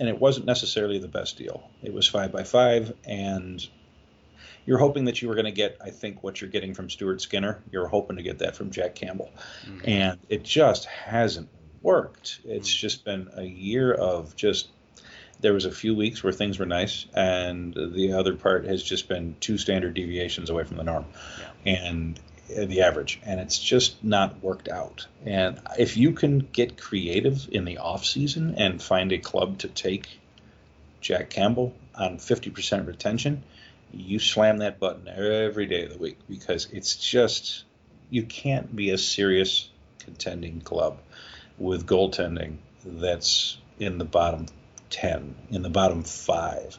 and 0.00 0.08
it 0.08 0.18
wasn't 0.18 0.46
necessarily 0.46 0.98
the 0.98 1.08
best 1.08 1.36
deal. 1.36 1.70
It 1.82 1.92
was 1.92 2.08
five 2.08 2.32
by 2.32 2.42
five, 2.42 2.94
and 3.04 3.64
you're 4.64 4.78
hoping 4.78 5.04
that 5.04 5.20
you 5.20 5.28
were 5.28 5.34
going 5.34 5.44
to 5.44 5.52
get, 5.52 5.76
I 5.84 5.90
think, 5.90 6.22
what 6.22 6.40
you're 6.40 6.50
getting 6.50 6.72
from 6.72 6.88
Stuart 6.88 7.20
Skinner. 7.20 7.62
You're 7.70 7.86
hoping 7.86 8.16
to 8.16 8.22
get 8.22 8.38
that 8.38 8.56
from 8.56 8.70
Jack 8.70 8.94
Campbell, 8.94 9.30
mm-hmm. 9.66 9.80
and 9.84 10.18
it 10.30 10.42
just 10.42 10.86
hasn't 10.86 11.50
worked. 11.82 12.40
It's 12.44 12.68
mm-hmm. 12.68 12.80
just 12.80 13.04
been 13.04 13.28
a 13.34 13.44
year 13.44 13.92
of 13.92 14.34
just. 14.34 14.68
There 15.40 15.54
was 15.54 15.64
a 15.64 15.70
few 15.70 15.94
weeks 15.94 16.22
where 16.22 16.34
things 16.34 16.58
were 16.58 16.66
nice, 16.66 17.06
and 17.14 17.72
the 17.74 18.12
other 18.12 18.34
part 18.34 18.66
has 18.66 18.82
just 18.82 19.08
been 19.08 19.36
two 19.40 19.56
standard 19.56 19.94
deviations 19.94 20.50
away 20.50 20.64
from 20.64 20.76
the 20.76 20.84
norm, 20.84 21.06
yeah. 21.64 21.72
and 21.72 22.20
Uh, 22.56 22.64
the 22.64 22.82
average, 22.82 23.20
and 23.24 23.38
it's 23.38 23.58
just 23.58 24.02
not 24.02 24.42
worked 24.42 24.68
out. 24.68 25.06
And 25.24 25.60
if 25.78 25.96
you 25.96 26.12
can 26.12 26.38
get 26.38 26.80
creative 26.80 27.48
in 27.52 27.64
the 27.64 27.78
off 27.78 28.04
season 28.04 28.54
and 28.56 28.82
find 28.82 29.12
a 29.12 29.18
club 29.18 29.58
to 29.58 29.68
take 29.68 30.08
Jack 31.00 31.30
Campbell 31.30 31.74
on 31.94 32.16
50% 32.16 32.86
retention, 32.86 33.42
you 33.92 34.18
slam 34.18 34.58
that 34.58 34.78
button 34.78 35.08
every 35.08 35.66
day 35.66 35.84
of 35.84 35.92
the 35.92 35.98
week 35.98 36.18
because 36.28 36.66
it's 36.72 36.96
just 36.96 37.64
you 38.08 38.24
can't 38.24 38.74
be 38.74 38.90
a 38.90 38.98
serious 38.98 39.68
contending 40.00 40.60
club 40.60 40.98
with 41.58 41.86
goaltending 41.86 42.56
that's 42.84 43.58
in 43.78 43.98
the 43.98 44.04
bottom 44.04 44.46
10, 44.90 45.34
in 45.50 45.62
the 45.62 45.70
bottom 45.70 46.02
5. 46.02 46.78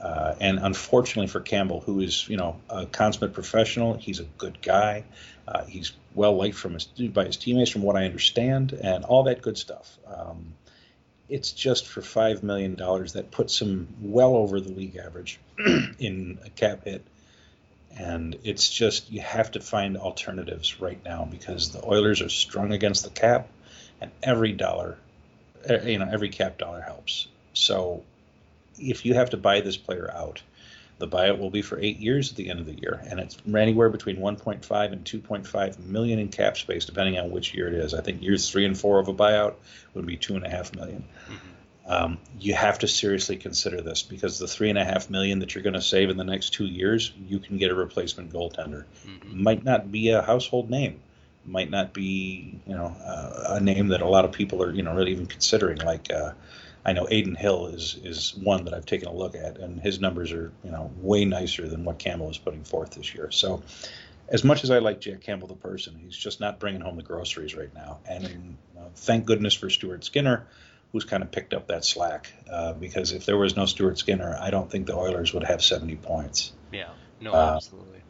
Uh, 0.00 0.34
and 0.40 0.58
unfortunately 0.60 1.26
for 1.26 1.40
Campbell, 1.40 1.80
who 1.80 2.00
is 2.00 2.28
you 2.28 2.36
know 2.36 2.60
a 2.70 2.86
consummate 2.86 3.32
professional, 3.34 3.94
he's 3.94 4.20
a 4.20 4.24
good 4.24 4.60
guy. 4.62 5.04
Uh, 5.46 5.64
he's 5.64 5.92
well 6.14 6.36
liked 6.36 6.56
from 6.56 6.74
his 6.74 6.84
by 6.84 7.24
his 7.24 7.36
teammates, 7.36 7.70
from 7.70 7.82
what 7.82 7.96
I 7.96 8.04
understand, 8.04 8.72
and 8.72 9.04
all 9.04 9.24
that 9.24 9.42
good 9.42 9.58
stuff. 9.58 9.98
Um, 10.06 10.54
it's 11.28 11.52
just 11.52 11.86
for 11.86 12.00
five 12.00 12.42
million 12.42 12.74
dollars 12.74 13.14
that 13.14 13.30
puts 13.30 13.60
him 13.60 13.88
well 14.00 14.36
over 14.36 14.60
the 14.60 14.70
league 14.70 14.96
average 14.96 15.40
in 15.98 16.38
a 16.44 16.50
cap 16.50 16.84
hit, 16.84 17.04
and 17.98 18.36
it's 18.44 18.68
just 18.70 19.10
you 19.10 19.20
have 19.20 19.50
to 19.52 19.60
find 19.60 19.96
alternatives 19.96 20.80
right 20.80 21.02
now 21.04 21.26
because 21.28 21.72
the 21.72 21.84
Oilers 21.84 22.22
are 22.22 22.28
strung 22.28 22.72
against 22.72 23.02
the 23.02 23.10
cap, 23.10 23.48
and 24.00 24.12
every 24.22 24.52
dollar, 24.52 24.96
you 25.84 25.98
know, 25.98 26.08
every 26.10 26.28
cap 26.28 26.56
dollar 26.56 26.80
helps. 26.80 27.26
So 27.52 28.04
if 28.78 29.04
you 29.04 29.14
have 29.14 29.30
to 29.30 29.36
buy 29.36 29.60
this 29.60 29.76
player 29.76 30.10
out, 30.14 30.42
the 30.98 31.08
buyout 31.08 31.38
will 31.38 31.50
be 31.50 31.62
for 31.62 31.78
eight 31.78 31.98
years 31.98 32.30
at 32.30 32.36
the 32.36 32.50
end 32.50 32.58
of 32.58 32.66
the 32.66 32.74
year, 32.74 33.00
and 33.08 33.20
it's 33.20 33.36
anywhere 33.46 33.88
between 33.88 34.16
1.5 34.16 34.92
and 34.92 35.04
2.5 35.04 35.78
million 35.86 36.18
in 36.18 36.28
cap 36.28 36.56
space, 36.56 36.84
depending 36.84 37.18
on 37.18 37.30
which 37.30 37.54
year 37.54 37.68
it 37.68 37.74
is. 37.74 37.94
I 37.94 38.00
think 38.00 38.22
years 38.22 38.50
three 38.50 38.64
and 38.64 38.78
four 38.78 38.98
of 38.98 39.08
a 39.08 39.14
buyout 39.14 39.54
would 39.94 40.06
be 40.06 40.16
two 40.16 40.34
and 40.34 40.44
a 40.44 40.50
half 40.50 40.74
million. 40.74 41.04
Mm-hmm. 41.26 41.48
Um, 41.90 42.18
you 42.38 42.52
have 42.54 42.80
to 42.80 42.88
seriously 42.88 43.36
consider 43.36 43.80
this 43.80 44.02
because 44.02 44.38
the 44.38 44.46
three 44.46 44.68
and 44.68 44.78
a 44.78 44.84
half 44.84 45.08
million 45.08 45.38
that 45.38 45.54
you're 45.54 45.64
going 45.64 45.74
to 45.74 45.80
save 45.80 46.10
in 46.10 46.18
the 46.18 46.24
next 46.24 46.50
two 46.50 46.66
years, 46.66 47.12
you 47.26 47.38
can 47.38 47.56
get 47.56 47.70
a 47.70 47.74
replacement 47.74 48.30
goaltender. 48.30 48.84
Mm-hmm. 49.06 49.42
Might 49.42 49.64
not 49.64 49.90
be 49.90 50.10
a 50.10 50.20
household 50.20 50.68
name, 50.68 51.00
might 51.46 51.70
not 51.70 51.94
be 51.94 52.60
you 52.66 52.74
know 52.74 52.94
uh, 53.04 53.54
a 53.54 53.60
name 53.60 53.88
that 53.88 54.02
a 54.02 54.08
lot 54.08 54.24
of 54.24 54.32
people 54.32 54.62
are 54.62 54.72
you 54.72 54.82
know 54.82 54.94
really 54.94 55.12
even 55.12 55.26
considering, 55.26 55.78
like. 55.78 56.12
Uh, 56.12 56.32
I 56.88 56.92
know 56.92 57.06
Adin 57.06 57.34
Hill 57.34 57.66
is 57.66 57.98
is 58.02 58.34
one 58.34 58.64
that 58.64 58.72
I've 58.72 58.86
taken 58.86 59.08
a 59.08 59.12
look 59.12 59.34
at, 59.34 59.58
and 59.58 59.78
his 59.78 60.00
numbers 60.00 60.32
are 60.32 60.52
you 60.64 60.70
know 60.70 60.90
way 60.96 61.26
nicer 61.26 61.68
than 61.68 61.84
what 61.84 61.98
Campbell 61.98 62.30
is 62.30 62.38
putting 62.38 62.64
forth 62.64 62.92
this 62.92 63.14
year. 63.14 63.30
So 63.30 63.62
as 64.28 64.42
much 64.42 64.64
as 64.64 64.70
I 64.70 64.78
like 64.78 65.00
Jack 65.00 65.20
Campbell 65.20 65.48
the 65.48 65.54
person, 65.54 65.98
he's 66.02 66.16
just 66.16 66.40
not 66.40 66.58
bringing 66.58 66.80
home 66.80 66.96
the 66.96 67.02
groceries 67.02 67.54
right 67.54 67.72
now. 67.74 67.98
And 68.06 68.56
thank 68.94 69.26
goodness 69.26 69.54
for 69.54 69.68
Stuart 69.68 70.04
Skinner, 70.04 70.46
who's 70.92 71.04
kind 71.04 71.22
of 71.22 71.30
picked 71.30 71.54
up 71.54 71.68
that 71.68 71.84
slack. 71.84 72.32
Uh, 72.50 72.72
because 72.72 73.12
if 73.12 73.26
there 73.26 73.36
was 73.36 73.56
no 73.56 73.66
Stuart 73.66 73.98
Skinner, 73.98 74.36
I 74.40 74.50
don't 74.50 74.70
think 74.70 74.86
the 74.86 74.96
Oilers 74.96 75.32
would 75.34 75.44
have 75.44 75.62
70 75.62 75.96
points. 75.96 76.52
Yeah, 76.72 76.90
no, 77.20 77.32
uh, 77.32 77.54
absolutely. 77.56 78.00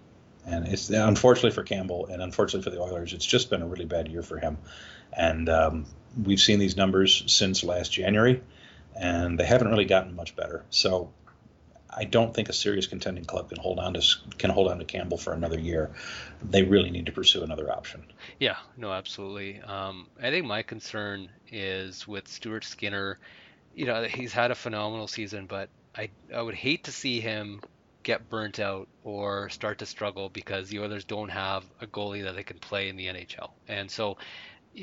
And 0.46 0.66
it's 0.68 0.88
unfortunately 0.88 1.50
for 1.50 1.62
Campbell 1.62 2.06
and 2.06 2.22
unfortunately 2.22 2.70
for 2.70 2.76
the 2.76 2.82
Oilers, 2.82 3.12
it's 3.12 3.26
just 3.26 3.50
been 3.50 3.62
a 3.62 3.66
really 3.66 3.84
bad 3.84 4.08
year 4.08 4.22
for 4.22 4.38
him. 4.38 4.58
And 5.12 5.48
um, 5.48 5.86
we've 6.22 6.40
seen 6.40 6.58
these 6.58 6.76
numbers 6.76 7.24
since 7.26 7.62
last 7.64 7.92
January, 7.92 8.42
and 8.98 9.38
they 9.38 9.46
haven't 9.46 9.68
really 9.68 9.84
gotten 9.84 10.14
much 10.14 10.34
better. 10.36 10.64
So 10.70 11.10
I 11.90 12.04
don't 12.04 12.34
think 12.34 12.48
a 12.48 12.52
serious 12.52 12.86
contending 12.86 13.24
club 13.24 13.48
can 13.48 13.58
hold 13.58 13.78
on 13.78 13.94
to 13.94 14.02
can 14.36 14.50
hold 14.50 14.70
on 14.70 14.78
to 14.78 14.84
Campbell 14.84 15.18
for 15.18 15.32
another 15.32 15.58
year. 15.58 15.90
They 16.42 16.62
really 16.62 16.90
need 16.90 17.06
to 17.06 17.12
pursue 17.12 17.42
another 17.42 17.70
option. 17.70 18.04
Yeah, 18.38 18.56
no, 18.76 18.92
absolutely. 18.92 19.60
Um, 19.60 20.08
I 20.20 20.30
think 20.30 20.46
my 20.46 20.62
concern 20.62 21.30
is 21.50 22.06
with 22.06 22.28
Stuart 22.28 22.64
Skinner. 22.64 23.18
You 23.74 23.86
know, 23.86 24.04
he's 24.04 24.32
had 24.32 24.50
a 24.50 24.54
phenomenal 24.54 25.08
season, 25.08 25.46
but 25.46 25.70
I 25.96 26.10
I 26.34 26.42
would 26.42 26.54
hate 26.54 26.84
to 26.84 26.92
see 26.92 27.20
him 27.20 27.60
get 28.02 28.28
burnt 28.30 28.58
out 28.58 28.88
or 29.04 29.48
start 29.50 29.78
to 29.78 29.86
struggle 29.86 30.28
because 30.28 30.68
the 30.68 30.80
Oilers 30.80 31.04
don't 31.04 31.28
have 31.28 31.64
a 31.80 31.86
goalie 31.86 32.24
that 32.24 32.36
they 32.36 32.42
can 32.42 32.58
play 32.58 32.88
in 32.88 32.96
the 32.96 33.06
NHL. 33.06 33.50
And 33.66 33.90
so 33.90 34.16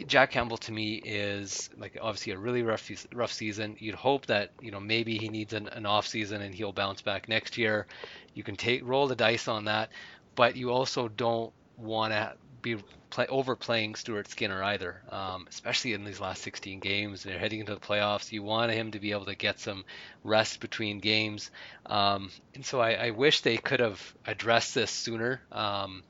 Jack 0.03 0.31
Campbell 0.31 0.57
to 0.57 0.71
me 0.71 0.95
is 0.95 1.69
like 1.77 1.97
obviously 2.01 2.33
a 2.33 2.37
really 2.37 2.63
rough 2.63 2.89
rough 3.13 3.31
season. 3.31 3.75
You'd 3.79 3.95
hope 3.95 4.25
that 4.27 4.51
you 4.61 4.71
know 4.71 4.79
maybe 4.79 5.17
he 5.17 5.29
needs 5.29 5.53
an, 5.53 5.67
an 5.69 5.85
off 5.85 6.07
season 6.07 6.41
and 6.41 6.53
he'll 6.53 6.73
bounce 6.73 7.01
back 7.01 7.29
next 7.29 7.57
year. 7.57 7.87
You 8.33 8.43
can 8.43 8.55
take 8.55 8.85
roll 8.85 9.07
the 9.07 9.15
dice 9.15 9.47
on 9.47 9.65
that, 9.65 9.89
but 10.35 10.55
you 10.55 10.71
also 10.71 11.07
don't 11.07 11.53
want 11.77 12.13
to 12.13 12.33
be 12.61 12.77
play, 13.11 13.27
overplaying 13.27 13.95
Stuart 13.95 14.27
Skinner 14.27 14.61
either, 14.63 15.01
um, 15.09 15.45
especially 15.49 15.93
in 15.93 16.03
these 16.03 16.19
last 16.19 16.41
16 16.41 16.79
games. 16.79 17.23
They're 17.23 17.39
heading 17.39 17.61
into 17.61 17.75
the 17.75 17.79
playoffs. 17.79 18.31
You 18.31 18.43
want 18.43 18.71
him 18.71 18.91
to 18.91 18.99
be 18.99 19.11
able 19.11 19.25
to 19.25 19.35
get 19.35 19.59
some 19.59 19.85
rest 20.23 20.59
between 20.59 20.99
games, 20.99 21.51
um, 21.85 22.31
and 22.53 22.65
so 22.65 22.81
I, 22.81 22.93
I, 22.93 23.09
wish 23.11 23.41
they 23.41 23.57
could 23.57 23.79
have 23.79 24.01
addressed 24.25 24.73
this 24.73 24.91
sooner. 24.91 25.41
Um, 25.51 26.03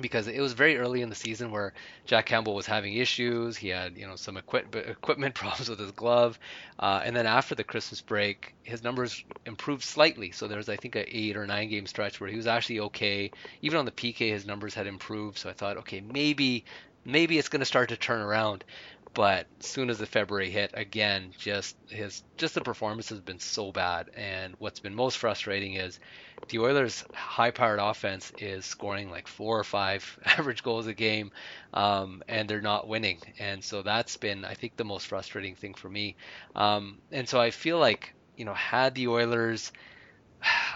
because 0.00 0.28
it 0.28 0.40
was 0.40 0.52
very 0.52 0.76
early 0.78 1.02
in 1.02 1.08
the 1.08 1.14
season 1.14 1.50
where 1.50 1.72
Jack 2.06 2.26
Campbell 2.26 2.54
was 2.54 2.66
having 2.66 2.94
issues. 2.94 3.56
He 3.56 3.68
had, 3.68 3.96
you 3.96 4.06
know, 4.06 4.16
some 4.16 4.36
equip- 4.36 4.74
equipment 4.76 5.34
problems 5.34 5.68
with 5.68 5.78
his 5.78 5.92
glove, 5.92 6.38
uh, 6.78 7.02
and 7.04 7.14
then 7.16 7.26
after 7.26 7.54
the 7.54 7.64
Christmas 7.64 8.00
break, 8.00 8.54
his 8.64 8.82
numbers 8.82 9.24
improved 9.46 9.82
slightly. 9.84 10.30
So 10.32 10.48
there 10.48 10.58
was, 10.58 10.68
I 10.68 10.76
think, 10.76 10.96
a 10.96 11.16
eight 11.16 11.36
or 11.36 11.46
nine 11.46 11.68
game 11.68 11.86
stretch 11.86 12.20
where 12.20 12.30
he 12.30 12.36
was 12.36 12.46
actually 12.46 12.80
okay. 12.80 13.32
Even 13.62 13.78
on 13.78 13.84
the 13.84 13.92
PK, 13.92 14.30
his 14.30 14.46
numbers 14.46 14.74
had 14.74 14.86
improved. 14.86 15.38
So 15.38 15.50
I 15.50 15.52
thought, 15.54 15.76
okay, 15.78 16.00
maybe, 16.00 16.64
maybe 17.04 17.38
it's 17.38 17.48
going 17.48 17.60
to 17.60 17.66
start 17.66 17.88
to 17.90 17.96
turn 17.96 18.20
around 18.20 18.64
but 19.18 19.48
as 19.60 19.66
soon 19.66 19.90
as 19.90 19.98
the 19.98 20.06
February 20.06 20.48
hit, 20.50 20.70
again, 20.74 21.34
just 21.38 21.76
his 21.88 22.22
just 22.38 22.54
the 22.54 22.62
performance 22.62 23.08
has 23.08 23.20
been 23.20 23.40
so 23.40 23.72
bad. 23.72 24.10
And 24.14 24.54
what's 24.58 24.78
been 24.80 24.94
most 24.94 25.18
frustrating 25.18 25.74
is 25.74 25.98
the 26.48 26.60
Oilers' 26.60 27.04
high-powered 27.12 27.80
offense 27.80 28.30
is 28.38 28.64
scoring 28.64 29.10
like 29.10 29.26
four 29.26 29.58
or 29.58 29.64
five 29.64 30.18
average 30.24 30.62
goals 30.62 30.86
a 30.86 30.94
game, 30.94 31.32
um, 31.74 32.22
and 32.28 32.48
they're 32.48 32.60
not 32.62 32.86
winning. 32.88 33.20
And 33.40 33.64
so 33.64 33.82
that's 33.82 34.16
been, 34.16 34.44
I 34.44 34.54
think, 34.54 34.76
the 34.76 34.84
most 34.84 35.08
frustrating 35.08 35.56
thing 35.56 35.74
for 35.74 35.90
me. 35.90 36.16
Um, 36.54 37.00
and 37.10 37.28
so 37.28 37.40
I 37.40 37.50
feel 37.50 37.78
like 37.80 38.14
you 38.36 38.44
know, 38.44 38.54
had 38.54 38.94
the 38.94 39.08
Oilers 39.08 39.72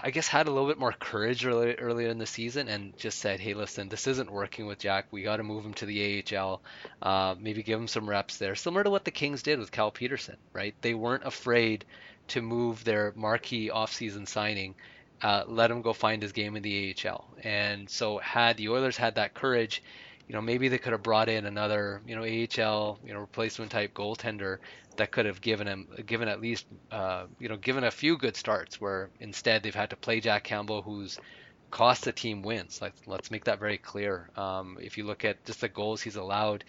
I 0.03 0.11
guess 0.11 0.27
had 0.27 0.47
a 0.47 0.51
little 0.51 0.67
bit 0.67 0.79
more 0.79 0.91
courage 0.91 1.45
early, 1.45 1.75
earlier 1.75 2.09
in 2.09 2.17
the 2.17 2.25
season 2.25 2.67
and 2.67 2.95
just 2.97 3.19
said, 3.19 3.39
hey, 3.39 3.53
listen, 3.53 3.87
this 3.87 4.07
isn't 4.07 4.31
working 4.31 4.65
with 4.65 4.79
Jack. 4.79 5.05
We 5.11 5.23
got 5.23 5.37
to 5.37 5.43
move 5.43 5.65
him 5.65 5.73
to 5.75 5.85
the 5.85 6.23
AHL. 6.35 6.61
Uh, 7.01 7.35
maybe 7.39 7.63
give 7.63 7.79
him 7.79 7.87
some 7.87 8.09
reps 8.09 8.37
there, 8.37 8.55
similar 8.55 8.83
to 8.83 8.89
what 8.89 9.05
the 9.05 9.11
Kings 9.11 9.43
did 9.43 9.59
with 9.59 9.71
Cal 9.71 9.91
Petersen, 9.91 10.37
right? 10.51 10.75
They 10.81 10.93
weren't 10.93 11.25
afraid 11.25 11.85
to 12.29 12.41
move 12.41 12.83
their 12.83 13.13
marquee 13.15 13.69
offseason 13.69 14.27
signing, 14.27 14.75
uh, 15.21 15.43
let 15.47 15.71
him 15.71 15.81
go 15.81 15.93
find 15.93 16.21
his 16.21 16.33
game 16.33 16.55
in 16.55 16.63
the 16.63 16.95
AHL. 17.05 17.25
And 17.43 17.89
so 17.89 18.17
had 18.17 18.57
the 18.57 18.69
Oilers 18.69 18.97
had 18.97 19.15
that 19.15 19.33
courage, 19.33 19.81
you 20.27 20.35
know, 20.35 20.41
maybe 20.41 20.67
they 20.69 20.77
could 20.77 20.93
have 20.93 21.03
brought 21.03 21.29
in 21.29 21.45
another, 21.45 22.01
you 22.05 22.15
know, 22.15 22.23
AHL, 22.23 22.99
you 23.03 23.13
know, 23.13 23.19
replacement 23.19 23.71
type 23.71 23.93
goaltender 23.93 24.57
that 24.97 25.11
could 25.11 25.25
have 25.25 25.41
given 25.41 25.67
him, 25.67 25.87
given 26.05 26.27
at 26.27 26.41
least, 26.41 26.65
uh, 26.91 27.25
you 27.39 27.49
know, 27.49 27.57
given 27.57 27.83
a 27.83 27.91
few 27.91 28.17
good 28.17 28.35
starts. 28.35 28.79
Where 28.79 29.11
instead 29.19 29.63
they've 29.63 29.75
had 29.75 29.89
to 29.91 29.97
play 29.97 30.19
Jack 30.21 30.43
Campbell, 30.43 30.81
who's 30.81 31.19
cost 31.71 32.05
the 32.05 32.13
team 32.13 32.43
wins. 32.43 32.81
Like, 32.81 32.93
let's 33.07 33.31
make 33.31 33.45
that 33.45 33.59
very 33.59 33.77
clear. 33.79 34.29
Um, 34.35 34.77
if 34.81 34.97
you 34.97 35.05
look 35.05 35.25
at 35.25 35.43
just 35.43 35.61
the 35.61 35.69
goals 35.69 36.01
he's 36.01 36.15
allowed, 36.15 36.63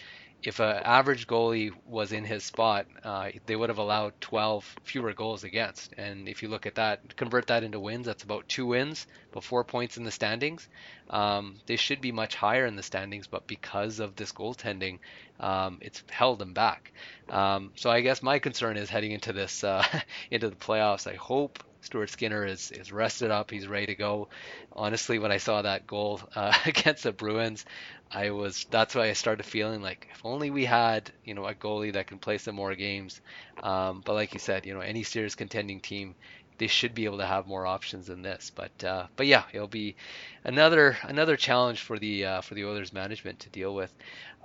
if 0.47 0.61
an 0.61 0.83
average 0.85 1.27
goalie 1.27 1.73
was 1.87 2.13
in 2.13 2.25
his 2.25 2.45
spot, 2.45 2.87
uh, 3.03 3.31
they 3.47 3.57
would 3.57 3.71
have 3.71 3.79
allowed 3.79 4.15
12 4.21 4.77
fewer 4.85 5.13
goals 5.13 5.45
against. 5.45 5.93
And 5.97 6.29
if 6.29 6.43
you 6.43 6.49
look 6.49 6.67
at 6.67 6.77
that, 6.77 7.17
convert 7.17 7.47
that 7.49 7.65
into 7.65 7.81
wins, 7.81 8.07
that's 8.07 8.23
about 8.25 8.49
two 8.49 8.67
wins, 8.67 9.07
but 9.33 9.45
four 9.45 9.65
points 9.65 9.97
in 9.97 10.05
the 10.05 10.11
standings. 10.11 10.69
Um, 11.11 11.61
they 11.67 11.77
should 11.77 12.01
be 12.01 12.13
much 12.13 12.35
higher 12.35 12.67
in 12.67 12.77
the 12.77 12.83
standings, 12.83 13.27
but 13.27 13.47
because 13.47 14.01
of 14.01 14.17
this 14.17 14.33
goaltending, 14.33 14.99
um, 15.41 15.79
it's 15.81 16.03
held 16.11 16.39
them 16.39 16.55
back. 16.55 16.93
Um, 17.29 17.73
so 17.77 17.91
I 17.91 18.01
guess 18.01 18.23
my 18.23 18.39
concern 18.39 18.77
is 18.77 18.91
heading 18.91 19.13
into 19.13 19.33
this 19.33 19.65
uh, 19.65 19.85
into 20.31 20.51
the 20.51 20.57
playoffs. 20.57 21.11
I 21.11 21.15
hope 21.17 21.63
Stuart 21.85 22.11
Skinner 22.11 22.45
is 22.47 22.71
is 22.71 22.93
rested 22.93 23.31
up. 23.31 23.51
He's 23.51 23.67
ready 23.69 23.87
to 23.87 23.95
go. 23.95 24.29
Honestly, 24.73 25.19
when 25.19 25.33
I 25.33 25.39
saw 25.39 25.63
that 25.63 25.87
goal 25.87 26.21
uh, 26.35 26.53
against 26.67 27.05
the 27.05 27.13
Bruins, 27.13 27.65
I 28.11 28.31
was 28.31 28.67
that's 28.71 28.95
why 28.95 29.09
I 29.09 29.13
started 29.15 29.45
feeling 29.45 29.83
like 29.83 30.09
if 30.13 30.21
only 30.25 30.51
we 30.51 30.65
had 30.65 31.13
you 31.25 31.35
know 31.35 31.47
a 31.47 31.55
goalie 31.55 31.93
that 31.95 32.07
can 32.07 32.19
play 32.19 32.39
some 32.39 32.55
more 32.55 32.75
games. 32.75 33.21
Um, 33.63 34.03
but 34.05 34.15
like 34.15 34.35
you 34.35 34.41
said, 34.41 34.67
you 34.67 34.75
know 34.75 34.81
any 34.81 35.03
serious 35.03 35.35
contending 35.35 35.81
team, 35.81 36.17
they 36.59 36.67
should 36.69 36.95
be 36.95 37.05
able 37.07 37.19
to 37.19 37.27
have 37.27 37.47
more 37.47 37.67
options 37.67 38.07
than 38.07 38.23
this. 38.23 38.51
But 38.55 38.85
uh, 38.85 39.07
but 39.17 39.27
yeah, 39.27 39.45
it'll 39.53 39.69
be 39.69 39.97
another 40.45 40.97
another 41.03 41.37
challenge 41.37 41.81
for 41.83 41.99
the 41.99 42.25
uh, 42.27 42.41
for 42.41 42.55
the 42.55 42.65
Oilers 42.65 42.93
management 42.93 43.41
to 43.41 43.51
deal 43.51 43.75
with. 43.75 43.95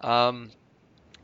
Um, 0.01 0.51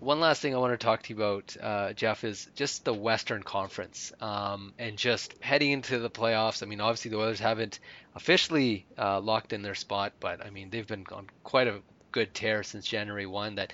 one 0.05 0.19
last 0.19 0.39
thing 0.39 0.53
I 0.53 0.59
want 0.59 0.71
to 0.71 0.77
talk 0.77 1.01
to 1.01 1.13
you 1.13 1.15
about, 1.15 1.57
uh, 1.59 1.93
Jeff, 1.93 2.23
is 2.23 2.47
just 2.53 2.85
the 2.85 2.93
Western 2.93 3.41
Conference 3.41 4.13
um, 4.21 4.71
and 4.77 4.97
just 4.97 5.33
heading 5.41 5.71
into 5.71 5.97
the 5.97 6.11
playoffs. 6.11 6.61
I 6.61 6.67
mean, 6.67 6.79
obviously 6.79 7.09
the 7.09 7.17
Oilers 7.17 7.39
haven't 7.39 7.79
officially 8.13 8.85
uh, 8.99 9.19
locked 9.19 9.51
in 9.51 9.63
their 9.63 9.73
spot, 9.73 10.13
but 10.19 10.45
I 10.45 10.51
mean 10.51 10.69
they've 10.69 10.85
been 10.85 11.05
on 11.11 11.27
quite 11.43 11.67
a 11.67 11.81
good 12.11 12.35
tear 12.35 12.61
since 12.61 12.85
January 12.85 13.25
one. 13.25 13.55
That 13.55 13.73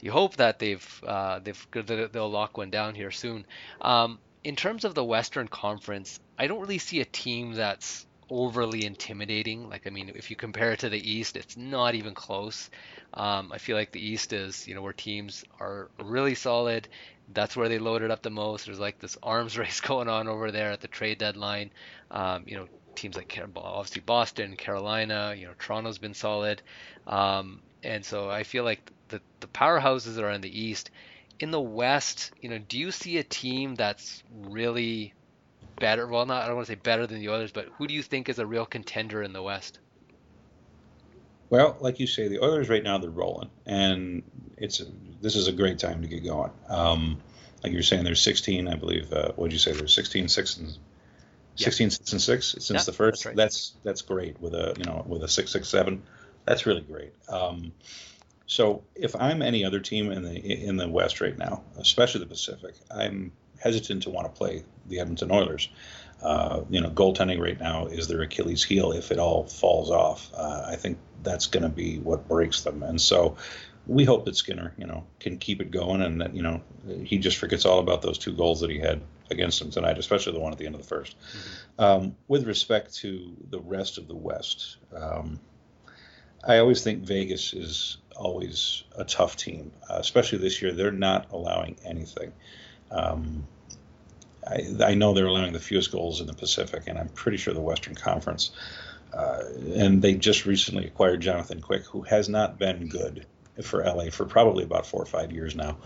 you 0.00 0.12
hope 0.12 0.36
that 0.36 0.60
they've 0.60 1.02
uh, 1.04 1.40
they've 1.40 1.66
they'll 1.72 2.30
lock 2.30 2.56
one 2.56 2.70
down 2.70 2.94
here 2.94 3.10
soon. 3.10 3.44
Um, 3.80 4.20
in 4.44 4.54
terms 4.54 4.84
of 4.84 4.94
the 4.94 5.04
Western 5.04 5.48
Conference, 5.48 6.20
I 6.38 6.46
don't 6.46 6.60
really 6.60 6.78
see 6.78 7.00
a 7.00 7.04
team 7.04 7.54
that's 7.54 8.06
overly 8.30 8.86
intimidating. 8.86 9.68
Like, 9.68 9.86
I 9.86 9.90
mean, 9.90 10.10
if 10.14 10.30
you 10.30 10.36
compare 10.36 10.72
it 10.72 10.80
to 10.80 10.88
the 10.88 11.10
East, 11.10 11.36
it's 11.36 11.56
not 11.56 11.94
even 11.94 12.14
close. 12.14 12.70
Um, 13.14 13.52
I 13.52 13.58
feel 13.58 13.76
like 13.76 13.92
the 13.92 14.04
East 14.04 14.32
is, 14.32 14.66
you 14.66 14.74
know, 14.74 14.82
where 14.82 14.92
teams 14.92 15.44
are 15.60 15.90
really 16.02 16.34
solid. 16.34 16.88
That's 17.32 17.56
where 17.56 17.68
they 17.68 17.78
loaded 17.78 18.10
up 18.10 18.22
the 18.22 18.30
most. 18.30 18.66
There's 18.66 18.80
like 18.80 18.98
this 18.98 19.18
arms 19.22 19.58
race 19.58 19.80
going 19.80 20.08
on 20.08 20.28
over 20.28 20.50
there 20.50 20.72
at 20.72 20.80
the 20.80 20.88
trade 20.88 21.18
deadline. 21.18 21.70
Um, 22.10 22.44
you 22.46 22.56
know, 22.56 22.68
teams 22.94 23.16
like 23.16 23.38
obviously 23.56 24.02
Boston, 24.02 24.56
Carolina. 24.56 25.34
You 25.36 25.46
know, 25.46 25.52
Toronto's 25.58 25.98
been 25.98 26.14
solid, 26.14 26.62
um, 27.06 27.60
and 27.82 28.04
so 28.04 28.30
I 28.30 28.44
feel 28.44 28.64
like 28.64 28.90
the 29.08 29.20
the 29.40 29.46
powerhouses 29.48 30.18
are 30.18 30.30
in 30.30 30.40
the 30.40 30.60
East. 30.60 30.90
In 31.38 31.50
the 31.50 31.60
West, 31.60 32.32
you 32.40 32.48
know, 32.48 32.58
do 32.58 32.78
you 32.78 32.90
see 32.90 33.18
a 33.18 33.24
team 33.24 33.74
that's 33.74 34.22
really 34.32 35.12
better? 35.78 36.06
Well, 36.06 36.24
not 36.26 36.44
I 36.44 36.46
don't 36.46 36.56
want 36.56 36.66
to 36.68 36.72
say 36.72 36.80
better 36.82 37.06
than 37.06 37.18
the 37.18 37.28
others, 37.28 37.52
but 37.52 37.68
who 37.76 37.86
do 37.86 37.94
you 37.94 38.02
think 38.02 38.28
is 38.28 38.38
a 38.38 38.46
real 38.46 38.66
contender 38.66 39.22
in 39.22 39.32
the 39.32 39.42
West? 39.42 39.78
Well, 41.52 41.76
like 41.80 42.00
you 42.00 42.06
say, 42.06 42.28
the 42.28 42.42
Oilers 42.42 42.70
right 42.70 42.82
now 42.82 42.96
they're 42.96 43.10
rolling, 43.10 43.50
and 43.66 44.22
it's 44.56 44.80
a, 44.80 44.86
this 45.20 45.36
is 45.36 45.48
a 45.48 45.52
great 45.52 45.78
time 45.78 46.00
to 46.00 46.08
get 46.08 46.24
going. 46.24 46.50
Um, 46.66 47.20
like 47.62 47.72
you 47.72 47.78
were 47.78 47.82
saying, 47.82 48.04
there's 48.04 48.22
16, 48.22 48.68
I 48.68 48.74
believe. 48.74 49.12
Uh, 49.12 49.32
what 49.36 49.48
did 49.48 49.52
you 49.52 49.58
say? 49.58 49.72
There's 49.72 49.92
16, 49.94 50.28
six 50.28 50.56
and 50.56 50.74
16, 51.56 51.84
yeah. 51.84 51.90
six 51.90 52.12
and 52.12 52.22
six 52.22 52.52
since 52.52 52.70
yeah, 52.70 52.82
the 52.84 52.92
first. 52.94 53.24
That's, 53.24 53.26
right. 53.26 53.36
that's, 53.36 53.72
that's 53.84 54.00
great 54.00 54.40
with 54.40 54.54
a 54.54 54.74
you 54.78 54.84
know 54.84 55.04
with 55.06 55.24
a 55.24 55.28
six 55.28 55.52
six 55.52 55.68
seven. 55.68 56.02
That's 56.46 56.64
really 56.64 56.80
great. 56.80 57.12
Um, 57.28 57.72
so 58.46 58.82
if 58.94 59.14
I'm 59.14 59.42
any 59.42 59.62
other 59.62 59.80
team 59.80 60.10
in 60.10 60.22
the 60.22 60.34
in 60.34 60.78
the 60.78 60.88
West 60.88 61.20
right 61.20 61.36
now, 61.36 61.64
especially 61.76 62.20
the 62.20 62.28
Pacific, 62.28 62.76
I'm 62.90 63.30
hesitant 63.60 64.04
to 64.04 64.10
want 64.10 64.26
to 64.26 64.32
play 64.32 64.64
the 64.86 65.00
Edmonton 65.00 65.30
Oilers 65.30 65.68
uh, 66.22 66.62
you 66.70 66.80
know, 66.80 66.90
goaltending 66.90 67.40
right 67.40 67.58
now 67.58 67.86
is 67.86 68.08
their 68.08 68.22
Achilles 68.22 68.62
heel 68.62 68.92
if 68.92 69.10
it 69.10 69.18
all 69.18 69.44
falls 69.44 69.90
off. 69.90 70.30
Uh, 70.34 70.64
I 70.68 70.76
think 70.76 70.98
that's 71.22 71.46
going 71.46 71.62
to 71.62 71.68
be 71.68 71.98
what 71.98 72.28
breaks 72.28 72.62
them. 72.62 72.82
And 72.82 73.00
so 73.00 73.36
we 73.86 74.04
hope 74.04 74.24
that 74.26 74.36
Skinner, 74.36 74.72
you 74.78 74.86
know, 74.86 75.04
can 75.18 75.38
keep 75.38 75.60
it 75.60 75.70
going 75.70 76.02
and 76.02 76.20
that, 76.20 76.34
you 76.34 76.42
know, 76.42 76.62
he 77.04 77.18
just 77.18 77.38
forgets 77.38 77.64
all 77.64 77.80
about 77.80 78.02
those 78.02 78.18
two 78.18 78.32
goals 78.32 78.60
that 78.60 78.70
he 78.70 78.78
had 78.78 79.00
against 79.30 79.58
them 79.58 79.70
tonight, 79.70 79.98
especially 79.98 80.32
the 80.32 80.40
one 80.40 80.52
at 80.52 80.58
the 80.58 80.66
end 80.66 80.74
of 80.74 80.86
the 80.86 80.94
1st 80.94 81.14
mm-hmm. 81.14 81.84
um, 81.84 82.16
with 82.28 82.46
respect 82.46 82.94
to 82.96 83.36
the 83.50 83.60
rest 83.60 83.98
of 83.98 84.06
the 84.06 84.16
West, 84.16 84.76
um, 84.94 85.40
I 86.44 86.58
always 86.58 86.82
think 86.82 87.04
Vegas 87.04 87.52
is 87.52 87.98
always 88.16 88.84
a 88.96 89.04
tough 89.04 89.36
team, 89.36 89.72
uh, 89.88 89.96
especially 89.98 90.38
this 90.38 90.60
year. 90.60 90.72
They're 90.72 90.90
not 90.90 91.30
allowing 91.30 91.76
anything. 91.84 92.32
Um, 92.90 93.46
I, 94.52 94.90
I, 94.90 94.94
know 94.94 95.14
they're 95.14 95.26
allowing 95.26 95.52
the 95.52 95.60
fewest 95.60 95.92
goals 95.92 96.20
in 96.20 96.26
the 96.26 96.34
Pacific, 96.34 96.84
and 96.86 96.98
I'm 96.98 97.08
pretty 97.08 97.38
sure 97.38 97.54
the 97.54 97.60
Western 97.60 97.94
Conference. 97.94 98.50
Uh, 99.12 99.42
and 99.74 100.00
they 100.00 100.14
just 100.14 100.46
recently 100.46 100.86
acquired 100.86 101.20
Jonathan 101.20 101.60
Quick, 101.60 101.84
who 101.84 102.02
has 102.02 102.28
not 102.28 102.58
been 102.58 102.88
good 102.88 103.26
for 103.62 103.84
LA 103.84 104.10
for 104.10 104.24
probably 104.24 104.64
about 104.64 104.86
four 104.86 105.02
or 105.02 105.06
five 105.06 105.32
years 105.32 105.54
now. 105.54 105.76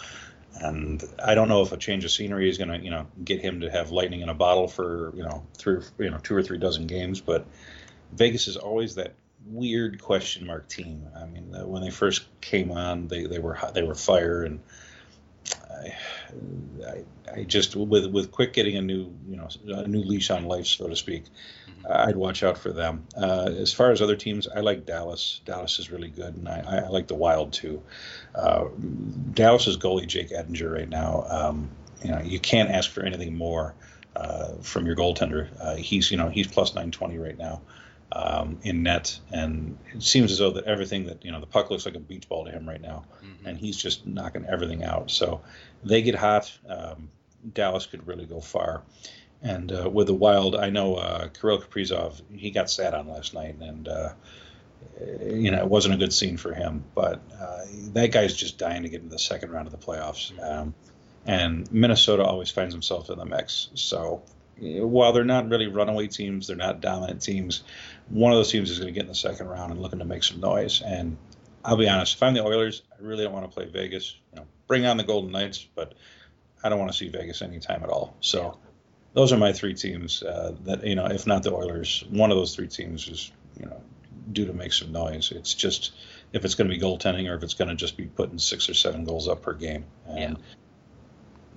And 0.55 1.03
I 1.23 1.35
don't 1.35 1.49
know 1.49 1.63
if 1.63 1.73
a 1.73 1.77
change 1.77 2.05
of 2.05 2.11
scenery 2.11 2.49
is 2.49 2.57
going 2.57 2.71
to, 2.71 2.79
you 2.79 2.91
know, 2.91 3.07
get 3.23 3.41
him 3.41 3.61
to 3.61 3.71
have 3.71 3.91
lightning 3.91 4.21
in 4.21 4.29
a 4.29 4.35
bottle 4.35 4.69
for, 4.69 5.13
you 5.15 5.23
know, 5.23 5.45
three, 5.55 5.83
you 5.99 6.11
know, 6.11 6.19
two 6.19 6.35
or 6.35 6.43
three 6.43 6.59
dozen 6.59 6.87
games. 6.87 7.21
But 7.21 7.47
Vegas 8.13 8.49
is 8.49 8.57
always 8.57 8.95
that 8.95 9.15
weird 9.47 10.01
question 10.01 10.47
mark 10.47 10.69
team. 10.69 11.07
I 11.17 11.27
mean, 11.27 11.53
when 11.69 11.83
they 11.83 11.91
first 11.91 12.25
came 12.41 12.71
on, 12.73 13.09
they, 13.09 13.27
they 13.27 13.39
were 13.39 13.59
they 13.75 13.83
were 13.83 13.95
fire, 13.95 14.43
and 14.45 14.61
I, 16.87 17.05
I, 17.33 17.43
just 17.45 17.77
with 17.77 18.07
with 18.07 18.31
Quick 18.31 18.53
getting 18.53 18.77
a 18.77 18.83
new 18.83 19.13
you 19.29 19.37
know 19.37 19.49
a 19.69 19.87
new 19.87 20.03
leash 20.03 20.31
on 20.31 20.45
life, 20.45 20.67
so 20.67 20.89
to 20.89 20.97
speak. 20.97 21.25
Mm-hmm. 21.25 21.87
I'd 22.09 22.17
watch 22.17 22.43
out 22.43 22.59
for 22.59 22.73
them. 22.73 23.07
Uh, 23.17 23.51
as 23.57 23.73
far 23.73 23.91
as 23.91 24.03
other 24.03 24.17
teams, 24.17 24.49
I 24.49 24.61
like 24.61 24.87
Dallas. 24.87 25.41
Dallas 25.45 25.79
is 25.79 25.91
really 25.91 26.09
good, 26.09 26.37
and 26.37 26.49
I, 26.49 26.85
I 26.85 26.89
like 26.89 27.07
the 27.07 27.15
Wild 27.15 27.53
too. 27.53 27.83
Uh, 28.35 28.67
Dallas's 29.33 29.77
goalie 29.77 30.07
Jake 30.07 30.31
Oettinger 30.31 30.73
right 30.73 30.89
now. 30.89 31.27
Um, 31.29 31.71
you 32.03 32.11
know, 32.11 32.21
you 32.21 32.39
can't 32.39 32.71
ask 32.71 32.91
for 32.91 33.03
anything 33.03 33.37
more 33.37 33.75
uh, 34.15 34.55
from 34.63 34.87
your 34.87 34.97
goaltender. 34.97 35.49
Uh, 35.61 35.77
he's 35.77 36.11
you 36.11 36.17
know 36.17 36.29
he's 36.29 36.47
plus 36.47 36.71
920 36.71 37.19
right 37.19 37.39
now 37.39 37.61
um, 38.13 38.59
in 38.63 38.83
net, 38.83 39.19
and 39.33 39.79
it 39.95 40.03
seems 40.03 40.33
as 40.33 40.39
though 40.39 40.53
that 40.53 40.65
everything 40.65 41.07
that 41.07 41.25
you 41.25 41.33
know 41.33 41.41
the 41.41 41.47
puck 41.47 41.71
looks 41.71 41.87
like 41.87 41.95
a 41.95 42.01
beach 42.01 42.29
ball 42.29 42.45
to 42.45 42.51
him 42.51 42.69
right 42.69 42.81
now, 42.81 43.05
mm-hmm. 43.25 43.47
and 43.47 43.59
he's 43.59 43.77
just 43.77 44.07
knocking 44.07 44.45
everything 44.47 44.85
out. 44.85 45.11
So 45.11 45.43
they 45.85 46.03
get 46.03 46.15
hot. 46.15 46.57
Um, 46.69 47.11
Dallas 47.53 47.87
could 47.87 48.07
really 48.07 48.27
go 48.27 48.41
far. 48.41 48.83
And 49.43 49.71
uh, 49.71 49.91
with 49.91 50.07
the 50.07 50.15
Wild, 50.15 50.57
I 50.57 50.71
know 50.71 50.95
uh, 50.97 51.29
Kirill 51.29 51.61
Kaprizov, 51.61 52.21
he 52.35 52.51
got 52.51 52.71
sat 52.71 52.95
on 52.95 53.09
last 53.09 53.35
night, 53.35 53.57
and 53.61 53.87
uh, 53.87 54.13
you 55.21 55.51
know 55.51 55.59
it 55.59 55.69
wasn't 55.69 55.95
a 55.95 55.99
good 55.99 56.13
scene 56.13 56.37
for 56.37 56.55
him. 56.55 56.85
But 56.95 57.21
uh, 57.39 57.65
that 57.93 58.13
guy's 58.13 58.35
just 58.35 58.59
dying 58.59 58.83
to 58.85 58.89
get 58.89 59.03
into 59.03 59.13
the 59.13 59.19
second 59.19 59.51
round 59.51 59.67
of 59.67 59.73
the 59.73 59.85
playoffs. 59.85 60.33
Mm-hmm. 60.33 60.45
Um, 60.45 60.75
and 61.27 61.71
Minnesota 61.73 62.25
always 62.25 62.51
finds 62.51 62.73
himself 62.73 63.11
in 63.11 63.19
the 63.19 63.25
mix. 63.25 63.69
So 63.75 64.23
while 64.59 65.13
they're 65.13 65.25
not 65.25 65.49
really 65.49 65.67
runaway 65.67 66.07
teams, 66.07 66.47
they're 66.47 66.57
not 66.57 66.81
dominant 66.81 67.23
teams. 67.23 67.63
One 68.09 68.33
of 68.33 68.39
those 68.39 68.51
teams 68.51 68.71
is 68.71 68.79
going 68.79 68.93
to 68.93 68.93
get 68.93 69.03
in 69.03 69.09
the 69.09 69.15
second 69.15 69.49
round 69.49 69.73
and 69.73 69.83
looking 69.83 69.99
to 69.99 70.05
make 70.05 70.23
some 70.23 70.41
noise. 70.41 70.83
And 70.83 71.17
I'll 71.65 71.77
be 71.77 71.89
honest, 71.89 72.17
if 72.17 72.23
I'm 72.23 72.35
the 72.35 72.45
Oilers, 72.45 72.83
I 72.93 73.03
really 73.03 73.25
don't 73.25 73.33
want 73.33 73.51
to 73.51 73.55
play 73.55 73.67
Vegas. 73.67 74.17
You 74.33 74.41
know, 74.41 74.47
bring 74.67 74.87
on 74.87 74.97
the 74.97 75.05
Golden 75.05 75.33
Knights, 75.33 75.67
but 75.75 75.95
I 76.63 76.69
don't 76.69 76.79
want 76.79 76.91
to 76.91 76.97
see 76.97 77.09
Vegas 77.09 77.43
anytime 77.43 77.83
at 77.83 77.91
all. 77.91 78.17
So 78.21 78.59
those 79.13 79.33
are 79.33 79.39
my 79.39 79.53
three 79.53 79.75
teams 79.75 80.23
uh, 80.23 80.55
that 80.65 80.87
you 80.87 80.95
know, 80.95 81.07
if 81.07 81.27
not 81.27 81.43
the 81.43 81.53
Oilers, 81.53 82.05
one 82.11 82.31
of 82.31 82.37
those 82.37 82.55
three 82.55 82.69
teams 82.69 83.09
is 83.09 83.33
you 83.59 83.67
know 83.67 83.81
due 84.33 84.47
to 84.47 84.53
make 84.53 84.73
some 84.73 84.93
noise. 84.93 85.33
It's 85.33 85.55
just 85.55 85.93
if 86.33 86.45
it's 86.45 86.55
going 86.55 86.69
to 86.71 86.77
be 86.77 86.81
goaltending 86.81 87.31
or 87.31 87.35
if 87.35 87.43
it's 87.43 87.55
going 87.55 87.69
to 87.69 87.75
just 87.75 87.97
be 87.97 88.07
putting 88.07 88.39
six 88.39 88.69
or 88.69 88.75
seven 88.75 89.05
goals 89.05 89.29
up 89.29 89.43
per 89.43 89.53
game. 89.53 89.85
And 90.07 90.39
yeah. 90.39 90.45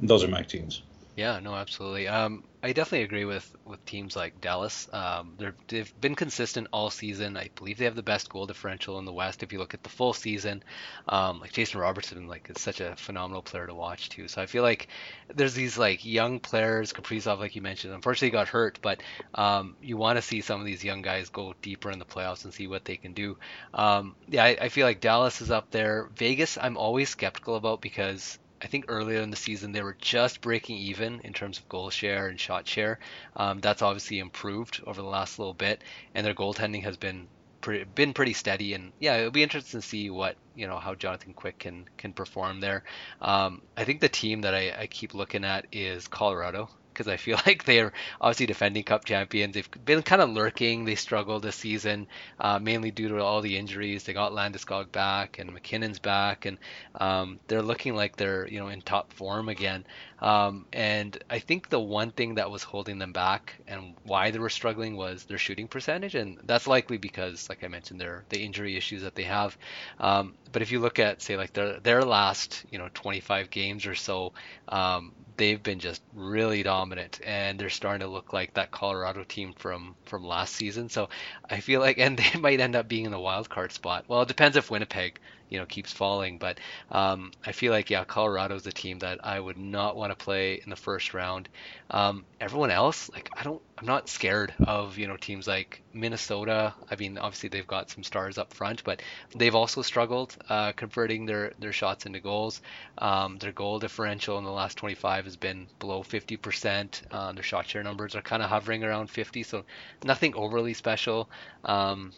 those 0.02 0.24
are 0.24 0.28
my 0.28 0.43
teams. 0.43 0.82
Yeah, 1.16 1.39
no, 1.41 1.53
absolutely. 1.55 2.07
Um, 2.07 2.43
I 2.64 2.72
definitely 2.72 3.03
agree 3.03 3.26
with 3.26 3.53
with 3.66 3.84
teams 3.86 4.16
like 4.16 4.39
Dallas. 4.39 4.88
Um, 4.93 5.38
they've 5.68 5.93
been 5.99 6.16
consistent 6.16 6.68
all 6.72 6.89
season. 6.89 7.36
I 7.36 7.49
believe 7.55 7.78
they 7.78 7.84
have 7.86 7.95
the 7.95 8.03
best 8.03 8.30
goal 8.30 8.45
differential 8.47 8.97
in 8.99 9.05
the 9.05 9.12
West. 9.14 9.43
If 9.43 9.51
you 9.51 9.60
look 9.60 9.74
at 9.74 9.84
the 9.84 9.89
full 9.89 10.14
season, 10.14 10.64
um, 11.10 11.39
like 11.41 11.51
Jason 11.51 11.82
Robertson, 11.82 12.26
like 12.28 12.49
is 12.49 12.62
such 12.62 12.80
a 12.80 12.95
phenomenal 12.95 13.41
player 13.43 13.68
to 13.68 13.76
watch 13.76 14.07
too. 14.10 14.30
So 14.30 14.41
I 14.41 14.45
feel 14.45 14.64
like 14.64 14.88
there's 15.36 15.53
these 15.53 15.78
like 15.78 16.05
young 16.05 16.39
players, 16.39 16.93
Kaprizov, 16.93 17.39
like 17.39 17.53
you 17.55 17.62
mentioned. 17.62 17.93
Unfortunately, 17.93 18.30
got 18.32 18.47
hurt, 18.47 18.80
but 18.82 19.03
um, 19.34 19.76
you 19.82 19.97
want 19.97 20.16
to 20.18 20.22
see 20.22 20.39
some 20.41 20.60
of 20.62 20.66
these 20.66 20.84
young 20.86 21.01
guys 21.01 21.30
go 21.30 21.53
deeper 21.62 21.91
in 21.91 21.99
the 21.99 22.05
playoffs 22.05 22.45
and 22.45 22.53
see 22.53 22.68
what 22.68 22.86
they 22.86 22.95
can 22.97 23.14
do. 23.14 23.38
Um, 23.74 24.16
yeah, 24.28 24.45
I, 24.45 24.57
I 24.62 24.70
feel 24.70 24.86
like 24.86 25.01
Dallas 25.01 25.41
is 25.41 25.51
up 25.51 25.70
there. 25.72 26.10
Vegas, 26.16 26.57
I'm 26.57 26.78
always 26.78 27.10
skeptical 27.10 27.55
about 27.55 27.82
because 27.82 28.39
I 28.62 28.68
think 28.68 28.86
earlier 28.88 29.22
in 29.22 29.30
the 29.30 29.38
season 29.38 29.72
they 29.72 29.82
were 29.82 29.97
just 29.99 30.41
breaking 30.41 30.78
even 30.78 31.22
in 31.22 31.34
terms 31.34 31.57
of 31.57 31.70
goal 31.70 31.89
share 31.89 32.28
and 32.28 32.39
shot 32.39 32.68
share. 32.68 32.99
Um, 33.36 33.60
that's 33.60 33.82
obviously 33.82 34.20
improved 34.20 34.82
over 34.86 35.01
the 35.01 35.07
last 35.07 35.39
little 35.39 35.53
bit, 35.53 35.84
and 36.14 36.26
their 36.26 36.34
goaltending 36.34 36.84
has 36.84 36.97
been 36.97 37.28
pretty, 37.62 37.84
been 37.86 38.14
pretty 38.14 38.34
steady. 38.34 38.74
And 38.74 38.91
yeah, 38.99 39.18
it'll 39.18 39.32
be 39.32 39.43
interesting 39.43 39.82
to 39.82 39.88
see 39.88 40.10
what 40.10 40.36
you 40.55 40.68
know 40.68 40.78
how 40.78 40.95
Jonathan 40.95 41.34
Quick 41.34 41.60
can 41.60 41.86
can 41.97 42.14
perform 42.14 42.60
there. 42.60 42.84
Um, 43.22 43.62
I 43.78 43.86
think 43.86 44.01
the 44.01 44.10
team 44.10 44.41
that 44.41 44.53
I, 44.53 44.74
I 44.78 44.88
keep 44.88 45.14
looking 45.14 45.45
at 45.45 45.68
is 45.72 46.07
Colorado 46.07 46.70
because 47.00 47.12
I 47.12 47.16
feel 47.16 47.39
like 47.45 47.64
they're 47.64 47.93
obviously 48.20 48.45
defending 48.45 48.84
Cup 48.84 49.06
champions. 49.06 49.54
They've 49.54 49.86
been 49.86 50.02
kind 50.02 50.22
of 50.22 50.30
lurking. 50.30 50.84
They 50.84 50.95
struggled 50.95 51.43
this 51.43 51.56
season, 51.56 52.08
uh, 52.39 52.60
mainly 52.60 52.91
due 52.91 53.08
to 53.08 53.24
all 53.24 53.41
the 53.41 53.58
injuries. 53.58 54.04
They 54.04 54.14
got 54.14 54.34
Landeskog 54.34 54.91
back 54.91 55.39
and 55.39 55.54
MacKinnon's 55.54 56.00
back, 56.00 56.45
and 56.45 56.58
um, 56.95 57.39
they're 57.47 57.62
looking 57.62 57.95
like 57.95 58.18
they're 58.18 58.47
you 58.47 58.60
know 58.60 58.68
in 58.68 58.82
top 58.82 59.14
form 59.14 59.47
again. 59.47 59.86
Um, 60.22 60.66
and 60.74 61.18
I 61.30 61.39
think 61.39 61.70
the 61.70 61.80
one 61.80 62.12
thing 62.12 62.36
that 62.36 62.52
was 62.52 62.64
holding 62.64 63.00
them 63.00 63.14
back 63.14 63.56
and 63.68 63.95
why 64.04 64.32
they 64.32 64.39
were 64.39 64.50
struggling 64.50 64.97
was 64.97 65.24
their 65.24 65.38
shooting 65.38 65.70
percentage, 65.70 66.16
and 66.16 66.38
that's 66.43 66.68
likely 66.68 66.97
because, 66.97 67.47
like 67.47 67.64
I 67.64 67.70
mentioned, 67.70 68.02
their 68.02 68.26
the 68.28 68.43
injury 68.43 68.76
issues 68.76 69.04
that 69.04 69.16
they 69.16 69.24
have. 69.24 69.58
Um, 70.00 70.34
but 70.52 70.62
if 70.62 70.72
you 70.72 70.80
look 70.82 71.00
at 71.00 71.22
say 71.22 71.38
like 71.38 71.54
their 71.54 71.80
their 71.80 72.04
last 72.04 72.66
you 72.72 72.78
know 72.78 72.89
25 72.93 73.50
games 73.50 73.86
or 73.86 73.95
so, 73.95 74.34
um, 74.68 75.14
they've 75.39 75.63
been 75.63 75.79
just 75.79 76.01
really 76.13 76.61
dominant 76.63 77.21
and 77.25 77.57
they're 77.57 77.69
starting 77.69 78.01
to 78.01 78.11
look 78.11 78.33
like 78.33 78.53
that 78.53 78.71
Colorado 78.71 79.23
team 79.23 79.53
from 79.57 79.95
from 80.05 80.23
last 80.23 80.53
season. 80.53 80.89
So 80.89 81.09
I 81.49 81.61
feel 81.61 81.79
like 81.79 81.97
and 81.97 82.19
they 82.19 82.39
might 82.39 82.59
end 82.59 82.75
up 82.75 82.87
being 82.87 83.05
in 83.05 83.11
the 83.11 83.19
wild 83.19 83.49
card 83.49 83.71
spot. 83.71 84.05
Well, 84.07 84.21
it 84.21 84.27
depends 84.27 84.57
if 84.57 84.69
Winnipeg 84.69 85.19
you 85.50 85.60
know 85.60 85.66
keeps 85.66 85.91
falling. 85.91 86.38
But 86.38 86.60
um, 86.91 87.32
I 87.45 87.52
feel 87.52 87.72
like 87.72 87.89
yeah, 87.89 88.04
Colorado's 88.06 88.66
a 88.68 88.72
team 88.72 89.00
that 89.00 89.20
I 89.24 89.39
would 89.39 89.58
not 89.58 89.95
want 89.95 90.12
to 90.12 90.24
play 90.24 90.62
in 90.64 90.70
the 90.70 90.76
first 90.76 91.14
round. 91.14 91.50
Um, 91.91 92.26
everyone 92.39 92.72
else, 92.72 93.10
like 93.12 93.30
I 93.36 93.43
don't, 93.43 93.62
I'm 93.78 93.86
not 93.88 94.10
scared 94.10 94.54
of 94.66 94.97
you 94.97 95.08
know 95.08 95.18
teams 95.18 95.47
like 95.47 95.82
Minnesota. 95.93 96.74
I 96.89 96.95
mean, 96.95 97.18
obviously 97.18 97.50
they've 97.50 97.68
got 97.68 97.89
some 97.89 98.04
stars 98.04 98.38
up 98.38 98.54
front, 98.54 98.84
but 98.84 99.02
they've 99.36 99.56
also 99.56 99.82
struggled 99.82 100.36
uh, 100.50 100.72
converting 100.74 101.26
their 101.26 101.54
their 101.60 101.74
shots 101.74 102.06
into 102.06 102.20
goals. 102.20 102.62
Um, 102.97 103.38
their 103.38 103.52
goal 103.52 103.80
differential 103.80 104.38
in 104.38 104.43
the 104.43 104.52
last 104.52 104.78
25 104.78 105.26
has 105.26 105.36
been 105.38 105.68
below 105.80 106.04
50%. 106.04 107.02
Uh, 107.12 107.32
their 107.34 107.43
shot 107.43 107.68
share 107.68 107.84
numbers 107.84 108.16
are 108.16 108.22
kind 108.22 108.43
of 108.43 108.50
hovering 108.50 108.84
around 108.84 109.10
50, 109.10 109.43
so 109.43 109.66
nothing 110.04 110.36
overly 110.36 110.74
special. 110.74 111.30
Um, 111.64 112.14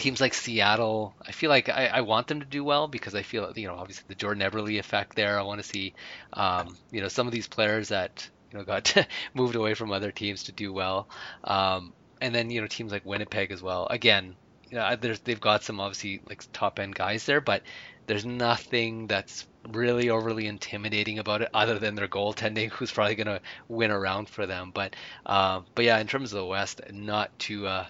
teams 0.00 0.20
like 0.20 0.34
Seattle, 0.34 1.14
I 1.20 1.32
feel 1.32 1.50
like 1.50 1.68
I, 1.68 1.86
I, 1.86 2.00
want 2.00 2.26
them 2.26 2.40
to 2.40 2.46
do 2.46 2.64
well 2.64 2.88
because 2.88 3.14
I 3.14 3.22
feel 3.22 3.52
you 3.54 3.68
know 3.68 3.74
obviously 3.74 4.04
the 4.08 4.14
Jordan 4.14 4.42
Eberle 4.42 4.78
effect 4.78 5.14
there. 5.14 5.38
I 5.38 5.42
want 5.42 5.62
to 5.62 5.68
see 5.68 5.94
um, 6.32 6.76
you 6.90 7.02
know 7.02 7.08
some 7.08 7.26
of 7.26 7.32
these 7.32 7.46
players 7.46 7.88
that 7.88 8.28
you 8.50 8.58
know 8.58 8.64
got 8.64 8.96
moved 9.34 9.56
away 9.56 9.74
from 9.74 9.92
other 9.92 10.10
teams 10.10 10.44
to 10.44 10.52
do 10.52 10.72
well, 10.72 11.08
um, 11.44 11.92
and 12.20 12.34
then 12.34 12.50
you 12.50 12.60
know 12.60 12.66
teams 12.66 12.92
like 12.92 13.04
Winnipeg 13.04 13.52
as 13.52 13.62
well. 13.62 13.86
Again, 13.88 14.36
you 14.70 14.78
know, 14.78 14.96
they've 14.96 15.40
got 15.40 15.64
some 15.64 15.80
obviously 15.80 16.22
like 16.28 16.44
top 16.52 16.78
end 16.78 16.94
guys 16.94 17.26
there, 17.26 17.40
but 17.40 17.62
there's 18.06 18.24
nothing 18.24 19.06
that's 19.06 19.46
really 19.68 20.08
overly 20.08 20.46
intimidating 20.46 21.18
about 21.18 21.42
it 21.42 21.50
other 21.52 21.78
than 21.78 21.94
their 21.94 22.08
goaltending, 22.08 22.70
who's 22.72 22.90
probably 22.90 23.16
going 23.16 23.26
to 23.26 23.40
win 23.68 23.90
around 23.90 24.28
for 24.28 24.46
them. 24.46 24.70
But 24.74 24.96
uh, 25.26 25.60
but 25.74 25.84
yeah, 25.84 25.98
in 25.98 26.06
terms 26.06 26.32
of 26.32 26.38
the 26.38 26.46
West, 26.46 26.80
not 26.90 27.38
too 27.38 27.66
uh, 27.66 27.86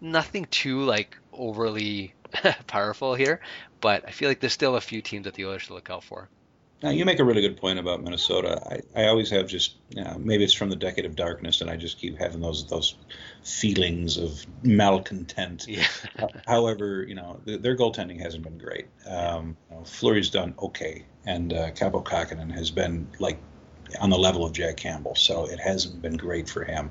nothing 0.00 0.46
too 0.46 0.82
like 0.82 1.16
overly 1.32 2.14
powerful 2.66 3.14
here, 3.14 3.40
but 3.80 4.04
I 4.06 4.10
feel 4.10 4.28
like 4.28 4.40
there's 4.40 4.52
still 4.52 4.76
a 4.76 4.80
few 4.80 5.02
teams 5.02 5.24
that 5.24 5.34
the 5.34 5.46
Oilers 5.46 5.62
should 5.62 5.74
look 5.74 5.90
out 5.90 6.04
for. 6.04 6.28
Now 6.82 6.90
you 6.90 7.06
make 7.06 7.18
a 7.18 7.24
really 7.24 7.40
good 7.40 7.56
point 7.56 7.78
about 7.78 8.02
Minnesota. 8.02 8.60
I, 8.70 9.04
I 9.04 9.06
always 9.06 9.30
have 9.30 9.46
just 9.46 9.76
you 9.88 10.04
know, 10.04 10.18
maybe 10.18 10.44
it's 10.44 10.52
from 10.52 10.68
the 10.68 10.76
decade 10.76 11.06
of 11.06 11.16
darkness, 11.16 11.62
and 11.62 11.70
I 11.70 11.76
just 11.76 11.98
keep 11.98 12.18
having 12.18 12.40
those 12.40 12.66
those 12.66 12.96
feelings 13.42 14.18
of 14.18 14.44
malcontent. 14.62 15.66
Yeah. 15.66 15.86
However, 16.46 17.02
you 17.08 17.14
know 17.14 17.40
their, 17.46 17.56
their, 17.56 17.76
goaltending 17.76 18.20
hasn't 18.20 18.44
been 18.44 18.58
great. 18.58 18.88
Um, 19.06 19.56
you 19.70 19.76
know, 19.76 19.84
Fleury's 19.84 20.28
done 20.28 20.54
okay, 20.58 21.06
and 21.24 21.54
uh, 21.54 21.70
Kaapo 21.70 22.04
Kähkönen 22.04 22.52
has 22.52 22.70
been 22.70 23.08
like 23.18 23.38
on 24.00 24.10
the 24.10 24.18
level 24.18 24.44
of 24.44 24.52
Jack 24.52 24.76
Campbell, 24.76 25.14
so 25.14 25.46
it 25.46 25.60
hasn't 25.60 26.02
been 26.02 26.18
great 26.18 26.50
for 26.50 26.64
him. 26.64 26.90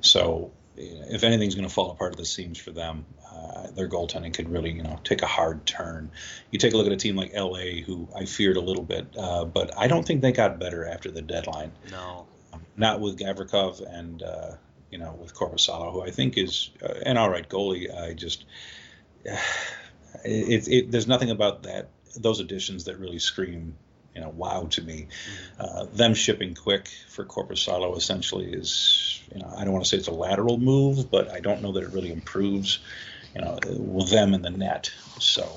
So 0.00 0.52
if 0.76 1.22
anything's 1.22 1.54
going 1.54 1.66
to 1.66 1.72
fall 1.72 1.90
apart 1.90 2.12
at 2.12 2.18
the 2.18 2.24
seams 2.24 2.58
for 2.58 2.70
them, 2.70 3.04
uh, 3.30 3.68
their 3.70 3.88
goaltending 3.88 4.34
could 4.34 4.48
really, 4.48 4.72
you 4.72 4.82
know, 4.82 4.98
take 5.04 5.22
a 5.22 5.26
hard 5.26 5.64
turn. 5.66 6.10
You 6.50 6.58
take 6.58 6.74
a 6.74 6.76
look 6.76 6.86
at 6.86 6.92
a 6.92 6.96
team 6.96 7.16
like 7.16 7.32
LA, 7.34 7.82
who 7.84 8.08
I 8.14 8.24
feared 8.24 8.56
a 8.56 8.60
little 8.60 8.82
bit, 8.82 9.06
uh, 9.16 9.44
but 9.44 9.76
I 9.78 9.88
don't 9.88 10.06
think 10.06 10.22
they 10.22 10.32
got 10.32 10.58
better 10.58 10.86
after 10.86 11.10
the 11.10 11.22
deadline. 11.22 11.72
No, 11.90 12.26
um, 12.52 12.62
not 12.76 13.00
with 13.00 13.18
Gavrikov 13.18 13.80
and 13.86 14.22
uh, 14.22 14.52
you 14.90 14.98
know 14.98 15.16
with 15.20 15.34
Korpisalo, 15.34 15.92
who 15.92 16.02
I 16.02 16.10
think 16.10 16.36
is 16.36 16.70
uh, 16.82 16.94
an 17.06 17.16
all 17.16 17.30
right 17.30 17.48
goalie. 17.48 17.94
I 17.94 18.14
just 18.14 18.44
it, 19.24 20.68
it, 20.68 20.90
there's 20.90 21.06
nothing 21.06 21.30
about 21.30 21.64
that 21.64 21.88
those 22.16 22.40
additions 22.40 22.84
that 22.84 22.98
really 22.98 23.18
scream 23.18 23.76
you 24.14 24.20
know 24.20 24.30
wow 24.30 24.66
to 24.70 24.82
me. 24.82 25.08
Uh, 25.58 25.84
them 25.92 26.14
shipping 26.14 26.54
Quick 26.54 26.88
for 27.08 27.24
Korpisalo 27.24 27.96
essentially 27.96 28.52
is 28.52 29.22
you 29.34 29.40
know 29.40 29.52
I 29.56 29.64
don't 29.64 29.72
want 29.72 29.84
to 29.84 29.88
say 29.88 29.96
it's 29.96 30.08
a 30.08 30.12
lateral 30.12 30.58
move, 30.58 31.10
but 31.10 31.30
I 31.30 31.40
don't 31.40 31.62
know 31.62 31.72
that 31.72 31.82
it 31.82 31.92
really 31.92 32.12
improves 32.12 32.78
you 33.34 33.42
know 33.42 33.58
with 33.64 34.10
them 34.10 34.34
in 34.34 34.42
the 34.42 34.50
net. 34.50 34.90
So. 35.18 35.48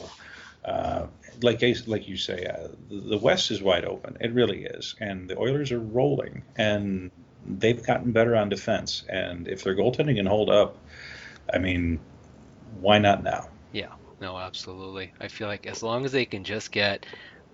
Uh, 0.65 1.07
like 1.43 1.61
like 1.85 2.07
you 2.09 2.17
say, 2.17 2.45
uh, 2.45 2.67
the 2.89 3.17
West 3.17 3.51
is 3.51 3.61
wide 3.61 3.85
open. 3.85 4.17
It 4.19 4.33
really 4.33 4.65
is, 4.65 4.95
and 4.99 5.29
the 5.29 5.37
Oilers 5.37 5.71
are 5.71 5.79
rolling, 5.79 6.43
and 6.57 7.11
they've 7.45 7.81
gotten 7.81 8.11
better 8.11 8.35
on 8.35 8.49
defense. 8.49 9.03
And 9.07 9.47
if 9.47 9.63
their 9.63 9.75
goaltending 9.75 10.15
can 10.15 10.25
hold 10.25 10.49
up, 10.49 10.77
I 11.51 11.59
mean, 11.59 11.99
why 12.81 12.97
not 12.97 13.23
now? 13.23 13.47
Yeah, 13.71 13.93
no, 14.19 14.37
absolutely. 14.37 15.13
I 15.19 15.27
feel 15.27 15.47
like 15.47 15.65
as 15.65 15.83
long 15.83 16.05
as 16.05 16.11
they 16.11 16.25
can 16.25 16.43
just 16.43 16.71
get 16.71 17.05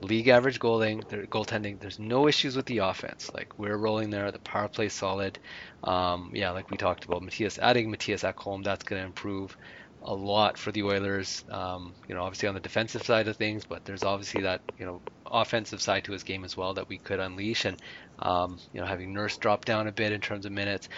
league 0.03 0.27
average 0.27 0.59
goaling, 0.59 1.07
their 1.07 1.25
goaltending, 1.27 1.79
there's 1.79 1.99
no 1.99 2.27
issues 2.27 2.55
with 2.55 2.65
the 2.65 2.79
offense. 2.79 3.29
Like 3.33 3.57
we're 3.57 3.77
rolling 3.77 4.09
there, 4.09 4.31
the 4.31 4.39
power 4.39 4.67
play 4.67 4.89
solid. 4.89 5.39
Um, 5.83 6.31
yeah, 6.33 6.51
like 6.51 6.69
we 6.69 6.77
talked 6.77 7.05
about, 7.05 7.21
Mattias 7.21 7.59
adding 7.59 7.91
Mattias 7.91 8.23
Ekholm, 8.23 8.63
that's 8.63 8.83
going 8.83 9.01
to 9.01 9.05
improve 9.05 9.55
a 10.03 10.13
lot 10.13 10.57
for 10.57 10.71
the 10.71 10.83
Oilers. 10.83 11.43
Um, 11.49 11.95
you 12.07 12.15
know, 12.15 12.23
obviously 12.23 12.49
on 12.49 12.55
the 12.55 12.59
defensive 12.59 13.03
side 13.03 13.27
of 13.27 13.37
things, 13.37 13.63
but 13.65 13.85
there's 13.85 14.03
obviously 14.03 14.41
that 14.41 14.61
you 14.77 14.85
know 14.85 15.01
offensive 15.25 15.81
side 15.81 16.03
to 16.05 16.11
his 16.11 16.23
game 16.23 16.43
as 16.43 16.55
well 16.57 16.73
that 16.75 16.89
we 16.89 16.97
could 16.97 17.19
unleash, 17.19 17.65
and 17.65 17.77
um, 18.19 18.59
you 18.73 18.81
know 18.81 18.87
having 18.87 19.13
Nurse 19.13 19.37
drop 19.37 19.65
down 19.65 19.87
a 19.87 19.91
bit 19.91 20.11
in 20.11 20.21
terms 20.21 20.45
of 20.45 20.51
minutes, 20.51 20.89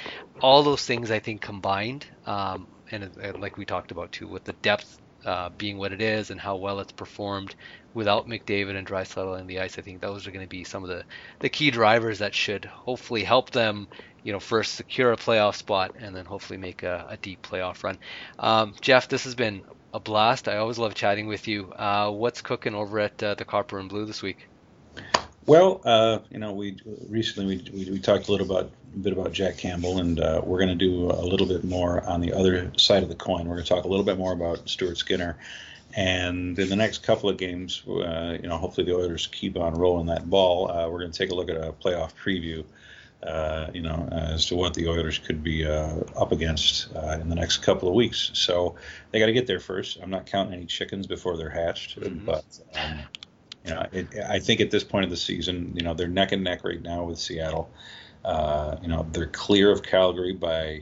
all 0.42 0.64
those 0.64 0.84
things 0.84 1.12
I 1.12 1.20
think 1.20 1.42
combined, 1.42 2.06
um, 2.26 2.68
and 2.92 3.12
uh, 3.24 3.34
like 3.38 3.58
we 3.58 3.66
talked 3.66 3.92
about 3.92 4.12
too, 4.12 4.28
with 4.28 4.44
the 4.44 4.54
depth 4.54 5.00
uh, 5.26 5.50
being 5.58 5.78
what 5.78 5.92
it 5.92 6.02
is 6.02 6.30
and 6.30 6.40
how 6.40 6.56
well 6.56 6.80
it's 6.80 6.92
performed 6.92 7.56
without 7.94 8.28
McDavid 8.28 8.76
and 8.76 8.86
Draisaitl 8.86 9.40
in 9.40 9.48
the 9.48 9.60
ice, 9.60 9.80
I 9.80 9.82
think 9.82 10.02
those 10.02 10.28
are 10.28 10.32
going 10.32 10.46
to 10.46 10.50
be 10.50 10.64
some 10.64 10.84
of 10.84 10.90
the, 10.90 11.04
the 11.40 11.50
key 11.50 11.72
drivers 11.72 12.20
that 12.20 12.36
should 12.36 12.66
hopefully 12.66 13.24
help 13.24 13.52
them, 13.52 13.88
you 14.24 14.34
know, 14.34 14.40
first 14.40 14.76
secure 14.76 15.14
a 15.14 15.18
playoff 15.18 15.56
spot 15.56 15.96
and 15.98 16.16
then 16.16 16.26
hopefully 16.26 16.58
make 16.58 16.84
a, 16.84 17.08
a 17.10 17.18
deep 17.18 17.42
playoff 17.42 17.84
run. 17.84 17.98
Um, 18.38 18.76
Jeff, 18.82 19.08
this 19.08 19.24
has 19.24 19.34
been 19.34 19.64
a 19.94 20.00
blast. 20.00 20.50
I 20.50 20.58
always 20.58 20.78
love 20.78 20.94
chatting 20.94 21.28
with 21.28 21.48
you. 21.48 21.72
Uh, 21.72 22.12
what's 22.12 22.42
cooking 22.42 22.76
over 22.76 23.00
at 23.00 23.24
uh, 23.24 23.36
the 23.36 23.46
Copper 23.46 23.80
and 23.80 23.88
Blue 23.88 24.06
this 24.06 24.22
week? 24.22 24.50
Well, 25.48 25.82
uh, 25.86 26.20
you 26.32 26.40
know, 26.40 26.54
we 26.54 26.78
recently 27.08 27.58
we, 27.58 27.72
we, 27.72 27.92
we, 27.92 28.00
talked 28.00 28.28
a 28.28 28.32
little 28.32 28.48
about 28.50 28.72
a 28.96 28.98
bit 28.98 29.14
about 29.14 29.32
Jack 29.32 29.58
Campbell, 29.58 30.00
and 30.00 30.20
uh, 30.20 30.42
we're 30.44 30.58
going 30.58 30.70
to 30.70 30.76
do 30.76 31.12
a 31.12 31.22
little 31.22 31.46
bit 31.46 31.64
more 31.64 32.04
on 32.04 32.20
the 32.22 32.34
other 32.34 32.72
side 32.78 33.04
of 33.04 33.10
the 33.10 33.16
coin. 33.16 33.48
We're 33.48 33.56
going 33.56 33.66
to 33.66 33.70
talk 33.70 33.84
a 33.84 33.88
little 33.88 34.06
bit 34.06 34.18
more 34.18 34.34
about 34.34 34.68
Stuart 34.68 34.98
Skinner, 34.98 35.38
and 35.96 36.58
in 36.58 36.68
the 36.68 36.76
next 36.76 37.04
couple 37.04 37.30
of 37.30 37.38
games, 37.38 37.84
uh, 37.88 38.38
you 38.42 38.50
know, 38.50 38.58
hopefully 38.58 38.86
the 38.88 38.96
Oilers 38.96 39.28
keep 39.28 39.56
on 39.56 39.76
rolling 39.76 40.08
that 40.08 40.28
ball. 40.28 40.72
Uh, 40.72 40.90
we're 40.90 41.00
going 41.00 41.12
to 41.12 41.18
take 41.18 41.30
a 41.30 41.36
look 41.36 41.50
at 41.50 41.58
a 41.58 41.72
playoff 41.74 42.14
preview. 42.16 42.66
Uh, 43.22 43.72
you 43.74 43.82
know, 43.82 44.08
as 44.12 44.46
to 44.46 44.56
what 44.56 44.76
the 44.76 44.88
Oilers 44.88 45.18
could 45.18 45.44
be 45.44 45.66
uh, 45.66 45.96
up 46.16 46.32
against 46.32 46.92
in 46.94 47.28
the 47.28 47.34
next 47.34 47.58
couple 47.60 47.90
of 47.90 47.96
weeks. 47.96 48.30
So 48.34 48.76
they 49.10 49.18
got 49.18 49.26
to 49.28 49.34
get 49.34 49.48
there 49.48 49.60
first. 49.60 49.98
I'm 50.00 50.12
not 50.12 50.28
counting 50.28 50.54
any 50.54 50.66
chickens 50.68 51.08
before 51.08 51.36
they're 51.36 51.50
hatched, 51.50 52.00
mm-hmm. 52.00 52.24
but 52.24 52.46
um, 52.76 53.00
you 53.66 53.74
know, 53.74 53.86
it, 53.92 54.08
I 54.30 54.40
think 54.40 54.62
at 54.62 54.72
this 54.72 54.84
point 54.84 55.06
of 55.06 55.10
the 55.10 55.18
season, 55.18 55.74
you 55.76 55.84
know, 55.84 55.94
they're 55.94 56.08
neck 56.08 56.32
and 56.32 56.44
neck 56.44 56.64
right 56.64 56.82
now 56.82 57.04
with 57.04 57.18
Seattle. 57.18 57.70
Uh, 58.24 58.78
you 58.82 58.88
know, 58.88 59.06
they're 59.12 59.28
clear 59.28 59.72
of 59.72 59.84
Calgary 59.84 60.34
by 60.34 60.82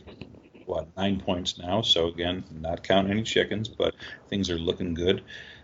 what 0.65 0.87
nine 0.97 1.19
points 1.19 1.57
now. 1.57 1.81
So 1.81 2.07
again, 2.07 2.43
not 2.59 2.83
counting 2.83 3.11
any 3.11 3.23
chickens, 3.23 3.67
but 3.67 3.95
things 4.29 4.49
are 4.49 4.57
looking 4.57 4.93
good. 4.93 5.23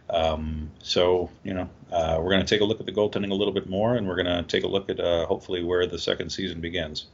Um, 0.09 0.71
so 0.81 1.29
you 1.43 1.53
know, 1.53 1.69
uh, 1.91 2.17
we're 2.19 2.31
going 2.31 2.45
to 2.45 2.47
take 2.47 2.61
a 2.61 2.65
look 2.65 2.79
at 2.79 2.85
the 2.85 2.91
goaltending 2.91 3.31
a 3.31 3.35
little 3.35 3.53
bit 3.53 3.69
more, 3.69 3.95
and 3.95 4.07
we're 4.07 4.21
going 4.21 4.25
to 4.25 4.43
take 4.43 4.63
a 4.63 4.67
look 4.67 4.89
at 4.89 4.99
uh, 4.99 5.25
hopefully 5.25 5.63
where 5.63 5.85
the 5.85 5.99
second 5.99 6.31
season 6.31 6.59
begins. 6.61 7.07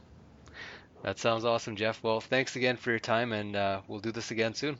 That 1.02 1.18
sounds 1.18 1.44
awesome, 1.44 1.76
Jeff. 1.76 2.02
Well, 2.02 2.20
thanks 2.20 2.56
again 2.56 2.76
for 2.76 2.90
your 2.90 2.98
time, 2.98 3.32
and 3.32 3.54
uh, 3.54 3.82
we'll 3.86 4.00
do 4.00 4.12
this 4.12 4.30
again 4.30 4.54
soon. 4.54 4.78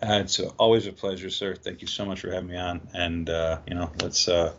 Uh, 0.00 0.20
it's 0.22 0.38
always 0.58 0.86
a 0.86 0.92
pleasure, 0.92 1.30
sir. 1.30 1.54
Thank 1.54 1.80
you 1.80 1.88
so 1.88 2.04
much 2.04 2.20
for 2.20 2.30
having 2.30 2.50
me 2.50 2.56
on. 2.56 2.88
And 2.94 3.28
uh, 3.28 3.58
you 3.66 3.74
know, 3.74 3.90
let's 4.00 4.28
uh, 4.28 4.52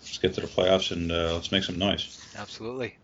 let's 0.00 0.18
get 0.18 0.34
to 0.34 0.40
the 0.40 0.46
playoffs 0.48 0.90
and 0.90 1.10
uh, 1.12 1.34
let's 1.34 1.52
make 1.52 1.64
some 1.64 1.78
noise. 1.78 2.18
Absolutely. 2.36 2.96